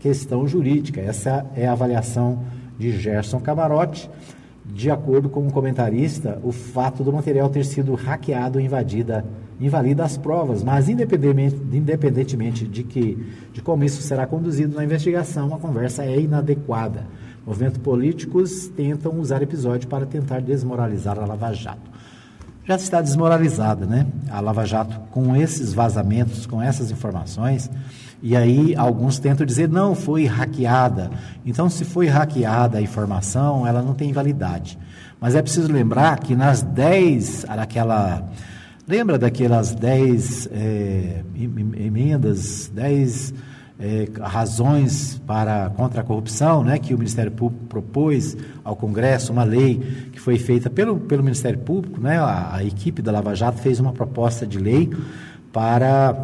questão 0.00 0.46
jurídica. 0.46 1.00
Essa 1.00 1.46
é 1.54 1.66
a 1.66 1.72
avaliação 1.72 2.42
de 2.78 2.92
Gerson 2.92 3.40
Camarote. 3.40 4.10
De 4.64 4.90
acordo 4.90 5.30
com 5.30 5.46
um 5.46 5.50
comentarista, 5.50 6.38
o 6.42 6.52
fato 6.52 7.02
do 7.02 7.12
material 7.12 7.48
ter 7.48 7.64
sido 7.64 7.94
hackeado 7.94 8.60
invadida, 8.60 9.24
invalida 9.58 10.04
as 10.04 10.18
provas, 10.18 10.62
mas 10.62 10.90
independentemente, 10.90 11.56
independentemente 11.72 12.68
de, 12.68 12.84
que, 12.84 13.26
de 13.52 13.62
como 13.62 13.82
isso 13.84 14.02
será 14.02 14.26
conduzido 14.26 14.76
na 14.76 14.84
investigação, 14.84 15.54
a 15.54 15.58
conversa 15.58 16.04
é 16.04 16.20
inadequada. 16.20 17.06
Movimentos 17.46 17.78
políticos 17.78 18.68
tentam 18.68 19.18
usar 19.18 19.42
episódio 19.42 19.88
para 19.88 20.04
tentar 20.04 20.40
desmoralizar 20.40 21.18
a 21.18 21.24
Lava 21.24 21.52
Jato 21.54 21.87
já 22.68 22.76
está 22.76 23.00
desmoralizada, 23.00 23.86
né? 23.86 24.06
A 24.30 24.40
Lava 24.40 24.66
Jato 24.66 25.00
com 25.10 25.34
esses 25.34 25.72
vazamentos, 25.72 26.44
com 26.44 26.60
essas 26.60 26.90
informações, 26.90 27.70
e 28.22 28.36
aí 28.36 28.76
alguns 28.76 29.18
tentam 29.18 29.46
dizer 29.46 29.70
não 29.70 29.94
foi 29.94 30.26
hackeada. 30.26 31.10
Então, 31.46 31.70
se 31.70 31.82
foi 31.86 32.08
hackeada 32.08 32.76
a 32.76 32.82
informação, 32.82 33.66
ela 33.66 33.80
não 33.80 33.94
tem 33.94 34.12
validade. 34.12 34.78
Mas 35.18 35.34
é 35.34 35.40
preciso 35.40 35.72
lembrar 35.72 36.20
que 36.20 36.36
nas 36.36 36.60
10, 36.60 37.46
aquela 37.48 38.28
lembra 38.86 39.18
daquelas 39.18 39.74
10 39.74 40.48
é, 40.52 41.22
emendas, 41.78 42.70
10 42.74 43.32
é, 43.80 44.08
razões 44.20 45.20
para 45.26 45.70
contra 45.70 46.00
a 46.00 46.04
corrupção, 46.04 46.64
né, 46.64 46.78
que 46.78 46.92
o 46.92 46.98
Ministério 46.98 47.30
Público 47.30 47.64
propôs 47.66 48.36
ao 48.64 48.74
Congresso, 48.74 49.32
uma 49.32 49.44
lei 49.44 50.08
que 50.12 50.20
foi 50.20 50.38
feita 50.38 50.68
pelo, 50.68 50.98
pelo 50.98 51.22
Ministério 51.22 51.58
Público, 51.60 52.00
né, 52.00 52.18
a, 52.18 52.56
a 52.56 52.64
equipe 52.64 53.00
da 53.00 53.12
Lava 53.12 53.34
Jato 53.34 53.58
fez 53.60 53.78
uma 53.78 53.92
proposta 53.92 54.46
de 54.46 54.58
lei 54.58 54.90
para 55.52 56.16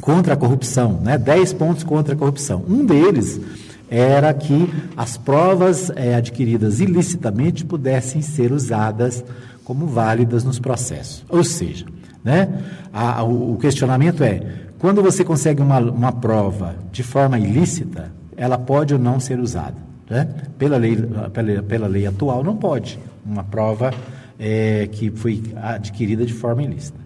contra 0.00 0.34
a 0.34 0.36
corrupção, 0.36 1.00
né, 1.00 1.16
10 1.16 1.52
pontos 1.52 1.84
contra 1.84 2.14
a 2.14 2.16
corrupção. 2.16 2.64
Um 2.68 2.84
deles 2.84 3.40
era 3.88 4.32
que 4.34 4.72
as 4.96 5.16
provas 5.16 5.90
é, 5.94 6.14
adquiridas 6.14 6.80
ilicitamente 6.80 7.64
pudessem 7.64 8.22
ser 8.22 8.50
usadas 8.50 9.22
como 9.64 9.86
válidas 9.86 10.42
nos 10.42 10.58
processos. 10.58 11.24
Ou 11.28 11.44
seja, 11.44 11.86
Né? 12.24 12.48
A, 12.92 13.18
a, 13.18 13.22
o 13.24 13.56
questionamento 13.60 14.22
é: 14.22 14.40
quando 14.82 15.00
você 15.00 15.24
consegue 15.24 15.62
uma, 15.62 15.78
uma 15.78 16.10
prova 16.10 16.74
de 16.90 17.04
forma 17.04 17.38
ilícita, 17.38 18.10
ela 18.36 18.58
pode 18.58 18.92
ou 18.92 18.98
não 18.98 19.20
ser 19.20 19.38
usada. 19.38 19.76
Né? 20.10 20.28
Pela, 20.58 20.76
lei, 20.76 20.96
pela, 21.32 21.62
pela 21.62 21.86
lei 21.86 22.04
atual, 22.04 22.42
não 22.42 22.56
pode. 22.56 22.98
Uma 23.24 23.44
prova 23.44 23.94
é, 24.36 24.88
que 24.90 25.08
foi 25.12 25.40
adquirida 25.54 26.26
de 26.26 26.32
forma 26.32 26.64
ilícita. 26.64 26.98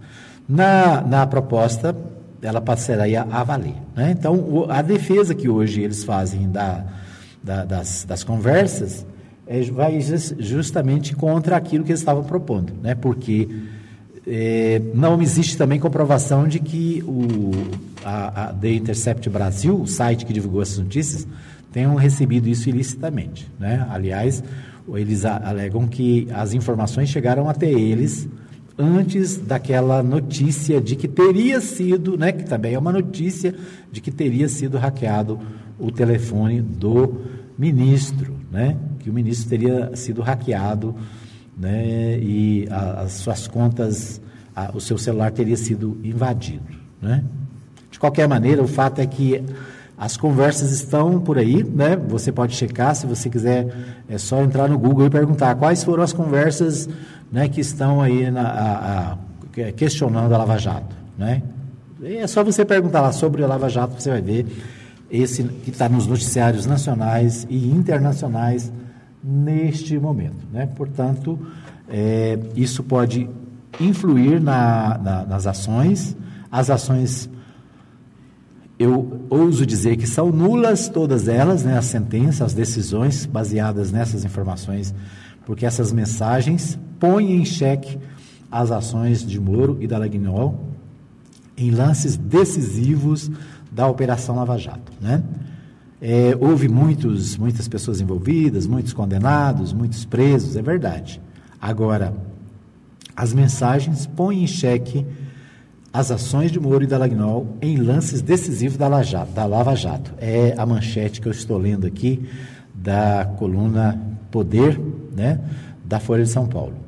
Na, 0.48 1.02
na 1.02 1.26
proposta, 1.26 1.94
ela 2.40 2.62
passaria 2.62 3.26
a 3.30 3.44
valer. 3.44 3.76
Né? 3.94 4.10
Então, 4.18 4.36
o, 4.36 4.66
a 4.70 4.80
defesa 4.80 5.34
que 5.34 5.46
hoje 5.46 5.82
eles 5.82 6.02
fazem 6.02 6.50
da, 6.50 6.82
da, 7.42 7.66
das, 7.66 8.06
das 8.08 8.24
conversas 8.24 9.04
é, 9.46 9.60
vai 9.64 10.00
justamente 10.38 11.14
contra 11.14 11.58
aquilo 11.58 11.84
que 11.84 11.90
eles 11.90 12.00
estavam 12.00 12.24
propondo, 12.24 12.72
né? 12.82 12.94
porque 12.94 13.46
é, 14.26 14.82
não 14.92 15.22
existe 15.22 15.56
também 15.56 15.78
comprovação 15.78 16.48
de 16.48 16.58
que 16.58 17.02
o, 17.06 17.52
a, 18.04 18.46
a 18.46 18.52
The 18.52 18.72
Intercept 18.72 19.30
Brasil, 19.30 19.80
o 19.80 19.86
site 19.86 20.26
que 20.26 20.32
divulgou 20.32 20.62
essas 20.62 20.78
notícias, 20.78 21.26
tenham 21.72 21.94
recebido 21.94 22.48
isso 22.48 22.68
ilicitamente. 22.68 23.46
Né? 23.58 23.86
Aliás, 23.90 24.42
eles 24.94 25.24
alegam 25.24 25.86
que 25.86 26.26
as 26.32 26.54
informações 26.54 27.08
chegaram 27.08 27.48
até 27.48 27.70
eles 27.70 28.28
antes 28.78 29.38
daquela 29.38 30.02
notícia 30.02 30.80
de 30.80 30.96
que 30.96 31.08
teria 31.08 31.60
sido, 31.60 32.16
né, 32.16 32.30
que 32.32 32.44
também 32.44 32.74
é 32.74 32.78
uma 32.78 32.92
notícia 32.92 33.54
de 33.90 34.00
que 34.00 34.10
teria 34.10 34.48
sido 34.48 34.76
hackeado 34.76 35.40
o 35.78 35.90
telefone 35.90 36.60
do 36.60 37.22
ministro, 37.58 38.34
né, 38.50 38.76
que 38.98 39.08
o 39.08 39.12
ministro 39.12 39.48
teria 39.48 39.96
sido 39.96 40.20
hackeado, 40.20 40.94
né, 41.56 42.18
e 42.18 42.68
a, 42.70 43.02
as 43.02 43.12
suas 43.12 43.48
contas, 43.48 44.20
a, 44.54 44.70
o 44.74 44.80
seu 44.80 44.98
celular 44.98 45.30
teria 45.30 45.56
sido 45.56 45.98
invadido, 46.04 46.64
né. 47.00 47.24
De 47.90 47.98
qualquer 47.98 48.28
maneira, 48.28 48.62
o 48.62 48.68
fato 48.68 49.00
é 49.00 49.06
que 49.06 49.42
as 49.96 50.16
conversas 50.16 50.70
estão 50.70 51.18
por 51.18 51.38
aí, 51.38 51.64
né? 51.64 51.96
Você 52.08 52.30
pode 52.30 52.54
checar, 52.54 52.94
se 52.94 53.06
você 53.06 53.30
quiser, 53.30 53.74
é 54.06 54.18
só 54.18 54.42
entrar 54.42 54.68
no 54.68 54.78
Google 54.78 55.06
e 55.06 55.10
perguntar 55.10 55.54
quais 55.54 55.82
foram 55.82 56.02
as 56.02 56.12
conversas 56.12 56.86
né, 57.32 57.48
que 57.48 57.60
estão 57.60 58.02
aí 58.02 58.30
na, 58.30 58.42
a, 58.42 59.12
a, 59.12 59.72
questionando 59.72 60.34
a 60.34 60.38
Lava 60.38 60.58
Jato. 60.58 60.94
Né? 61.16 61.42
E 62.02 62.16
é 62.16 62.26
só 62.26 62.44
você 62.44 62.64
perguntar 62.64 63.00
lá 63.00 63.12
sobre 63.12 63.42
a 63.42 63.46
Lava 63.46 63.70
Jato, 63.70 63.94
você 64.00 64.10
vai 64.10 64.20
ver 64.20 64.46
esse 65.10 65.42
que 65.44 65.70
está 65.70 65.88
nos 65.88 66.06
noticiários 66.06 66.66
nacionais 66.66 67.46
e 67.48 67.70
internacionais 67.70 68.70
neste 69.26 69.98
momento. 69.98 70.46
Né? 70.52 70.66
Portanto, 70.66 71.38
é, 71.88 72.38
isso 72.54 72.84
pode 72.84 73.28
influir 73.80 74.40
na, 74.40 74.96
na, 74.98 75.26
nas 75.26 75.46
ações. 75.46 76.16
As 76.50 76.70
ações, 76.70 77.28
eu 78.78 79.26
ouso 79.28 79.66
dizer 79.66 79.96
que 79.96 80.06
são 80.06 80.30
nulas 80.30 80.88
todas 80.88 81.26
elas, 81.26 81.64
né? 81.64 81.76
as 81.76 81.86
sentenças, 81.86 82.42
as 82.42 82.54
decisões 82.54 83.26
baseadas 83.26 83.90
nessas 83.90 84.24
informações, 84.24 84.94
porque 85.44 85.66
essas 85.66 85.92
mensagens 85.92 86.78
põe 87.00 87.32
em 87.32 87.44
xeque 87.44 87.98
as 88.50 88.70
ações 88.70 89.26
de 89.26 89.40
Moro 89.40 89.76
e 89.80 89.88
da 89.88 89.98
Lagnol 89.98 90.66
em 91.56 91.70
lances 91.70 92.16
decisivos 92.16 93.30
da 93.72 93.88
Operação 93.88 94.36
Lava 94.36 94.56
Jato. 94.56 94.92
Né? 95.00 95.22
É, 96.00 96.36
houve 96.38 96.68
muitos, 96.68 97.36
muitas 97.36 97.66
pessoas 97.68 98.00
envolvidas, 98.00 98.66
muitos 98.66 98.92
condenados, 98.92 99.72
muitos 99.72 100.04
presos, 100.04 100.56
é 100.56 100.62
verdade. 100.62 101.20
Agora, 101.60 102.14
as 103.16 103.32
mensagens 103.32 104.06
põem 104.06 104.44
em 104.44 104.46
xeque 104.46 105.06
as 105.92 106.10
ações 106.10 106.52
de 106.52 106.60
Moro 106.60 106.84
e 106.84 106.86
da 106.86 106.98
Lagnol 106.98 107.56
em 107.62 107.78
lances 107.78 108.20
decisivos 108.20 108.76
da, 108.76 108.86
Lava, 108.86 109.26
da 109.34 109.46
Lava 109.46 109.74
Jato. 109.74 110.12
É 110.18 110.54
a 110.58 110.66
manchete 110.66 111.20
que 111.20 111.26
eu 111.26 111.32
estou 111.32 111.56
lendo 111.56 111.86
aqui 111.86 112.28
da 112.74 113.24
coluna 113.38 113.98
Poder, 114.30 114.78
né, 115.14 115.40
da 115.82 115.98
Folha 115.98 116.24
de 116.24 116.28
São 116.28 116.46
Paulo 116.46 116.86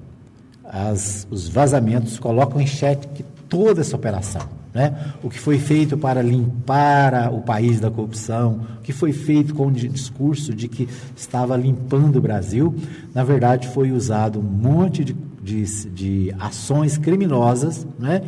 as, 0.69 1.27
os 1.31 1.49
vazamentos 1.49 2.19
colocam 2.19 2.61
em 2.61 2.67
xeque 2.67 3.25
toda 3.49 3.81
essa 3.81 3.97
operação. 3.97 4.43
Né? 4.73 5.13
O 5.23 5.31
que 5.31 5.39
foi 5.39 5.59
feito 5.59 5.97
para 5.97 6.23
limpar 6.23 7.33
o 7.33 7.41
país 7.41 7.81
da 7.81 7.91
corrupção, 7.91 8.61
o 8.79 8.83
que 8.83 8.93
foi 8.93 9.13
feito 9.13 9.55
com 9.55 9.69
o 9.69 9.73
discurso 9.73 10.55
de 10.55 10.69
que 10.69 10.89
estava 11.17 11.57
limpando 11.57 12.17
o 12.17 12.21
Brasil, 12.21 12.75
na 13.15 13.25
verdade 13.25 13.69
foi 13.69 13.91
usado 13.91 14.39
um 14.39 14.43
monte 14.43 15.05
de, 15.05 15.17
de, 15.43 15.65
de 15.91 16.35
ações 16.39 16.99
criminosas 16.99 17.87
né? 17.99 18.23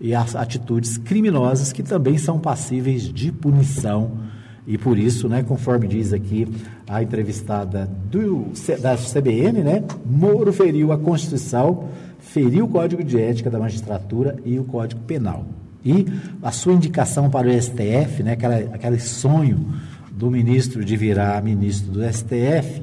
e 0.00 0.14
atitudes 0.14 0.98
criminosas 0.98 1.72
que 1.72 1.82
também 1.82 2.18
são 2.18 2.38
passíveis 2.38 3.02
de 3.02 3.32
punição 3.32 4.28
e 4.68 4.76
por 4.76 4.98
isso, 4.98 5.30
né, 5.30 5.42
conforme 5.42 5.88
diz 5.88 6.12
aqui 6.12 6.46
a 6.86 7.02
entrevistada 7.02 7.88
do, 8.10 8.48
da 8.82 8.98
CBN, 8.98 9.62
né, 9.62 9.82
Moro 10.04 10.52
feriu 10.52 10.92
a 10.92 10.98
Constituição, 10.98 11.88
feriu 12.18 12.66
o 12.66 12.68
Código 12.68 13.02
de 13.02 13.18
Ética 13.18 13.48
da 13.48 13.58
Magistratura 13.58 14.36
e 14.44 14.58
o 14.58 14.64
Código 14.64 15.00
Penal. 15.04 15.46
E 15.84 16.06
a 16.42 16.50
sua 16.50 16.72
indicação 16.72 17.30
para 17.30 17.48
o 17.48 17.62
STF, 17.62 18.22
né, 18.22 18.32
aquela, 18.32 18.56
aquele 18.56 19.00
sonho 19.00 19.74
do 20.10 20.30
ministro 20.30 20.84
de 20.84 20.96
virar 20.96 21.42
ministro 21.42 21.92
do 21.92 22.00
STF, 22.12 22.82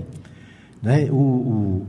né, 0.81 1.09
o, 1.11 1.15
o, 1.15 1.87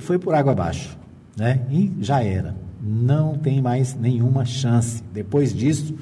foi 0.00 0.18
por 0.18 0.34
água 0.34 0.52
abaixo. 0.52 0.98
Né, 1.36 1.60
e 1.70 1.90
já 2.00 2.22
era. 2.22 2.54
Não 2.82 3.34
tem 3.34 3.62
mais 3.62 3.94
nenhuma 3.94 4.44
chance. 4.44 5.02
Depois 5.12 5.54
disso, 5.54 5.94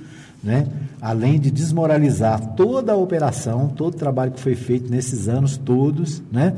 né? 0.42 0.66
além 1.00 1.38
de 1.38 1.50
desmoralizar 1.50 2.54
toda 2.54 2.92
a 2.92 2.96
operação, 2.96 3.68
todo 3.68 3.94
o 3.94 3.98
trabalho 3.98 4.32
que 4.32 4.40
foi 4.40 4.54
feito 4.54 4.90
nesses 4.90 5.28
anos 5.28 5.56
todos, 5.56 6.22
né? 6.30 6.54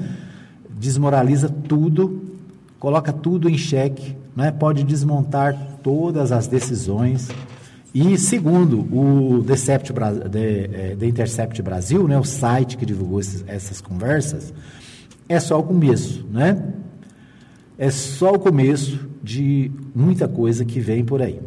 desmoraliza 0.78 1.48
tudo, 1.48 2.22
coloca 2.78 3.12
tudo 3.12 3.48
em 3.48 3.58
xeque, 3.58 4.16
né? 4.40 4.50
pode 4.50 4.82
desmontar 4.82 5.54
todas 5.82 6.32
as 6.32 6.46
decisões. 6.46 7.28
E 7.94 8.16
segundo 8.16 8.80
o 8.94 9.42
Decept, 9.42 9.92
The, 9.92 10.96
The 10.98 11.06
Intercept 11.06 11.60
Brasil, 11.60 12.08
né? 12.08 12.18
o 12.18 12.24
site 12.24 12.76
que 12.78 12.86
divulgou 12.86 13.20
esses, 13.20 13.44
essas 13.46 13.80
conversas, 13.80 14.54
é 15.28 15.38
só 15.38 15.58
o 15.60 15.62
começo, 15.62 16.26
né? 16.30 16.62
É 17.78 17.90
só 17.90 18.32
o 18.32 18.38
começo 18.38 18.98
de 19.22 19.70
muita 19.94 20.26
coisa 20.26 20.64
que 20.64 20.80
vem 20.80 21.04
por 21.04 21.22
aí. 21.22 21.40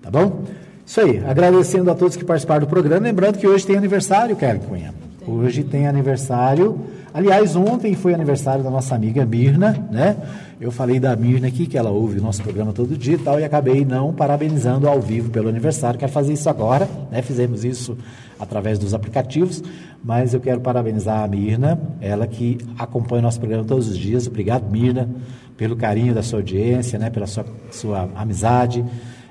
Tá 0.00 0.10
bom? 0.10 0.44
Isso 0.84 1.00
aí, 1.00 1.22
agradecendo 1.24 1.90
a 1.90 1.94
todos 1.94 2.16
que 2.16 2.24
participaram 2.24 2.60
do 2.60 2.66
programa. 2.66 3.02
Lembrando 3.02 3.38
que 3.38 3.46
hoje 3.46 3.66
tem 3.66 3.76
aniversário, 3.76 4.34
Kelly 4.34 4.60
Cunha. 4.60 4.94
Hoje 5.26 5.62
tem 5.62 5.86
aniversário. 5.86 6.80
Aliás, 7.12 7.56
ontem 7.56 7.94
foi 7.94 8.14
aniversário 8.14 8.62
da 8.62 8.70
nossa 8.70 8.94
amiga 8.94 9.26
Mirna, 9.26 9.76
né? 9.90 10.16
Eu 10.60 10.70
falei 10.70 11.00
da 11.00 11.16
Mirna 11.16 11.48
aqui, 11.48 11.66
que 11.66 11.76
ela 11.76 11.90
ouve 11.90 12.20
o 12.20 12.22
nosso 12.22 12.40
programa 12.40 12.72
todo 12.72 12.96
dia 12.96 13.14
e 13.14 13.18
tal, 13.18 13.40
e 13.40 13.44
acabei 13.44 13.84
não 13.84 14.12
parabenizando 14.12 14.88
ao 14.88 15.00
vivo 15.00 15.28
pelo 15.28 15.48
aniversário. 15.48 15.98
Quero 15.98 16.12
fazer 16.12 16.32
isso 16.32 16.48
agora, 16.48 16.88
né? 17.10 17.20
Fizemos 17.20 17.64
isso 17.64 17.98
através 18.38 18.78
dos 18.78 18.94
aplicativos, 18.94 19.62
mas 20.04 20.34
eu 20.34 20.40
quero 20.40 20.60
parabenizar 20.60 21.24
a 21.24 21.28
Mirna, 21.28 21.80
ela 22.00 22.26
que 22.26 22.58
acompanha 22.78 23.20
o 23.20 23.22
nosso 23.22 23.40
programa 23.40 23.64
todos 23.64 23.88
os 23.88 23.98
dias. 23.98 24.28
Obrigado, 24.28 24.70
Mirna, 24.70 25.08
pelo 25.56 25.74
carinho 25.74 26.14
da 26.14 26.22
sua 26.22 26.38
audiência, 26.38 26.96
né? 26.96 27.10
Pela 27.10 27.26
sua, 27.26 27.44
sua 27.72 28.08
amizade 28.14 28.84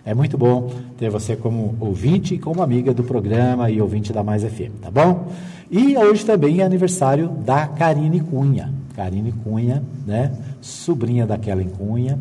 é 0.06 0.14
muito 0.14 0.38
bom 0.38 0.72
ter 0.98 1.10
você 1.10 1.36
como 1.36 1.76
ouvinte 1.80 2.36
e 2.36 2.40
como 2.40 2.62
amiga 2.62 2.94
do 2.94 3.04
programa 3.04 3.70
e 3.70 3.82
ouvinte 3.82 4.14
da 4.14 4.24
Mais 4.24 4.44
FM, 4.44 4.82
tá 4.82 4.90
bom? 4.90 5.32
E 5.70 5.96
hoje 5.98 6.26
também 6.26 6.62
é 6.62 6.64
aniversário 6.64 7.28
da 7.28 7.68
Karine 7.68 8.20
Cunha. 8.22 8.74
Karine 8.96 9.32
Cunha, 9.32 9.84
né? 10.06 10.32
Sobrinha 10.62 11.26
da 11.26 11.38
Kellen 11.38 11.70
Cunha, 11.70 12.20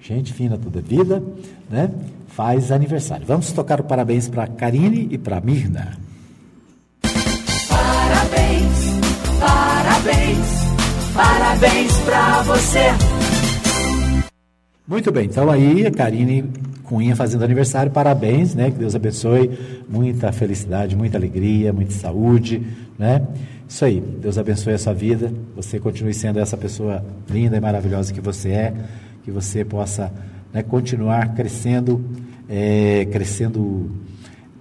gente 0.00 0.32
fina 0.32 0.56
toda 0.56 0.80
vida, 0.80 1.22
né? 1.70 1.90
Faz 2.28 2.72
aniversário. 2.72 3.26
Vamos 3.26 3.52
tocar 3.52 3.80
o 3.80 3.84
parabéns 3.84 4.28
para 4.28 4.46
Karine 4.46 5.08
e 5.10 5.18
para 5.18 5.40
Mirna. 5.40 5.96
Parabéns, 7.68 8.78
parabéns, 9.40 10.48
parabéns 11.14 11.98
para 12.00 12.42
você. 12.42 13.15
Muito 14.88 15.10
bem, 15.10 15.24
então 15.24 15.50
aí 15.50 15.84
a 15.84 15.90
Karine 15.90 16.44
Cunha 16.84 17.16
fazendo 17.16 17.42
aniversário, 17.42 17.90
parabéns, 17.90 18.54
né? 18.54 18.70
Que 18.70 18.78
Deus 18.78 18.94
abençoe, 18.94 19.50
muita 19.88 20.30
felicidade, 20.30 20.94
muita 20.94 21.18
alegria, 21.18 21.72
muita 21.72 21.90
saúde, 21.90 22.64
né? 22.96 23.20
Isso 23.68 23.84
aí, 23.84 24.00
Deus 24.00 24.38
abençoe 24.38 24.74
a 24.74 24.78
sua 24.78 24.92
vida, 24.92 25.32
você 25.56 25.80
continue 25.80 26.14
sendo 26.14 26.38
essa 26.38 26.56
pessoa 26.56 27.04
linda 27.28 27.56
e 27.56 27.60
maravilhosa 27.60 28.14
que 28.14 28.20
você 28.20 28.50
é, 28.50 28.74
que 29.24 29.32
você 29.32 29.64
possa 29.64 30.12
né, 30.52 30.62
continuar 30.62 31.34
crescendo, 31.34 32.04
é, 32.48 33.08
crescendo 33.10 33.90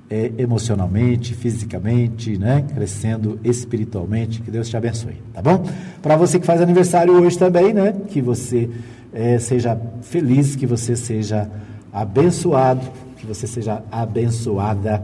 é, 0.09 0.32
emocionalmente, 0.39 1.36
fisicamente, 1.36 2.36
né? 2.36 2.65
Crescendo 2.73 3.39
espiritualmente, 3.43 4.41
que 4.41 4.49
Deus 4.49 4.69
te 4.69 4.76
abençoe, 4.76 5.21
tá 5.32 5.39
bom? 5.39 5.69
Para 6.01 6.15
você 6.15 6.39
que 6.39 6.47
faz 6.47 6.61
aniversário 6.61 7.13
hoje 7.13 7.38
também, 7.38 7.76
né? 7.76 7.93
Que 8.09 8.23
você 8.23 8.67
é, 9.16 9.39
seja 9.39 9.80
feliz, 10.01 10.57
que 10.57 10.68
você 10.68 10.95
seja 10.95 11.49
abençoado, 11.91 12.82
que 13.18 13.26
você 13.26 13.47
seja 13.47 13.82
abençoada, 13.89 15.01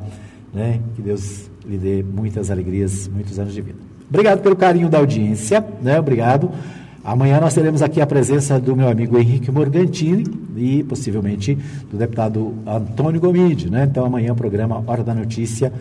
né? 0.54 0.82
Que 0.96 1.02
Deus 1.02 1.50
lhe 1.66 1.78
dê 1.78 2.04
muitas 2.04 2.52
alegrias, 2.52 3.08
muitos 3.08 3.40
anos 3.40 3.54
de 3.54 3.62
vida. 3.62 3.80
Obrigado 4.10 4.42
pelo 4.42 4.58
carinho 4.58 4.90
da 4.90 4.98
audiência, 4.98 5.66
né? 5.82 5.98
Obrigado. 5.98 6.52
Amanhã 7.04 7.40
nós 7.40 7.54
teremos 7.56 7.82
aqui 7.82 8.02
a 8.02 8.06
presença 8.06 8.60
do 8.60 8.76
meu 8.76 8.90
amigo 8.90 9.18
Henrique 9.18 9.50
Morgantini 9.50 10.26
e 10.56 10.84
possivelmente 10.84 11.58
do 11.90 11.98
deputado 11.98 12.54
Antônio 12.68 13.22
Gomide, 13.22 13.72
né? 13.72 13.88
Então 13.90 14.06
amanhã 14.06 14.34
o 14.34 14.36
programa 14.36 14.84
Hora 14.86 15.04
da 15.04 15.14
Notícia 15.14 15.72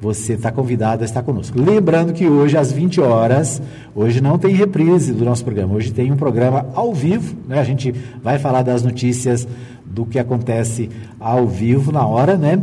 você 0.00 0.32
está 0.32 0.50
convidado 0.50 1.02
a 1.02 1.04
estar 1.04 1.22
conosco. 1.22 1.60
Lembrando 1.60 2.12
que 2.12 2.26
hoje, 2.26 2.56
às 2.56 2.72
20 2.72 3.00
horas, 3.00 3.60
hoje 3.94 4.20
não 4.20 4.38
tem 4.38 4.54
reprise 4.54 5.12
do 5.12 5.24
nosso 5.24 5.44
programa, 5.44 5.74
hoje 5.74 5.92
tem 5.92 6.10
um 6.10 6.16
programa 6.16 6.66
ao 6.74 6.94
vivo, 6.94 7.36
né? 7.46 7.60
A 7.60 7.64
gente 7.64 7.94
vai 8.22 8.38
falar 8.38 8.62
das 8.62 8.82
notícias 8.82 9.46
do 9.84 10.06
que 10.06 10.18
acontece 10.18 10.88
ao 11.18 11.46
vivo 11.46 11.92
na 11.92 12.06
hora, 12.06 12.36
né? 12.36 12.58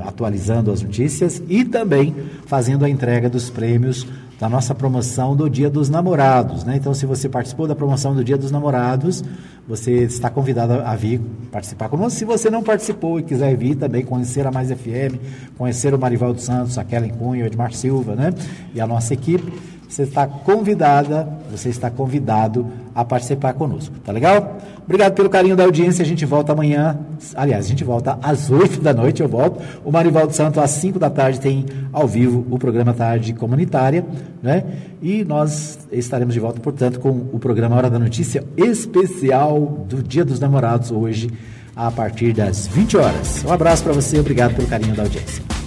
Atualizando 0.00 0.72
as 0.72 0.82
notícias 0.82 1.40
e 1.48 1.64
também 1.64 2.14
fazendo 2.46 2.84
a 2.84 2.90
entrega 2.90 3.28
dos 3.28 3.50
prêmios 3.50 4.06
da 4.40 4.48
nossa 4.48 4.74
promoção 4.74 5.36
do 5.36 5.50
Dia 5.50 5.68
dos 5.68 5.90
Namorados. 5.90 6.64
Né? 6.64 6.76
Então, 6.76 6.94
se 6.94 7.04
você 7.04 7.28
participou 7.28 7.68
da 7.68 7.74
promoção 7.74 8.14
do 8.14 8.24
Dia 8.24 8.38
dos 8.38 8.50
Namorados, 8.50 9.22
você 9.68 10.04
está 10.04 10.30
convidado 10.30 10.72
a 10.72 10.96
vir 10.96 11.20
participar 11.52 11.90
conosco. 11.90 12.18
Se 12.18 12.24
você 12.24 12.48
não 12.48 12.62
participou 12.62 13.20
e 13.20 13.22
quiser 13.22 13.54
vir 13.54 13.74
também 13.74 14.02
conhecer 14.02 14.46
a 14.46 14.50
Mais 14.50 14.70
FM, 14.70 15.20
conhecer 15.58 15.92
o 15.92 15.98
Marivaldo 15.98 16.40
Santos, 16.40 16.78
a 16.78 16.84
Kellen 16.84 17.10
Cunha, 17.10 17.44
o 17.44 17.46
Edmar 17.46 17.74
Silva 17.74 18.16
né? 18.16 18.32
e 18.74 18.80
a 18.80 18.86
nossa 18.86 19.12
equipe, 19.12 19.52
você 19.90 20.04
está 20.04 20.24
convidada, 20.24 21.28
você 21.50 21.68
está 21.68 21.90
convidado 21.90 22.64
a 22.94 23.04
participar 23.04 23.54
conosco, 23.54 23.92
tá 24.04 24.12
legal? 24.12 24.58
Obrigado 24.84 25.14
pelo 25.14 25.28
carinho 25.28 25.56
da 25.56 25.64
audiência, 25.64 26.02
a 26.02 26.06
gente 26.06 26.24
volta 26.24 26.52
amanhã, 26.52 26.96
aliás, 27.34 27.66
a 27.66 27.68
gente 27.68 27.82
volta 27.82 28.16
às 28.22 28.50
8 28.50 28.80
da 28.80 28.94
noite, 28.94 29.20
eu 29.20 29.28
volto, 29.28 29.60
o 29.84 29.90
Marivaldo 29.90 30.32
Santos 30.32 30.62
às 30.62 30.70
5 30.70 30.98
da 30.98 31.10
tarde 31.10 31.40
tem 31.40 31.66
ao 31.92 32.06
vivo 32.06 32.46
o 32.50 32.58
programa 32.58 32.94
Tarde 32.94 33.32
Comunitária, 33.32 34.06
né? 34.40 34.64
E 35.02 35.24
nós 35.24 35.80
estaremos 35.90 36.34
de 36.34 36.40
volta, 36.40 36.60
portanto, 36.60 37.00
com 37.00 37.10
o 37.32 37.38
programa 37.40 37.74
Hora 37.74 37.90
da 37.90 37.98
Notícia 37.98 38.44
especial 38.56 39.84
do 39.88 40.02
Dia 40.02 40.24
dos 40.24 40.38
Namorados 40.38 40.92
hoje, 40.92 41.30
a 41.74 41.90
partir 41.90 42.32
das 42.32 42.68
20 42.68 42.96
horas. 42.96 43.44
Um 43.44 43.52
abraço 43.52 43.82
para 43.82 43.92
você, 43.92 44.20
obrigado 44.20 44.54
pelo 44.54 44.68
carinho 44.68 44.94
da 44.94 45.02
audiência. 45.02 45.59